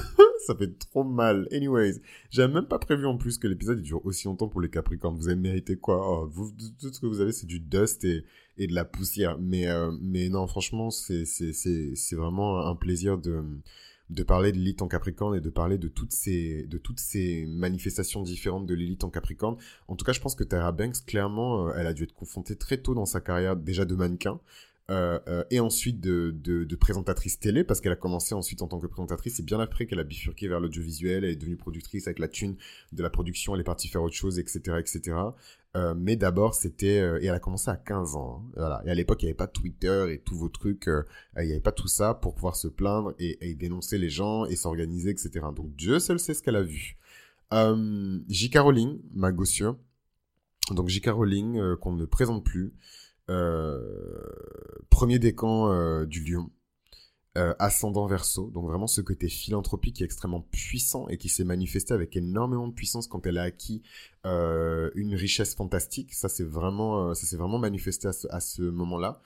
ça 0.48 0.56
fait 0.56 0.80
trop 0.80 1.04
mal. 1.04 1.50
Anyways, 1.52 2.00
j'avais 2.30 2.54
même 2.54 2.68
pas 2.68 2.80
prévu 2.80 3.06
en 3.06 3.18
plus 3.18 3.38
que 3.38 3.50
l'épisode 3.50 3.82
dure 3.82 4.06
aussi 4.06 4.28
longtemps 4.28 4.48
pour 4.48 4.62
les 4.62 4.70
Capricornes. 4.70 5.18
Vous 5.18 5.28
avez 5.28 5.36
mérité 5.36 5.76
quoi? 5.76 6.00
Oh, 6.08 6.30
vous, 6.32 6.54
Tout 6.80 6.94
ce 6.94 7.02
que 7.02 7.08
vous 7.08 7.20
avez, 7.20 7.34
c'est 7.34 7.48
du 7.48 7.60
dust 7.60 8.06
et, 8.06 8.24
et 8.58 8.68
de 8.68 8.74
la 8.74 8.86
poussière. 8.86 9.38
Mais, 9.40 9.68
euh, 9.68 9.92
mais 10.02 10.30
non, 10.30 10.48
franchement, 10.48 10.90
c'est 10.92 12.16
vraiment 12.16 12.66
un 12.68 12.76
plaisir 12.76 13.18
de 13.18 13.44
de 14.12 14.24
parler 14.24 14.52
de 14.52 14.58
l'élite 14.58 14.82
en 14.82 14.88
Capricorne 14.88 15.36
et 15.38 15.42
de 15.42 15.50
parler 15.50 15.78
de 15.78 15.88
toutes 15.88 16.12
ces, 16.12 16.64
de 16.64 16.78
toutes 16.78 17.00
ces 17.00 17.46
manifestations 17.48 18.22
différentes 18.22 18.66
de 18.66 18.76
l'élite 18.76 19.06
en 19.06 19.10
Capricorne. 19.10 19.56
En 19.88 19.96
tout 19.96 20.04
cas, 20.04 20.12
je 20.12 20.20
pense 20.20 20.36
que 20.36 20.44
Tara 20.44 20.74
Banks, 20.74 21.06
clairement, 21.06 21.68
euh, 21.68 21.74
elle 21.78 21.88
a 21.88 21.94
dû 21.94 22.04
être 22.04 22.14
confrontée 22.14 22.58
très 22.58 22.78
tôt 22.78 22.94
dans 22.94 23.06
sa 23.06 23.22
carrière, 23.22 23.56
déjà 23.56 23.86
de 23.86 23.96
mannequin, 23.96 24.40
euh, 24.92 25.20
euh, 25.30 25.46
et 25.50 25.62
ensuite 25.62 26.02
de, 26.02 26.76
présentatrice 26.76 27.40
télé, 27.40 27.64
parce 27.64 27.80
qu'elle 27.80 27.94
a 27.94 27.98
commencé 27.98 28.36
ensuite 28.36 28.62
en 28.62 28.68
tant 28.68 28.78
que 28.78 28.88
présentatrice, 28.88 29.40
et 29.40 29.44
bien 29.44 29.60
après 29.62 29.86
qu'elle 29.86 30.02
a 30.02 30.04
bifurqué 30.04 30.50
vers 30.50 30.60
l'audiovisuel, 30.60 31.24
elle 31.24 31.32
est 31.32 31.36
devenue 31.38 31.56
productrice 31.56 32.08
avec 32.08 32.20
la 32.20 32.28
thune 32.28 32.58
de 32.92 33.02
la 33.02 33.10
production, 33.10 33.56
elle 33.56 33.62
est 33.62 33.64
partie 33.64 33.88
faire 33.88 34.04
autre 34.04 34.16
chose, 34.16 34.38
etc., 34.38 34.78
etc. 34.80 35.18
Euh, 35.78 35.94
mais 35.96 36.18
d'abord, 36.18 36.56
c'était... 36.56 36.98
et 37.22 37.26
elle 37.26 37.34
a 37.34 37.40
commencé 37.40 37.72
à 37.72 37.78
15 37.78 38.16
ans. 38.16 38.44
Hein, 38.44 38.52
voilà. 38.58 38.82
Et 38.86 38.90
à 38.90 38.94
l'époque, 38.94 39.24
il 39.24 39.28
n'y 39.28 39.30
avait 39.30 39.38
pas 39.38 39.48
Twitter 39.48 40.08
et 40.10 40.20
tous 40.20 40.36
vos 40.36 40.50
trucs. 40.50 40.90
il 41.38 41.46
n'y 41.46 41.54
avait 41.54 41.62
pas 41.62 41.72
tout 41.72 41.88
ça 41.88 42.14
pour 42.14 42.36
pouvoir 42.36 42.58
se 42.58 42.68
plaindre 42.68 43.14
et, 43.18 43.50
et 43.50 43.56
dénoncer 43.56 43.98
les 43.98 44.10
gens 44.10 44.44
et 44.46 44.58
s'organiser, 44.58 45.12
etc. 45.12 45.46
Donc 45.56 45.74
Dieu 45.78 46.00
seul 46.00 46.20
sait 46.20 46.34
ce 46.34 46.44
qu'elle 46.44 46.58
a 46.58 46.64
vu. 46.64 46.98
J.K. 48.28 48.58
Rowling, 48.58 49.00
ma 49.14 49.32
gossure. 49.32 49.78
Donc 50.72 50.90
J.K. 50.90 51.12
Rowling, 51.12 51.78
qu'on 51.78 51.94
ne 51.94 52.06
présente 52.06 52.44
plus. 52.44 52.74
Euh, 53.30 53.80
premier 54.90 55.20
décan 55.20 55.72
euh, 55.72 56.06
du 56.06 56.24
lion. 56.24 56.50
Euh, 57.38 57.54
ascendant 57.60 58.08
verso, 58.08 58.50
donc 58.50 58.68
vraiment 58.68 58.88
ce 58.88 59.00
côté 59.00 59.30
philanthropique 59.30 59.96
qui 59.96 60.04
est 60.04 60.06
extrêmement 60.06 60.42
puissant 60.52 61.08
et 61.08 61.16
qui 61.16 61.30
s'est 61.30 61.46
manifesté 61.46 61.94
avec 61.94 62.18
énormément 62.18 62.68
de 62.68 62.74
puissance 62.74 63.08
quand 63.08 63.26
elle 63.26 63.38
a 63.38 63.44
acquis 63.44 63.84
une 64.26 65.16
richesse 65.16 65.56
fantastique. 65.56 66.14
Ça 66.14 66.28
c'est 66.28 66.44
vraiment, 66.44 67.14
s'est 67.14 67.38
vraiment 67.38 67.58
manifesté 67.58 68.10
à 68.10 68.42
ce, 68.42 68.62
moment-là. 68.64 69.22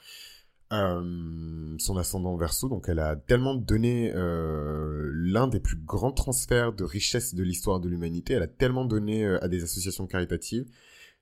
son 0.69 1.97
ascendant 1.97 2.37
verso, 2.37 2.69
donc 2.69 2.89
elle 2.89 2.99
a 2.99 3.15
tellement 3.15 3.55
donné 3.55 4.11
l'un 4.13 5.47
des 5.47 5.59
plus 5.59 5.77
grands 5.77 6.11
transferts 6.11 6.73
de 6.73 6.83
richesse 6.83 7.33
de 7.33 7.41
l'histoire 7.41 7.79
de 7.79 7.89
l'humanité. 7.89 8.33
Elle 8.33 8.43
a 8.43 8.47
tellement 8.47 8.85
donné 8.85 9.25
à 9.25 9.47
des 9.47 9.63
associations 9.63 10.05
caritatives 10.05 10.69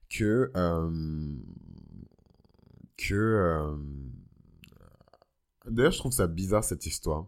que 0.10 0.52
Euh, 3.12 3.76
d'ailleurs, 5.70 5.92
je 5.92 6.00
trouve 6.00 6.14
ça 6.14 6.28
bizarre, 6.28 6.64
cette 6.64 6.86
histoire. 6.86 7.28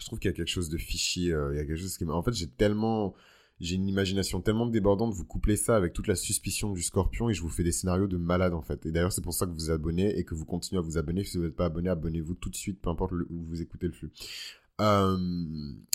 Je 0.00 0.06
trouve 0.06 0.18
qu'il 0.18 0.30
y 0.30 0.34
a 0.34 0.36
quelque 0.36 0.48
chose 0.48 0.68
de 0.68 0.78
fichier. 0.78 1.32
Euh, 1.32 1.52
il 1.52 1.56
y 1.56 1.60
a 1.60 1.64
quelque 1.64 1.80
chose 1.80 1.96
qui... 1.96 2.04
En 2.04 2.22
fait, 2.22 2.32
j'ai 2.32 2.48
tellement... 2.48 3.14
J'ai 3.60 3.76
une 3.76 3.88
imagination 3.88 4.40
tellement 4.40 4.66
débordante, 4.66 5.14
vous 5.14 5.24
couplez 5.24 5.54
ça 5.54 5.76
avec 5.76 5.92
toute 5.92 6.08
la 6.08 6.16
suspicion 6.16 6.72
du 6.72 6.82
scorpion 6.82 7.30
et 7.30 7.34
je 7.34 7.40
vous 7.40 7.48
fais 7.48 7.62
des 7.62 7.70
scénarios 7.70 8.08
de 8.08 8.16
malade 8.16 8.52
en 8.52 8.62
fait. 8.62 8.84
Et 8.84 8.90
d'ailleurs, 8.90 9.12
c'est 9.12 9.22
pour 9.22 9.32
ça 9.32 9.46
que 9.46 9.52
vous 9.52 9.56
vous 9.56 9.70
abonnez 9.70 10.18
et 10.18 10.24
que 10.24 10.34
vous 10.34 10.44
continuez 10.44 10.80
à 10.80 10.82
vous 10.82 10.98
abonner. 10.98 11.22
Si 11.22 11.38
vous 11.38 11.44
n'êtes 11.44 11.54
pas 11.54 11.66
abonné, 11.66 11.88
abonnez-vous 11.88 12.34
tout 12.34 12.50
de 12.50 12.56
suite, 12.56 12.82
peu 12.82 12.90
importe 12.90 13.12
où 13.12 13.44
vous 13.44 13.62
écoutez 13.62 13.86
le 13.86 13.92
flux. 13.92 14.10
Euh, 14.80 15.16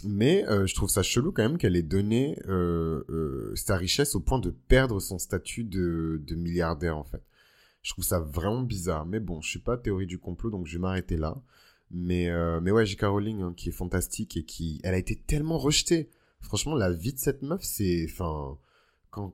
mais 0.06 0.46
je 0.48 0.74
trouve 0.74 0.90
ça 0.90 1.04
chelou 1.04 1.34
quand 1.34 1.44
même 1.44 1.58
qu'elle 1.58 1.76
ait 1.76 1.84
donné 1.84 2.40
sa 3.56 3.76
richesse 3.76 4.16
au 4.16 4.22
point 4.22 4.40
de 4.40 4.52
perdre 4.52 5.02
son 5.02 5.20
statut 5.20 5.66
de, 5.66 6.22
de 6.26 6.36
milliardaire 6.36 6.98
en 6.98 7.04
fait. 7.04 7.22
Je 7.82 7.94
trouve 7.94 8.06
ça 8.06 8.20
vraiment 8.20 8.62
bizarre. 8.62 9.06
Mais 9.06 9.20
bon, 9.20 9.42
je 9.42 9.50
suis 9.50 9.60
pas 9.60 9.78
théorie 9.78 10.08
du 10.08 10.20
complot, 10.20 10.50
donc 10.50 10.68
je 10.68 10.74
vais 10.74 10.82
m'arrêter 10.82 11.18
là. 11.18 11.42
Mais, 11.92 12.30
euh, 12.30 12.60
mais 12.62 12.72
ouais, 12.72 12.86
J.K. 12.86 13.04
Rowling, 13.04 13.42
hein, 13.42 13.54
qui 13.56 13.70
est 13.70 13.74
fantastique 13.74 14.38
et 14.38 14.44
qui... 14.44 14.80
Elle 14.84 14.94
a 14.94 14.98
été 14.98 15.16
tellement 15.16 15.58
rejetée. 15.58 16.10
Franchement, 16.42 16.76
la 16.76 16.92
vie 16.92 17.14
de 17.14 17.20
cette 17.20 17.42
meuf, 17.42 17.62
c'est... 17.64 18.06
Enfin, 18.10 18.58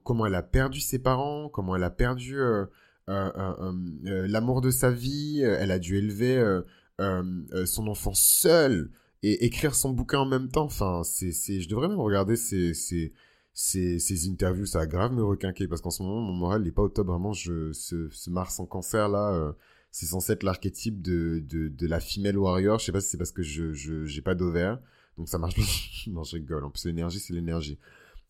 comment 0.03 0.25
elle 0.25 0.35
a 0.35 0.43
perdu 0.43 0.79
ses 0.79 0.99
parents, 0.99 1.49
comment 1.49 1.75
elle 1.75 1.83
a 1.83 1.89
perdu 1.89 2.39
euh, 2.39 2.65
euh, 3.09 4.27
l'amour 4.27 4.61
de 4.61 4.71
sa 4.71 4.89
vie. 4.89 5.41
Elle 5.41 5.71
a 5.71 5.79
dû 5.79 5.97
élever 5.97 6.61
son 6.99 7.87
enfant 7.87 8.13
seule 8.13 8.89
et 9.21 9.45
écrire 9.45 9.75
son 9.75 9.89
bouquin 9.89 10.19
en 10.19 10.25
même 10.25 10.49
temps. 10.49 10.65
Enfin, 10.65 11.01
c'est... 11.03 11.31
Je 11.31 11.67
devrais 11.67 11.89
même 11.89 11.99
regarder 11.99 12.37
ces 12.37 12.73
ces, 12.73 13.11
ces 13.55 14.29
interviews, 14.29 14.65
ça 14.65 14.81
a 14.81 14.85
grave 14.85 15.13
me 15.13 15.23
requinquer 15.23 15.67
parce 15.67 15.81
qu'en 15.81 15.89
ce 15.89 16.03
moment, 16.03 16.19
mon 16.19 16.33
moral 16.33 16.63
n'est 16.63 16.71
pas 16.71 16.81
au 16.81 16.89
top. 16.89 17.07
Vraiment, 17.07 17.31
je, 17.31 17.71
ce, 17.71 18.09
ce 18.09 18.29
Mars 18.29 18.59
en 18.59 18.65
cancer 18.65 19.07
là, 19.07 19.33
euh, 19.33 19.53
c'est 19.91 20.07
censé 20.07 20.33
être 20.33 20.43
l'archétype 20.43 21.01
de, 21.01 21.41
de, 21.47 21.69
de, 21.69 21.87
la 21.87 22.01
female 22.01 22.37
warrior. 22.37 22.79
Je 22.79 22.85
sais 22.85 22.91
pas 22.91 22.99
si 22.99 23.09
c'est 23.09 23.17
parce 23.17 23.31
que 23.31 23.43
je 23.43 23.71
j'ai 23.71 24.21
pas 24.21 24.35
d'ovaire, 24.35 24.79
donc 25.17 25.29
ça 25.29 25.37
marche. 25.37 26.05
non, 26.07 26.23
je 26.23 26.35
rigole. 26.35 26.65
En 26.65 26.69
plus, 26.69 26.85
l'énergie, 26.85 27.19
c'est 27.19 27.33
l'énergie. 27.33 27.79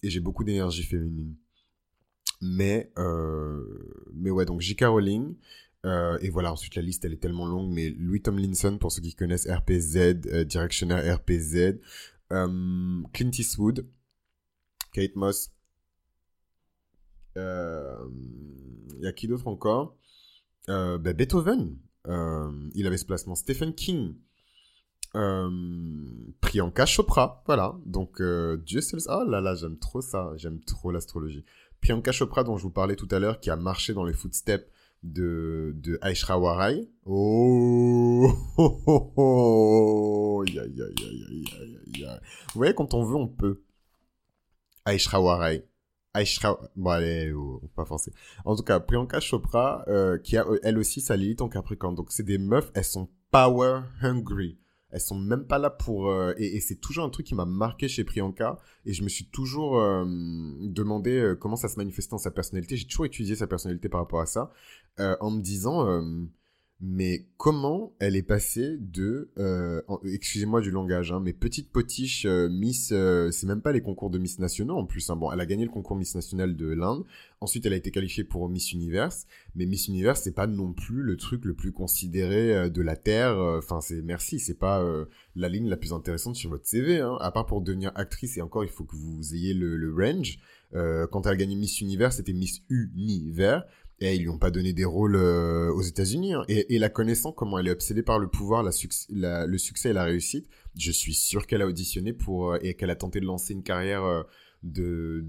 Et 0.04 0.12
j'ai 0.12 0.20
beaucoup 0.20 0.44
d'énergie 0.44 0.84
féminine. 0.84 1.34
Mais, 2.42 2.92
euh, 3.00 3.64
mais 4.14 4.30
ouais, 4.30 4.46
donc 4.46 4.62
J.K. 4.62 4.84
Rowling. 4.84 5.36
Euh, 5.86 6.20
et 6.22 6.30
voilà, 6.30 6.52
ensuite 6.52 6.76
la 6.76 6.82
liste 6.82 7.06
elle 7.06 7.14
est 7.14 7.22
tellement 7.22 7.46
longue, 7.46 7.72
mais 7.72 7.90
Louis 7.92 8.22
Tomlinson, 8.22 8.78
pour 8.80 8.92
ceux 8.92 9.02
qui 9.02 9.14
connaissent 9.14 9.48
RPZ, 9.48 9.98
euh, 9.98 10.44
directionnaire 10.44 11.18
RPZ, 11.18 11.80
Clint 12.30 13.32
Eastwood, 13.38 13.88
Kate 14.96 15.16
Moss. 15.18 15.52
Il 17.36 17.42
euh, 17.42 18.08
y 19.02 19.08
a 19.08 19.12
qui 19.12 19.28
d'autre 19.28 19.48
encore 19.48 19.98
euh, 20.70 20.98
ben, 20.98 21.14
Beethoven. 21.14 21.76
Euh, 22.08 22.70
il 22.76 22.88
avait 22.88 22.96
ce 22.98 23.06
placement. 23.06 23.36
Stephen 23.36 23.76
King. 23.76 24.16
Priyanka 26.40 26.86
Chopra. 26.86 27.44
Voilà. 27.46 27.76
Donc, 27.86 28.22
Dieu 28.22 28.80
sait. 28.80 28.96
Oh 29.10 29.26
là 29.28 29.42
là, 29.42 29.56
j'aime 29.56 29.78
trop 29.78 30.00
ça. 30.02 30.32
J'aime 30.38 30.62
trop 30.62 30.92
l'astrologie. 30.92 31.44
Priyanka 31.82 32.14
Chopra, 32.14 32.46
dont 32.46 32.58
je 32.58 32.64
vous 32.64 32.70
parlais 32.72 32.96
tout 32.96 33.10
à 33.12 33.20
l'heure, 33.20 33.42
qui 33.42 33.50
a 33.50 33.58
marché 33.58 33.94
dans 33.94 34.06
les 34.06 34.14
footsteps 34.14 34.70
de, 35.04 35.74
de 35.76 36.00
Aishra 36.04 36.40
Warai. 36.40 36.90
Oh, 37.06 38.32
oh, 38.58 38.82
oh, 38.88 39.14
oh. 39.18 40.46
Vous 40.46 40.54
voyez, 42.56 42.74
quand 42.74 42.94
on 42.94 43.04
veut, 43.04 43.16
on 43.16 43.28
peut. 43.28 43.62
Aishra 44.86 45.20
Warai. 45.20 45.64
Aishra, 46.14 46.58
bon 46.76 46.92
allez, 46.92 47.34
pas 47.76 47.86
forcer. 47.86 48.14
En 48.46 48.56
tout 48.56 48.64
cas, 48.64 48.80
Priyanka 48.80 49.20
Chopra, 49.20 49.84
euh, 49.88 50.18
qui 50.18 50.38
a 50.38 50.46
elle 50.64 50.78
aussi 50.78 51.02
sa 51.02 51.18
Lilith 51.18 51.42
en 51.42 51.50
Capricorne. 51.50 51.96
Donc 51.96 52.12
c'est 52.12 52.24
des 52.24 52.38
meufs, 52.38 52.72
elles 52.74 52.86
sont 52.86 53.10
power 53.32 53.82
hungry. 54.02 54.58
Elles 54.92 55.02
sont 55.02 55.20
même 55.20 55.46
pas 55.46 55.58
là 55.58 55.70
pour... 55.70 56.10
Euh, 56.10 56.34
et, 56.38 56.62
c'est 56.62 56.80
toujours 56.80 57.04
un 57.04 57.10
truc 57.10 57.26
qui 57.26 57.36
m'a 57.36 57.44
marqué 57.44 57.90
chez 57.90 58.06
Priyanka. 58.06 58.58
Et 58.86 58.94
je 58.94 59.04
me 59.04 59.10
suis 59.10 59.26
toujours 59.26 59.78
euh, 59.78 60.06
demandé 60.62 61.34
comment 61.42 61.58
ça 61.58 61.68
se 61.68 61.76
manifestait 61.76 62.12
dans 62.12 62.18
sa 62.18 62.32
personnalité. 62.32 62.78
J'ai 62.78 62.88
toujours 62.88 63.06
étudié 63.06 63.36
sa 63.36 63.48
personnalité 63.48 63.90
par 63.90 64.00
rapport 64.00 64.22
à 64.22 64.26
ça. 64.26 64.52
en 64.98 65.32
me 65.32 65.42
disant 65.42 66.02
mais 66.82 67.26
comment 67.38 67.94
elle 68.00 68.18
est 68.18 68.24
passée 68.24 68.78
de, 68.80 69.32
euh, 69.38 69.82
excusez-moi 70.04 70.60
du 70.60 70.72
langage, 70.72 71.14
hein, 71.14 71.22
mais 71.24 71.32
petite 71.32 71.72
potiche 71.72 72.26
euh, 72.26 72.50
Miss, 72.50 72.90
euh, 72.92 73.32
c'est 73.32 73.48
même 73.48 73.62
pas 73.62 73.72
les 73.72 73.82
concours 73.82 74.10
de 74.10 74.18
Miss 74.18 74.40
nationaux 74.40 74.76
en 74.76 74.86
plus. 74.86 75.10
Hein. 75.10 75.16
Bon, 75.16 75.32
elle 75.32 75.40
a 75.40 75.46
gagné 75.46 75.64
le 75.64 75.72
concours 75.72 75.96
Miss 75.96 76.16
national 76.16 76.58
de 76.58 76.68
l'Inde. 76.68 77.06
Ensuite, 77.40 77.66
elle 77.66 77.72
a 77.72 77.78
été 77.78 77.92
qualifiée 77.92 78.26
pour 78.26 78.50
Miss 78.50 78.74
Universe, 78.74 79.26
mais 79.56 79.66
Miss 79.66 79.88
Universe 79.88 80.22
c'est 80.24 80.36
pas 80.36 80.48
non 80.48 80.74
plus 80.74 81.02
le 81.02 81.16
truc 81.16 81.46
le 81.46 81.54
plus 81.54 81.72
considéré 81.72 82.70
de 82.70 82.82
la 82.82 82.98
terre. 82.98 83.38
Enfin, 83.38 83.80
c'est 83.80 84.02
merci, 84.02 84.40
c'est 84.40 84.58
pas 84.58 84.84
la 85.36 85.50
ligne 85.50 85.70
la 85.70 85.78
plus 85.78 85.94
intéressante 85.94 86.36
sur 86.36 86.50
votre 86.50 86.66
CV. 86.66 87.00
Hein. 87.00 87.18
À 87.22 87.32
part 87.32 87.46
pour 87.46 87.62
devenir 87.62 87.92
actrice 87.96 88.38
et 88.38 88.42
encore, 88.42 88.64
il 88.64 88.70
faut 88.70 88.84
que 88.84 88.96
vous 88.96 89.34
ayez 89.34 89.54
le, 89.54 89.78
le 89.78 89.94
range. 89.94 90.40
quand 90.74 91.26
elle 91.26 91.34
a 91.34 91.36
gagné 91.36 91.56
Miss 91.56 91.82
Univers, 91.82 92.14
c'était 92.14 92.34
Miss 92.34 92.64
Univers. 92.70 93.64
Et 94.02 94.16
ils 94.16 94.22
lui 94.22 94.30
ont 94.30 94.38
pas 94.38 94.52
donné 94.52 94.74
des 94.74 94.84
rôles 94.84 95.16
euh, 95.16 95.72
aux 95.72 95.82
États-Unis. 95.82 96.34
Hein. 96.34 96.44
Et, 96.50 96.78
la 96.80 96.90
connaissant 96.90 97.32
comment 97.32 97.60
elle 97.60 97.68
est 97.68 97.72
obsédée 97.72 98.04
par 98.04 98.20
le 98.20 98.28
pouvoir, 98.28 98.62
le 98.62 98.72
succès 99.58 99.90
et 99.90 99.94
la 99.94 100.04
réussite, 100.04 100.48
je 100.78 100.92
suis 100.92 101.14
sûr 101.14 101.48
qu'elle 101.48 101.62
a 101.62 101.68
auditionné 101.68 102.12
pour 102.12 102.52
euh, 102.52 102.58
et 102.62 102.74
qu'elle 102.74 102.90
a 102.90 102.96
tenté 102.96 103.22
de 103.22 103.26
lancer 103.26 103.54
une 103.54 103.64
carrière 103.64 104.04
euh, 104.04 104.24
de 104.64 105.24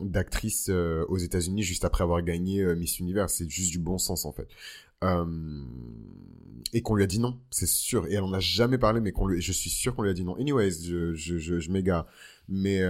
d'actrice 0.00 0.68
aux 0.68 1.16
États-Unis 1.16 1.62
juste 1.62 1.84
après 1.84 2.04
avoir 2.04 2.22
gagné 2.22 2.62
Miss 2.76 3.00
Univers. 3.00 3.30
C'est 3.30 3.48
juste 3.48 3.72
du 3.72 3.78
bon 3.78 3.98
sens 3.98 4.26
en 4.26 4.32
fait. 4.32 4.48
et 6.72 6.82
qu'on 6.82 6.94
lui 6.94 7.02
a 7.02 7.06
dit 7.06 7.18
non, 7.18 7.40
c'est 7.50 7.66
sûr. 7.66 8.06
Et 8.06 8.12
elle 8.14 8.22
en 8.22 8.32
a 8.32 8.38
jamais 8.38 8.78
parlé, 8.78 9.00
mais 9.00 9.12
qu'on 9.12 9.28
je 9.30 9.52
suis 9.52 9.70
sûr 9.70 9.96
qu'on 9.96 10.02
lui 10.02 10.10
a 10.10 10.14
dit 10.14 10.24
non. 10.24 10.36
Anyways, 10.36 10.82
je 10.84 11.14
je, 11.14 11.38
je 11.38 11.70
m'égare. 11.70 12.06
Mais 12.48 12.82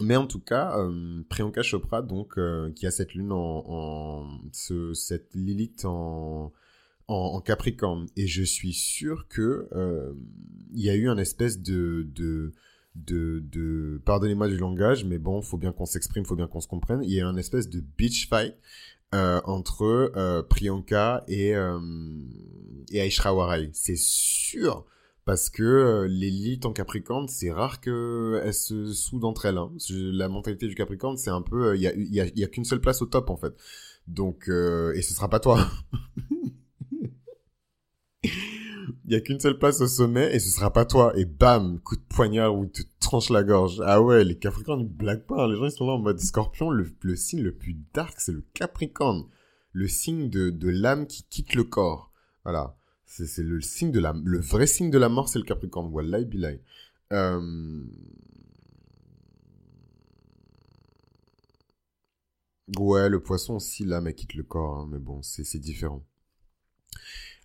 mais 0.00 0.16
en 0.16 0.26
tout 0.26 0.40
cas, 0.40 0.78
euh, 0.78 1.22
Priyanka 1.28 1.62
Chopra, 1.62 2.02
donc, 2.02 2.38
euh, 2.38 2.70
qui 2.72 2.86
a 2.86 2.90
cette 2.90 3.14
lune 3.14 3.32
en, 3.32 3.64
en 3.66 4.40
ce, 4.52 4.92
cette 4.94 5.34
Lilith 5.34 5.84
en, 5.84 6.52
en, 7.08 7.14
en, 7.14 7.40
Capricorne, 7.40 8.06
et 8.16 8.26
je 8.26 8.42
suis 8.42 8.72
sûr 8.72 9.28
que 9.28 9.68
euh, 9.72 10.12
il 10.72 10.82
y 10.82 10.90
a 10.90 10.94
eu 10.94 11.08
un 11.08 11.18
espèce 11.18 11.60
de, 11.60 12.06
de 12.14 12.52
de, 12.94 13.42
de 13.50 14.00
pardonnez-moi 14.04 14.48
du 14.48 14.56
langage, 14.56 15.04
mais 15.04 15.18
bon, 15.18 15.42
faut 15.42 15.58
bien 15.58 15.72
qu'on 15.72 15.86
s'exprime, 15.86 16.24
faut 16.24 16.36
bien 16.36 16.46
qu'on 16.46 16.60
se 16.60 16.68
comprenne. 16.68 17.02
Il 17.02 17.10
y 17.12 17.20
a 17.20 17.26
un 17.26 17.36
espèce 17.36 17.68
de 17.68 17.80
bitch 17.80 18.28
fight 18.28 18.54
euh, 19.14 19.40
entre 19.44 20.12
euh, 20.16 20.42
Priyanka 20.42 21.24
et 21.28 21.54
euh, 21.54 21.78
et 22.90 22.98
Aishra 22.98 23.34
Warai. 23.34 23.70
C'est 23.72 23.98
sûr 23.98 24.86
parce 25.24 25.50
que 25.50 25.62
euh, 25.62 26.06
l'élite 26.08 26.66
en 26.66 26.72
Capricorne, 26.72 27.28
c'est 27.28 27.50
rare 27.50 27.80
que 27.80 28.40
elles 28.44 28.54
se 28.54 28.92
soudent 28.92 29.30
entre 29.30 29.46
elles. 29.46 29.58
Hein. 29.58 29.72
La 29.90 30.28
mentalité 30.28 30.68
du 30.68 30.74
Capricorne, 30.74 31.16
c'est 31.16 31.30
un 31.30 31.42
peu, 31.42 31.76
il 31.76 31.82
y 31.82 31.88
a, 31.88 31.94
y 31.94 32.44
a, 32.44 32.46
qu'une 32.48 32.64
seule 32.64 32.80
place 32.80 33.02
au 33.02 33.06
top 33.06 33.30
en 33.30 33.36
fait. 33.36 33.54
Donc, 34.06 34.48
et 34.48 35.02
ce 35.02 35.14
sera 35.14 35.28
pas 35.28 35.40
toi. 35.40 35.58
Il 39.06 39.12
y 39.12 39.16
a 39.16 39.20
qu'une 39.20 39.38
seule 39.38 39.58
place 39.58 39.82
au 39.82 39.86
sommet 39.86 40.34
et 40.34 40.38
ce 40.38 40.48
sera 40.48 40.72
pas 40.72 40.86
toi. 40.86 41.12
Et 41.16 41.26
bam, 41.26 41.78
coup 41.80 41.96
de 41.96 42.02
poignard 42.02 42.56
où 42.56 42.66
te 42.66 42.80
tranche 43.00 43.28
la 43.28 43.42
gorge. 43.42 43.82
Ah 43.84 44.00
ouais, 44.00 44.24
les 44.24 44.38
Capricornes, 44.38 44.80
ils 44.80 44.88
blaguent 44.88 45.26
pas. 45.26 45.44
Hein. 45.44 45.48
Les 45.48 45.56
gens, 45.56 45.66
ils 45.66 45.72
sont 45.72 45.86
là 45.86 45.92
en 45.92 45.98
mode 45.98 46.20
scorpion. 46.20 46.70
Le, 46.70 46.90
le 47.02 47.16
signe 47.16 47.42
le 47.42 47.54
plus 47.54 47.76
dark, 47.92 48.18
c'est 48.18 48.32
le 48.32 48.44
Capricorne. 48.54 49.24
Le 49.72 49.88
signe 49.88 50.30
de, 50.30 50.48
de 50.48 50.68
l'âme 50.70 51.06
qui 51.06 51.24
quitte 51.24 51.54
le 51.54 51.64
corps. 51.64 52.12
Voilà. 52.44 52.76
C'est, 53.06 53.42
le 53.42 53.60
signe 53.60 53.92
de 53.92 54.00
la, 54.00 54.14
le 54.24 54.40
vrai 54.40 54.66
signe 54.66 54.90
de 54.90 54.98
la 54.98 55.08
mort, 55.08 55.28
c'est 55.28 55.38
le 55.38 55.44
Capricorne. 55.44 55.88
Wallahi 55.92 56.24
billahi. 56.24 56.60
Euh... 57.12 57.84
Ouais, 62.78 63.08
le 63.08 63.20
poisson 63.20 63.54
aussi, 63.54 63.84
l'âme, 63.84 64.06
elle 64.06 64.14
quitte 64.14 64.34
le 64.34 64.42
corps. 64.42 64.78
Hein. 64.78 64.88
mais 64.90 64.98
bon, 64.98 65.22
c'est, 65.22 65.58
différent. 65.58 66.04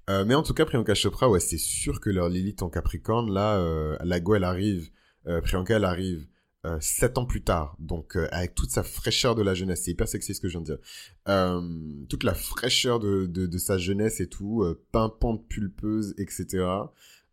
Euh, 0.09 0.25
mais 0.25 0.33
en 0.33 0.43
tout 0.43 0.53
cas, 0.53 0.65
Priyanka 0.65 0.95
Chopra, 0.95 1.27
c'est 1.39 1.57
sûr 1.57 1.99
que 1.99 2.09
leur 2.09 2.29
Lilith 2.29 2.63
en 2.63 2.69
Capricorne, 2.69 3.31
là, 3.31 3.57
euh, 3.57 3.97
la 4.03 4.19
go, 4.19 4.35
elle 4.35 4.45
arrive, 4.45 4.89
euh, 5.27 5.41
Priyanka, 5.41 5.75
elle 5.75 5.85
arrive 5.85 6.27
sept 6.79 7.17
ans 7.17 7.25
plus 7.25 7.41
tard, 7.41 7.75
donc 7.79 8.17
euh, 8.17 8.27
avec 8.31 8.55
toute 8.55 8.69
sa 8.69 8.83
fraîcheur 8.83 9.35
de 9.35 9.41
la 9.41 9.53
jeunesse, 9.53 9.83
c'est 9.83 9.91
hyper 9.91 10.07
sexy 10.07 10.35
ce 10.35 10.41
que 10.41 10.47
je 10.47 10.53
viens 10.53 10.61
de 10.61 10.65
dire, 10.65 10.77
euh, 11.27 11.61
toute 12.09 12.23
la 12.23 12.33
fraîcheur 12.33 12.99
de, 12.99 13.25
de, 13.25 13.57
sa 13.57 13.77
jeunesse 13.77 14.19
et 14.19 14.27
tout, 14.27 14.65
pimpante, 14.91 15.47
pulpeuse, 15.47 16.13
etc. 16.17 16.65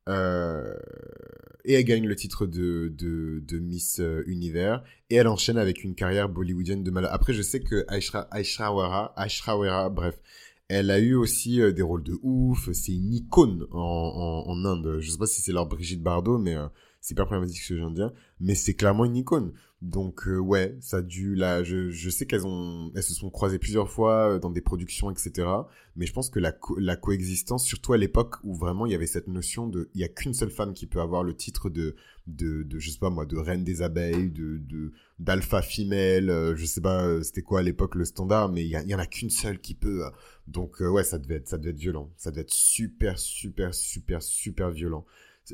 et 0.08 1.72
elle 1.74 1.84
gagne 1.84 2.06
le 2.06 2.14
titre 2.14 2.46
de, 2.46 2.92
de, 2.96 3.58
Miss 3.58 4.00
Univers, 4.26 4.84
et 5.10 5.16
elle 5.16 5.28
enchaîne 5.28 5.58
avec 5.58 5.82
une 5.82 5.94
carrière 5.94 6.28
bollywoodienne 6.28 6.84
de 6.84 6.90
malade. 6.90 7.10
Après, 7.12 7.32
je 7.32 7.42
sais 7.42 7.60
que 7.60 7.84
Aishra, 7.90 8.28
Aishra 8.32 8.72
Wara, 8.72 9.12
Aishra 9.16 9.58
Wara, 9.58 9.88
bref, 9.88 10.20
elle 10.68 10.90
a 10.90 10.98
eu 10.98 11.14
aussi 11.14 11.60
euh, 11.60 11.72
des 11.72 11.82
rôles 11.82 12.02
de 12.02 12.18
ouf. 12.22 12.70
C'est 12.72 12.92
une 12.92 13.12
icône 13.12 13.66
en, 13.70 14.44
en, 14.46 14.50
en, 14.50 14.64
Inde. 14.64 14.98
Je 15.00 15.10
sais 15.10 15.18
pas 15.18 15.26
si 15.26 15.40
c'est 15.40 15.52
leur 15.52 15.66
Brigitte 15.66 16.02
Bardot, 16.02 16.38
mais 16.38 16.56
euh, 16.56 16.66
c'est 17.06 17.14
pas 17.14 17.24
problématique 17.24 17.62
ce 17.62 17.68
que 17.68 17.74
je 17.76 17.80
viens 17.80 17.90
de 17.90 17.94
dire. 17.94 18.12
Mais 18.40 18.56
c'est 18.56 18.74
clairement 18.74 19.04
une 19.04 19.14
icône. 19.14 19.52
Donc 19.80 20.26
euh, 20.26 20.38
ouais, 20.38 20.76
ça 20.80 20.96
a 20.96 21.02
dû 21.02 21.36
là. 21.36 21.62
Je, 21.62 21.88
je 21.90 22.10
sais 22.10 22.26
qu'elles 22.26 22.48
ont, 22.48 22.90
elles 22.96 23.04
se 23.04 23.14
sont 23.14 23.30
croisées 23.30 23.60
plusieurs 23.60 23.88
fois 23.88 24.32
euh, 24.32 24.38
dans 24.40 24.50
des 24.50 24.60
productions, 24.60 25.08
etc. 25.12 25.46
Mais 25.94 26.04
je 26.04 26.12
pense 26.12 26.30
que 26.30 26.40
la, 26.40 26.52
la 26.78 26.96
coexistence, 26.96 27.64
surtout 27.64 27.92
à 27.92 27.96
l'époque 27.96 28.38
où 28.42 28.54
vraiment 28.56 28.86
il 28.86 28.92
y 28.92 28.94
avait 28.96 29.06
cette 29.06 29.28
notion 29.28 29.68
de, 29.68 29.88
il 29.94 30.00
y 30.00 30.04
a 30.04 30.08
qu'une 30.08 30.34
seule 30.34 30.50
femme 30.50 30.74
qui 30.74 30.88
peut 30.88 31.00
avoir 31.00 31.22
le 31.22 31.36
titre 31.36 31.70
de, 31.70 31.94
de, 32.26 32.64
de 32.64 32.78
je 32.80 32.90
sais 32.90 32.98
pas 32.98 33.10
moi, 33.10 33.24
de 33.24 33.36
reine 33.36 33.62
des 33.62 33.82
abeilles, 33.82 34.30
de, 34.30 34.58
de 34.58 34.90
d'alpha 35.20 35.62
femelle. 35.62 36.54
je 36.56 36.66
sais 36.66 36.80
pas, 36.80 37.22
c'était 37.22 37.42
quoi 37.42 37.60
à 37.60 37.62
l'époque 37.62 37.94
le 37.94 38.04
standard, 38.04 38.50
mais 38.50 38.64
il 38.64 38.70
y, 38.70 38.94
en 38.94 38.98
a 38.98 39.06
qu'une 39.06 39.30
seule 39.30 39.60
qui 39.60 39.74
peut 39.74 40.02
donc 40.46 40.80
euh, 40.80 40.88
ouais, 40.88 41.04
ça 41.04 41.18
devait 41.18 41.36
être 41.36 41.48
ça 41.48 41.58
devait 41.58 41.70
être 41.70 41.78
violent. 41.78 42.10
Ça 42.16 42.30
devait 42.30 42.42
être 42.42 42.52
super 42.52 43.18
super 43.18 43.74
super 43.74 44.22
super 44.22 44.70
violent. 44.70 45.04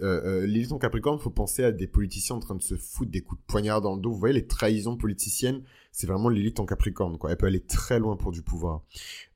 Euh, 0.01 0.43
euh, 0.43 0.47
Lilith 0.47 0.73
en 0.73 0.79
Capricorne, 0.79 1.19
faut 1.19 1.31
penser 1.31 1.65
à 1.65 1.73
des 1.73 1.87
politiciens 1.87 2.37
en 2.37 2.41
train 2.41 2.55
de 2.55 2.63
se 2.63 2.77
foutre 2.77 3.11
des 3.11 3.21
coups 3.21 3.41
de 3.41 3.47
poignard 3.47 3.81
dans 3.81 3.95
le 3.95 4.01
dos. 4.01 4.11
Vous 4.11 4.19
voyez 4.19 4.35
les 4.35 4.47
trahisons 4.47 4.97
politiciennes, 4.97 5.63
c'est 5.91 6.07
vraiment 6.07 6.29
Lilith 6.29 6.61
en 6.61 6.67
Capricorne 6.67 7.19
quoi. 7.19 7.31
Elle 7.31 7.37
peut 7.37 7.47
aller 7.47 7.61
très 7.61 7.99
loin 7.99 8.17
pour 8.17 8.33
du 8.33 8.43
pouvoir. 8.43 8.83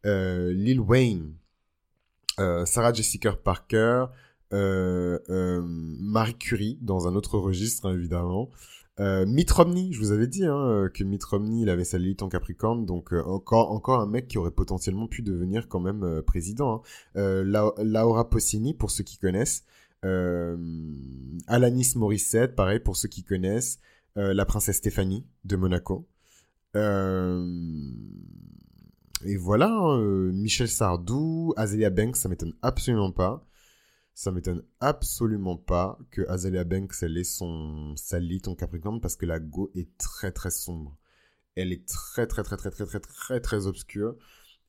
Euh, 0.06 0.52
Lil 0.52 0.80
Wayne, 0.80 1.34
euh, 2.38 2.64
Sarah 2.64 2.92
Jessica 2.92 3.32
Parker, 3.32 4.06
euh, 4.52 5.62
Marie 5.64 6.38
Curie 6.38 6.78
dans 6.80 7.06
un 7.08 7.14
autre 7.14 7.38
registre 7.38 7.86
hein, 7.88 7.94
évidemment. 7.94 8.50
Euh, 8.98 9.26
Mitt 9.26 9.50
Romney, 9.50 9.92
je 9.92 9.98
vous 9.98 10.10
avais 10.12 10.26
dit 10.26 10.46
hein, 10.46 10.88
que 10.92 11.04
Mitt 11.04 11.22
Romney, 11.22 11.60
il 11.62 11.68
avait 11.68 11.84
sa 11.84 11.98
Lilith 11.98 12.22
en 12.22 12.28
Capricorne, 12.30 12.86
donc 12.86 13.12
euh, 13.12 13.22
encore 13.24 13.70
encore 13.72 14.00
un 14.00 14.06
mec 14.06 14.26
qui 14.26 14.38
aurait 14.38 14.50
potentiellement 14.50 15.06
pu 15.06 15.20
devenir 15.20 15.68
quand 15.68 15.80
même 15.80 16.02
euh, 16.02 16.22
président. 16.22 16.76
Hein. 16.76 16.80
Euh, 17.16 17.72
Laura 17.78 18.30
Possini, 18.30 18.72
pour 18.72 18.90
ceux 18.90 19.04
qui 19.04 19.18
connaissent. 19.18 19.64
Alanis 21.46 21.92
Morissette, 21.96 22.54
pareil 22.54 22.80
pour 22.80 22.96
ceux 22.96 23.08
qui 23.08 23.24
connaissent. 23.24 23.78
la 24.16 24.44
princesse 24.44 24.76
Stéphanie 24.76 25.26
de 25.44 25.56
Monaco. 25.56 26.08
et 26.74 26.80
voilà, 29.36 29.70
hein, 29.70 30.32
Michel 30.32 30.68
Sardou, 30.68 31.54
Azealia 31.56 31.90
Banks, 31.90 32.16
ça 32.16 32.28
m'étonne 32.28 32.54
absolument 32.62 33.12
pas 33.12 33.46
ça 34.16 34.32
m'étonne 34.32 34.62
absolument 34.80 35.58
pas 35.58 35.98
que 36.10 36.26
Azalea 36.26 36.64
Banks 36.64 36.94
elle 37.02 37.18
ait 37.18 37.22
son 37.22 37.94
salit 37.96 38.40
en 38.46 38.54
Capricorne 38.54 38.98
parce 38.98 39.14
que 39.14 39.26
la 39.26 39.38
Go 39.38 39.70
est 39.74 39.94
très 39.98 40.32
très 40.32 40.50
sombre. 40.50 40.96
Elle 41.54 41.70
est 41.70 41.86
très 41.86 42.26
très 42.26 42.42
très 42.42 42.56
très 42.56 42.70
très 42.70 42.86
très 42.86 43.00
très 43.00 43.40
très 43.40 43.66
obscure 43.66 44.16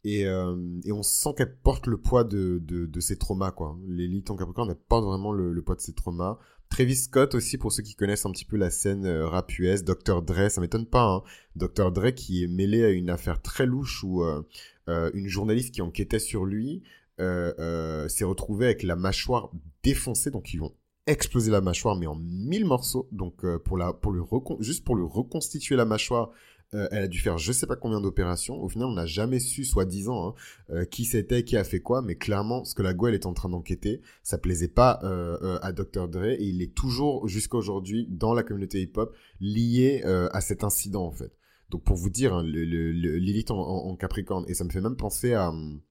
et, 0.07 0.25
euh, 0.25 0.55
et 0.85 0.93
on 0.93 1.03
sent 1.03 1.31
qu'elle 1.35 1.53
porte 1.57 1.85
le 1.85 1.97
poids 1.97 2.23
de, 2.23 2.59
de, 2.63 2.99
ses 3.01 3.17
traumas 3.17 3.51
quoi. 3.51 3.77
L'élite 3.87 4.31
en 4.31 4.37
Capricorne 4.37 4.69
elle 4.69 4.77
porte 4.77 5.03
vraiment 5.03 5.33
le, 5.33 5.61
poids 5.61 5.75
de 5.75 5.81
ses 5.81 5.93
traumas. 5.93 6.39
Travis 6.69 6.95
Scott 6.95 7.35
aussi 7.35 7.57
pour 7.57 7.73
ceux 7.73 7.83
qui 7.83 7.95
connaissent 7.95 8.25
un 8.25 8.31
petit 8.31 8.45
peu 8.45 8.55
la 8.55 8.69
scène 8.69 9.05
euh, 9.05 9.27
rap 9.27 9.51
Dr 9.83 10.21
Dre, 10.21 10.49
ça 10.49 10.61
m'étonne 10.61 10.85
pas. 10.85 11.03
Hein. 11.03 11.23
Dr 11.57 11.91
Dre 11.91 12.11
qui 12.11 12.43
est 12.43 12.47
mêlé 12.47 12.85
à 12.85 12.89
une 12.89 13.09
affaire 13.09 13.41
très 13.41 13.65
louche 13.65 14.01
où 14.05 14.23
euh, 14.23 14.41
euh, 14.87 15.11
une 15.13 15.27
journaliste 15.27 15.73
qui 15.73 15.81
enquêtait 15.81 16.19
sur 16.19 16.45
lui 16.45 16.83
s'est 17.19 18.23
retrouvé 18.23 18.67
avec 18.67 18.83
la 18.83 18.95
mâchoire 18.95 19.51
défoncée, 19.83 20.31
donc 20.31 20.53
ils 20.53 20.61
ont 20.61 20.73
explosé 21.07 21.51
la 21.51 21.61
mâchoire 21.61 21.97
mais 21.97 22.07
en 22.07 22.15
mille 22.15 22.65
morceaux. 22.65 23.09
Donc 23.11 23.45
pour 23.63 23.77
la 23.77 23.91
pour 23.91 24.13
le 24.13 24.23
juste 24.59 24.85
pour 24.85 24.95
le 24.95 25.03
reconstituer 25.03 25.75
la 25.75 25.85
mâchoire, 25.85 26.31
euh, 26.73 26.87
elle 26.91 27.03
a 27.03 27.07
dû 27.07 27.19
faire 27.19 27.37
je 27.37 27.53
sais 27.53 27.65
pas 27.65 27.75
combien 27.77 28.01
d'opérations. 28.01 28.61
Au 28.61 28.67
final, 28.67 28.87
on 28.89 28.93
n'a 28.93 29.05
jamais 29.05 29.39
su, 29.39 29.63
soi-disant, 29.63 30.29
hein, 30.29 30.33
euh, 30.71 30.85
qui 30.85 31.05
c'était, 31.05 31.43
qui 31.43 31.55
a 31.55 31.63
fait 31.63 31.79
quoi. 31.79 32.01
Mais 32.01 32.15
clairement, 32.15 32.65
ce 32.65 32.75
que 32.75 32.81
la 32.81 32.93
Gueule 32.93 33.13
est 33.13 33.25
en 33.25 33.33
train 33.33 33.49
d'enquêter, 33.49 34.01
ça 34.21 34.37
plaisait 34.37 34.67
pas 34.67 34.99
euh, 35.03 35.59
à 35.61 35.71
Dr. 35.71 36.09
Dre 36.09 36.25
et 36.25 36.43
il 36.43 36.61
est 36.61 36.73
toujours 36.73 37.27
jusqu'à 37.27 37.57
aujourd'hui 37.57 38.07
dans 38.09 38.33
la 38.33 38.43
communauté 38.43 38.81
hip-hop 38.81 39.15
lié 39.39 40.03
à 40.03 40.41
cet 40.41 40.63
incident 40.63 41.05
en 41.05 41.11
fait. 41.11 41.31
Donc 41.69 41.83
pour 41.83 41.95
vous 41.95 42.09
dire, 42.09 42.33
hein, 42.33 42.43
l'élite 42.43 43.51
en, 43.51 43.95
Capricorne 43.95 44.45
et 44.47 44.53
ça 44.53 44.63
me 44.63 44.69
fait 44.69 44.81
même 44.81 44.95
penser 44.95 45.33
à 45.33 45.49
hum, 45.49 45.81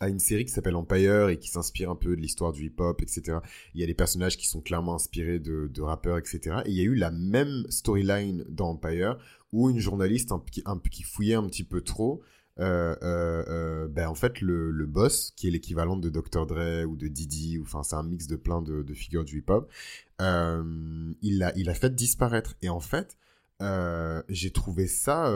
à 0.00 0.08
une 0.08 0.18
série 0.18 0.44
qui 0.44 0.52
s'appelle 0.52 0.76
Empire 0.76 1.28
et 1.28 1.38
qui 1.38 1.48
s'inspire 1.48 1.90
un 1.90 1.96
peu 1.96 2.16
de 2.16 2.20
l'histoire 2.20 2.52
du 2.52 2.66
hip-hop, 2.66 3.00
etc. 3.02 3.38
Il 3.74 3.80
y 3.80 3.84
a 3.84 3.86
des 3.86 3.94
personnages 3.94 4.36
qui 4.36 4.46
sont 4.46 4.60
clairement 4.60 4.94
inspirés 4.94 5.38
de, 5.38 5.68
de 5.72 5.82
rappeurs, 5.82 6.18
etc. 6.18 6.58
Et 6.64 6.70
il 6.70 6.76
y 6.76 6.80
a 6.80 6.84
eu 6.84 6.94
la 6.94 7.10
même 7.10 7.64
storyline 7.68 8.44
dans 8.48 8.70
Empire 8.70 9.16
où 9.54 9.70
une 9.70 9.78
journaliste 9.78 10.30
qui 10.90 11.02
fouillait 11.04 11.36
un 11.36 11.46
petit 11.46 11.64
peu 11.64 11.80
trop, 11.80 12.22
euh, 12.60 12.94
euh, 13.02 13.44
euh, 13.48 13.88
ben 13.88 14.06
en 14.06 14.14
fait 14.14 14.40
le, 14.40 14.86
boss 14.86 15.32
qui 15.36 15.48
est 15.48 15.50
l'équivalent 15.50 15.96
de 15.96 16.08
Dr 16.08 16.46
Dre 16.46 16.84
ou 16.86 16.96
de 16.96 17.08
Didi, 17.08 17.58
enfin 17.60 17.82
c'est 17.82 17.96
un 17.96 18.02
mix 18.02 18.26
de 18.26 18.36
plein 18.36 18.62
de, 18.62 18.84
figures 18.94 19.24
du 19.24 19.38
hip-hop, 19.38 19.68
euh, 20.20 21.12
il 21.22 21.38
l'a 21.38 21.52
il 21.56 21.68
a 21.70 21.74
fait 21.74 21.94
disparaître 21.94 22.54
et 22.62 22.68
en 22.68 22.80
fait 22.80 23.16
j'ai 24.28 24.50
trouvé 24.50 24.86
ça. 24.86 25.32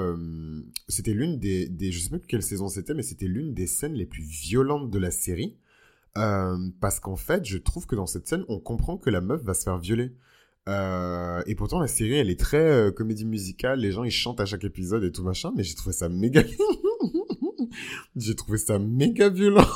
C'était 0.87 1.15
l'une 1.15 1.39
des, 1.39 1.71
Je 1.81 1.99
sais 1.99 2.11
pas 2.11 2.19
quelle 2.19 2.43
saison 2.43 2.69
c'était, 2.69 2.93
mais 2.93 3.03
c'était 3.03 3.27
l'une 3.27 3.55
des 3.55 3.67
scènes 3.67 3.95
les 3.95 4.05
plus 4.05 4.23
violentes 4.23 4.91
de 4.91 4.99
la 4.99 5.11
série. 5.11 5.57
Parce 6.15 7.01
qu'en 7.01 7.17
fait, 7.17 7.47
je 7.47 7.57
trouve 7.57 7.87
que 7.87 7.97
dans 7.97 8.07
cette 8.07 8.29
scène, 8.29 8.45
on 8.49 8.61
comprend 8.61 8.99
que 8.99 9.09
la 9.09 9.23
meuf 9.23 9.43
va 9.45 9.55
se 9.55 9.63
faire 9.63 9.79
violer. 9.79 10.13
Euh, 10.69 11.43
et 11.47 11.55
pourtant, 11.55 11.81
la 11.81 11.89
série, 11.89 12.15
elle 12.15 12.31
est 12.31 12.39
très 12.39 12.59
euh, 12.59 12.91
comédie 12.91 13.25
musicale. 13.25 13.81
Les 13.81 13.91
gens, 13.91 14.05
ils 14.05 14.11
chantent 14.11 14.41
à 14.41 14.47
chaque 14.47 14.65
épisode 14.65 15.03
et 15.03 15.11
tout 15.11 15.25
machin. 15.25 15.53
Mais 15.57 15.65
j'ai 15.65 15.75
trouvé 15.75 15.93
ça 15.93 16.09
méga. 16.09 16.43
j'ai 18.17 18.35
trouvé 18.35 18.59
ça 18.59 18.79
méga 18.79 19.29
violent. 19.31 19.67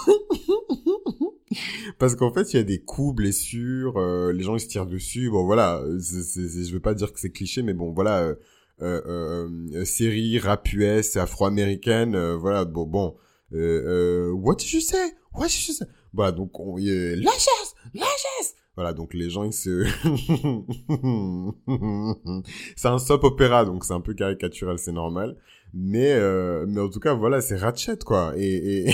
Parce 1.99 2.16
qu'en 2.16 2.32
fait, 2.32 2.53
il 2.53 2.57
y 2.57 2.59
a 2.59 2.64
des 2.64 2.80
coups, 2.80 3.16
blessures, 3.16 3.97
euh, 3.97 4.32
les 4.32 4.43
gens 4.43 4.57
ils 4.57 4.61
se 4.61 4.66
tirent 4.66 4.86
dessus. 4.86 5.30
Bon 5.30 5.45
voilà, 5.45 5.82
je 5.86 6.72
veux 6.72 6.80
pas 6.80 6.95
dire 6.95 7.12
que 7.12 7.20
c'est 7.20 7.30
cliché, 7.30 7.62
mais 7.62 7.74
bon 7.74 7.93
voilà, 7.93 8.22
euh, 8.22 8.34
euh, 8.80 9.49
euh 9.74 9.84
série 9.84 10.38
rap 10.38 10.72
US, 10.72 11.16
afro-américaine, 11.16 12.16
voilà, 12.34 12.64
bon 12.64 12.86
bon. 12.86 13.16
what 13.53 14.57
did 14.57 14.72
you 14.72 14.80
say? 14.80 15.12
What 15.34 15.47
did 15.47 15.68
you 15.68 15.74
say? 15.74 15.84
Voilà, 16.12 16.32
donc 16.32 16.59
on, 16.59 16.76
la 16.76 17.30
chasse, 17.32 17.74
la 17.95 18.07
chasse. 18.07 18.57
Voilà, 18.74 18.94
donc 18.94 19.14
les 19.14 19.28
gens 19.28 19.44
ils 19.44 19.52
se, 19.52 19.84
c'est 22.76 22.88
un 22.88 22.98
soap 22.98 23.24
opéra, 23.24 23.64
donc 23.64 23.84
c'est 23.84 23.92
un 23.92 24.00
peu 24.00 24.14
caricatural, 24.14 24.78
c'est 24.78 24.92
normal. 24.92 25.36
Mais 25.74 26.18
mais 26.66 26.80
en 26.80 26.88
tout 26.88 27.00
cas 27.00 27.14
voilà, 27.14 27.40
c'est 27.40 27.56
Ratchet 27.56 27.98
quoi. 28.04 28.32
Et 28.36 28.90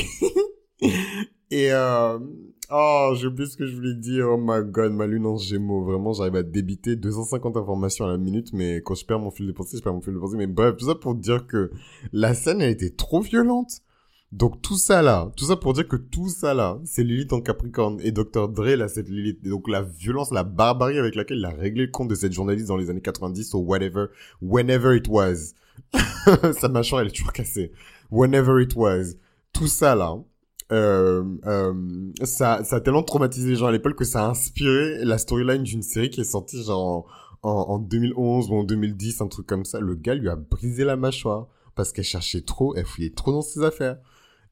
et 0.80 0.90
et, 1.68 1.72
Oh, 2.70 3.14
j'ai 3.16 3.28
oublié 3.28 3.48
ce 3.48 3.56
que 3.56 3.66
je 3.66 3.74
voulais 3.74 3.94
dire. 3.94 4.26
Oh 4.28 4.36
my 4.38 4.60
god, 4.70 4.92
ma 4.92 5.06
lune 5.06 5.24
en 5.24 5.38
gémeaux. 5.38 5.84
Vraiment, 5.84 6.12
j'arrive 6.12 6.36
à 6.36 6.42
débiter 6.42 6.96
250 6.96 7.56
informations 7.56 8.04
à 8.04 8.08
la 8.08 8.18
minute, 8.18 8.52
mais 8.52 8.82
quand 8.82 8.94
je 8.94 9.06
perds 9.06 9.20
mon 9.20 9.30
fil 9.30 9.46
de 9.46 9.52
pensée, 9.52 9.78
je 9.78 9.82
perds 9.82 9.94
mon 9.94 10.02
fil 10.02 10.12
de 10.12 10.18
pensée. 10.18 10.36
Mais 10.36 10.46
bref, 10.46 10.76
tout 10.76 10.84
ça 10.84 10.94
pour 10.94 11.14
dire 11.14 11.46
que 11.46 11.70
la 12.12 12.34
scène, 12.34 12.60
elle 12.60 12.72
était 12.72 12.90
trop 12.90 13.22
violente. 13.22 13.80
Donc 14.30 14.60
tout 14.60 14.76
ça 14.76 15.00
là, 15.00 15.30
tout 15.36 15.46
ça 15.46 15.56
pour 15.56 15.72
dire 15.72 15.88
que 15.88 15.96
tout 15.96 16.28
ça 16.28 16.52
là, 16.52 16.78
c'est 16.84 17.02
Lilith 17.02 17.32
en 17.32 17.40
Capricorne 17.40 17.98
et 18.02 18.12
Dr. 18.12 18.48
Dre 18.48 18.76
là, 18.76 18.86
cette 18.86 19.08
Lilith. 19.08 19.42
donc 19.42 19.68
la 19.68 19.80
violence, 19.80 20.30
la 20.32 20.44
barbarie 20.44 20.98
avec 20.98 21.14
laquelle 21.14 21.38
il 21.38 21.44
a 21.46 21.50
réglé 21.50 21.86
le 21.86 21.90
compte 21.90 22.08
de 22.08 22.14
cette 22.14 22.34
journaliste 22.34 22.68
dans 22.68 22.76
les 22.76 22.90
années 22.90 23.00
90 23.00 23.54
ou 23.54 23.58
whatever, 23.60 24.06
whenever 24.42 24.94
it 24.94 25.08
was. 25.08 25.54
Sa 26.58 26.68
mâchoire, 26.68 27.00
elle 27.00 27.08
est 27.08 27.12
toujours 27.12 27.32
cassée. 27.32 27.72
Whenever 28.10 28.62
it 28.62 28.74
was. 28.76 29.14
Tout 29.54 29.66
ça 29.66 29.94
là, 29.94 30.18
euh, 30.72 31.24
euh, 31.46 31.72
ça, 32.22 32.62
ça 32.64 32.76
a 32.76 32.80
tellement 32.80 33.02
traumatisé 33.02 33.48
les 33.48 33.56
gens 33.56 33.68
à 33.68 33.72
l'époque 33.72 33.96
que 33.96 34.04
ça 34.04 34.26
a 34.26 34.28
inspiré 34.28 35.02
la 35.04 35.16
storyline 35.16 35.62
d'une 35.62 35.82
série 35.82 36.10
qui 36.10 36.20
est 36.20 36.24
sortie 36.24 36.62
genre 36.62 37.06
en, 37.42 37.50
en, 37.50 37.78
2011 37.78 38.50
ou 38.50 38.56
en 38.56 38.64
2010, 38.64 39.22
un 39.22 39.28
truc 39.28 39.46
comme 39.46 39.64
ça. 39.64 39.80
Le 39.80 39.94
gars 39.94 40.14
lui 40.14 40.28
a 40.28 40.36
brisé 40.36 40.84
la 40.84 40.96
mâchoire 40.96 41.46
parce 41.74 41.92
qu'elle 41.92 42.04
cherchait 42.04 42.42
trop, 42.42 42.74
elle 42.74 42.84
fouillait 42.84 43.14
trop 43.14 43.32
dans 43.32 43.40
ses 43.40 43.62
affaires. 43.62 43.96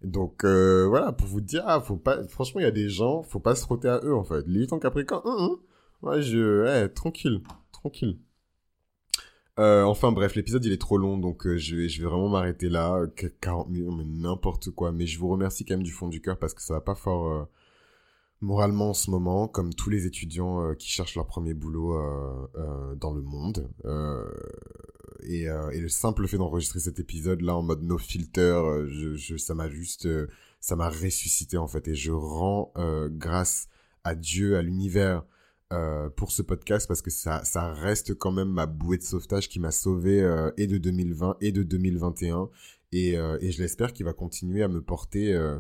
Donc 0.06 0.44
euh, 0.44 0.86
voilà, 0.86 1.10
pour 1.10 1.26
vous 1.26 1.40
dire, 1.40 1.64
ah, 1.66 1.80
faut 1.80 1.96
pas, 1.96 2.22
franchement, 2.28 2.60
il 2.60 2.64
y 2.64 2.66
a 2.66 2.70
des 2.70 2.88
gens, 2.88 3.24
faut 3.24 3.40
pas 3.40 3.56
se 3.56 3.62
frotter 3.62 3.88
à 3.88 4.00
eux 4.04 4.14
en 4.14 4.22
fait. 4.22 4.46
Lilith 4.46 4.72
en 4.72 4.78
Capricorne, 4.78 5.22
hein, 5.26 5.36
hein. 5.40 5.58
ouais, 6.02 6.22
je, 6.22 6.86
tranquille, 6.86 7.42
tranquille. 7.72 8.20
Euh, 9.58 9.82
enfin 9.82 10.12
bref, 10.12 10.36
l'épisode 10.36 10.64
il 10.64 10.72
est 10.72 10.80
trop 10.80 10.96
long, 10.96 11.18
donc 11.18 11.44
euh, 11.46 11.56
je, 11.56 11.74
vais, 11.74 11.88
je 11.88 12.00
vais 12.00 12.08
vraiment 12.08 12.28
m'arrêter 12.28 12.68
là. 12.68 13.04
40 13.40 13.68
minutes, 13.68 13.94
mais 13.98 14.04
n'importe 14.04 14.70
quoi. 14.70 14.92
Mais 14.92 15.06
je 15.06 15.18
vous 15.18 15.28
remercie 15.28 15.64
quand 15.64 15.74
même 15.74 15.82
du 15.82 15.90
fond 15.90 16.06
du 16.06 16.20
cœur 16.20 16.38
parce 16.38 16.54
que 16.54 16.62
ça 16.62 16.74
va 16.74 16.80
pas 16.80 16.94
fort 16.94 17.48
moralement 18.40 18.90
en 18.90 18.94
ce 18.94 19.10
moment, 19.10 19.48
comme 19.48 19.74
tous 19.74 19.90
les 19.90 20.06
étudiants 20.06 20.72
qui 20.76 20.88
cherchent 20.88 21.16
leur 21.16 21.26
premier 21.26 21.54
boulot 21.54 21.98
dans 22.96 23.12
le 23.12 23.22
monde. 23.22 23.68
Et, 25.26 25.42
et, 25.72 25.80
le 25.80 25.88
simple 25.88 26.26
fait 26.26 26.38
d'enregistrer 26.38 26.80
cet 26.80 27.00
épisode 27.00 27.42
là 27.42 27.56
en 27.56 27.62
mode 27.62 27.82
no 27.82 27.98
filter, 27.98 28.86
je, 28.88 29.36
ça 29.36 29.54
m'a 29.54 29.68
juste, 29.68 30.08
ça 30.60 30.76
m'a 30.76 30.88
ressuscité 30.88 31.56
en 31.56 31.66
fait. 31.66 31.88
Et 31.88 31.94
je 31.94 32.12
rends 32.12 32.72
grâce 33.10 33.68
à 34.04 34.14
Dieu, 34.14 34.56
à 34.56 34.62
l'univers 34.62 35.24
euh, 35.72 36.08
pour 36.10 36.30
ce 36.30 36.42
podcast 36.42 36.86
parce 36.86 37.02
que 37.02 37.10
ça, 37.10 37.42
reste 37.72 38.14
quand 38.14 38.30
même 38.30 38.50
ma 38.50 38.66
bouée 38.66 38.98
de 38.98 39.02
sauvetage 39.02 39.48
qui 39.48 39.58
m'a 39.58 39.72
sauvé 39.72 40.22
euh, 40.22 40.52
et 40.56 40.68
de 40.68 40.78
2020 40.78 41.38
et 41.40 41.50
de 41.50 41.64
2021 41.64 42.48
et, 42.92 43.18
euh, 43.18 43.36
et 43.40 43.50
je 43.50 43.60
l'espère 43.60 43.92
qu'il 43.92 44.06
va 44.06 44.12
continuer 44.12 44.62
à 44.62 44.68
me 44.68 44.80
porter 44.80 45.34
euh, 45.34 45.58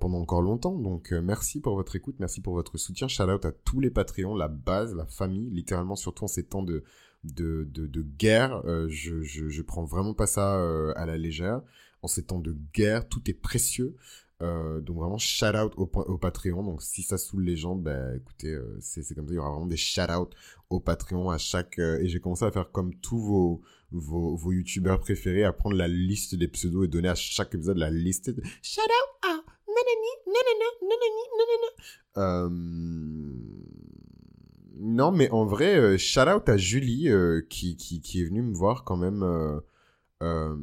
pendant 0.00 0.18
encore 0.18 0.42
longtemps. 0.42 0.76
Donc 0.76 1.12
merci 1.12 1.60
pour 1.60 1.76
votre 1.76 1.94
écoute, 1.94 2.16
merci 2.18 2.40
pour 2.40 2.54
votre 2.54 2.78
soutien. 2.78 3.06
Shout 3.06 3.30
out 3.30 3.44
à 3.44 3.52
tous 3.52 3.78
les 3.78 3.90
Patreons, 3.90 4.34
la 4.34 4.48
base, 4.48 4.92
la 4.96 5.06
famille, 5.06 5.48
littéralement 5.50 5.94
surtout 5.94 6.24
en 6.24 6.28
ces 6.28 6.42
temps 6.42 6.64
de 6.64 6.82
de, 7.24 7.68
de, 7.70 7.86
de 7.86 8.02
guerre. 8.02 8.62
je, 8.88 9.22
je, 9.22 9.48
je 9.48 9.62
prends 9.62 9.84
vraiment 9.84 10.14
pas 10.14 10.26
ça 10.26 10.54
à 10.94 11.06
la 11.06 11.18
légère. 11.18 11.60
En 12.02 12.08
ces 12.08 12.24
temps 12.24 12.38
de 12.38 12.56
guerre, 12.72 13.08
tout 13.08 13.28
est 13.28 13.34
précieux. 13.34 13.96
Euh, 14.40 14.80
donc 14.80 14.98
vraiment 14.98 15.18
shout 15.18 15.56
out 15.56 15.72
au, 15.76 15.90
au, 15.94 16.18
Patreon. 16.18 16.62
Donc 16.62 16.82
si 16.82 17.02
ça 17.02 17.18
saoule 17.18 17.42
les 17.42 17.56
gens, 17.56 17.74
ben 17.74 18.14
écoutez, 18.16 18.52
euh, 18.52 18.76
c'est 18.80 19.02
comme 19.14 19.26
ça. 19.26 19.32
Il 19.32 19.36
y 19.36 19.38
aura 19.38 19.50
vraiment 19.50 19.66
des 19.66 19.76
shout 19.76 20.10
out 20.12 20.32
au 20.70 20.78
Patreon 20.80 21.30
à 21.30 21.38
chaque. 21.38 21.78
Euh, 21.78 21.98
et 22.00 22.08
j'ai 22.08 22.20
commencé 22.20 22.44
à 22.44 22.52
faire 22.52 22.70
comme 22.70 22.94
tous 23.00 23.18
vos 23.18 23.62
vos, 23.90 24.36
vos 24.36 24.52
youtubeurs 24.52 25.00
préférés, 25.00 25.44
à 25.44 25.52
prendre 25.52 25.74
la 25.76 25.88
liste 25.88 26.34
des 26.34 26.46
pseudos 26.46 26.84
et 26.84 26.88
donner 26.88 27.08
à 27.08 27.14
chaque 27.14 27.54
épisode 27.54 27.78
la 27.78 27.90
liste 27.90 28.30
de 28.30 28.42
shout 28.62 28.80
out 28.80 29.10
à 29.22 29.34
nanani 29.66 30.12
nanana 30.26 30.68
nanani 30.82 31.24
nanana. 31.38 33.27
Non 34.78 35.10
mais 35.10 35.30
en 35.30 35.44
vrai, 35.44 35.98
shout 35.98 36.28
out 36.28 36.48
à 36.48 36.56
Julie 36.56 37.08
qui, 37.48 37.76
qui 37.76 38.20
est 38.20 38.24
venue 38.24 38.42
me 38.42 38.54
voir 38.54 38.84
quand 38.84 38.96
même. 38.96 39.22
Euh, 40.22 40.56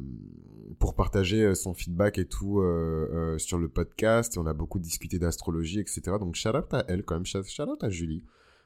pour 0.78 0.94
partager 0.94 1.42
euh, 1.42 1.54
son 1.54 1.74
feedback 1.74 2.18
et 2.18 2.26
tout 2.26 2.60
euh, 2.60 3.08
euh, 3.12 3.38
sur 3.38 3.58
le 3.58 3.68
podcast. 3.68 4.36
On 4.38 4.46
a 4.46 4.52
beaucoup 4.52 4.78
discuté 4.78 5.18
d'astrologie, 5.18 5.80
etc. 5.80 6.02
Donc 6.20 6.34
shout 6.34 6.50
out 6.50 6.72
à 6.72 6.84
elle 6.88 7.04
quand 7.04 7.14
même, 7.14 7.26
shout 7.26 7.62
out 7.62 7.82
à 7.82 7.90
Julie. 7.90 8.24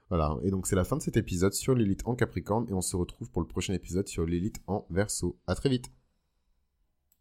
Voilà, 0.09 0.37
et 0.43 0.51
donc 0.51 0.67
c'est 0.67 0.75
la 0.75 0.83
fin 0.83 0.97
de 0.97 1.03
cet 1.03 1.17
épisode 1.17 1.53
sur 1.53 1.75
Lilith 1.75 2.03
en 2.05 2.17
Capricorne 2.17 2.67
et 2.69 2.73
on 2.73 2.81
se 2.81 2.97
retrouve 2.97 3.31
pour 3.31 3.43
le 3.43 3.47
prochain 3.47 3.75
épisode 3.75 4.09
sur 4.09 4.27
Lilith 4.27 4.61
en 4.67 4.85
Verseau. 4.91 5.39
À 5.47 5.55
très 5.55 5.69
vite 5.69 6.00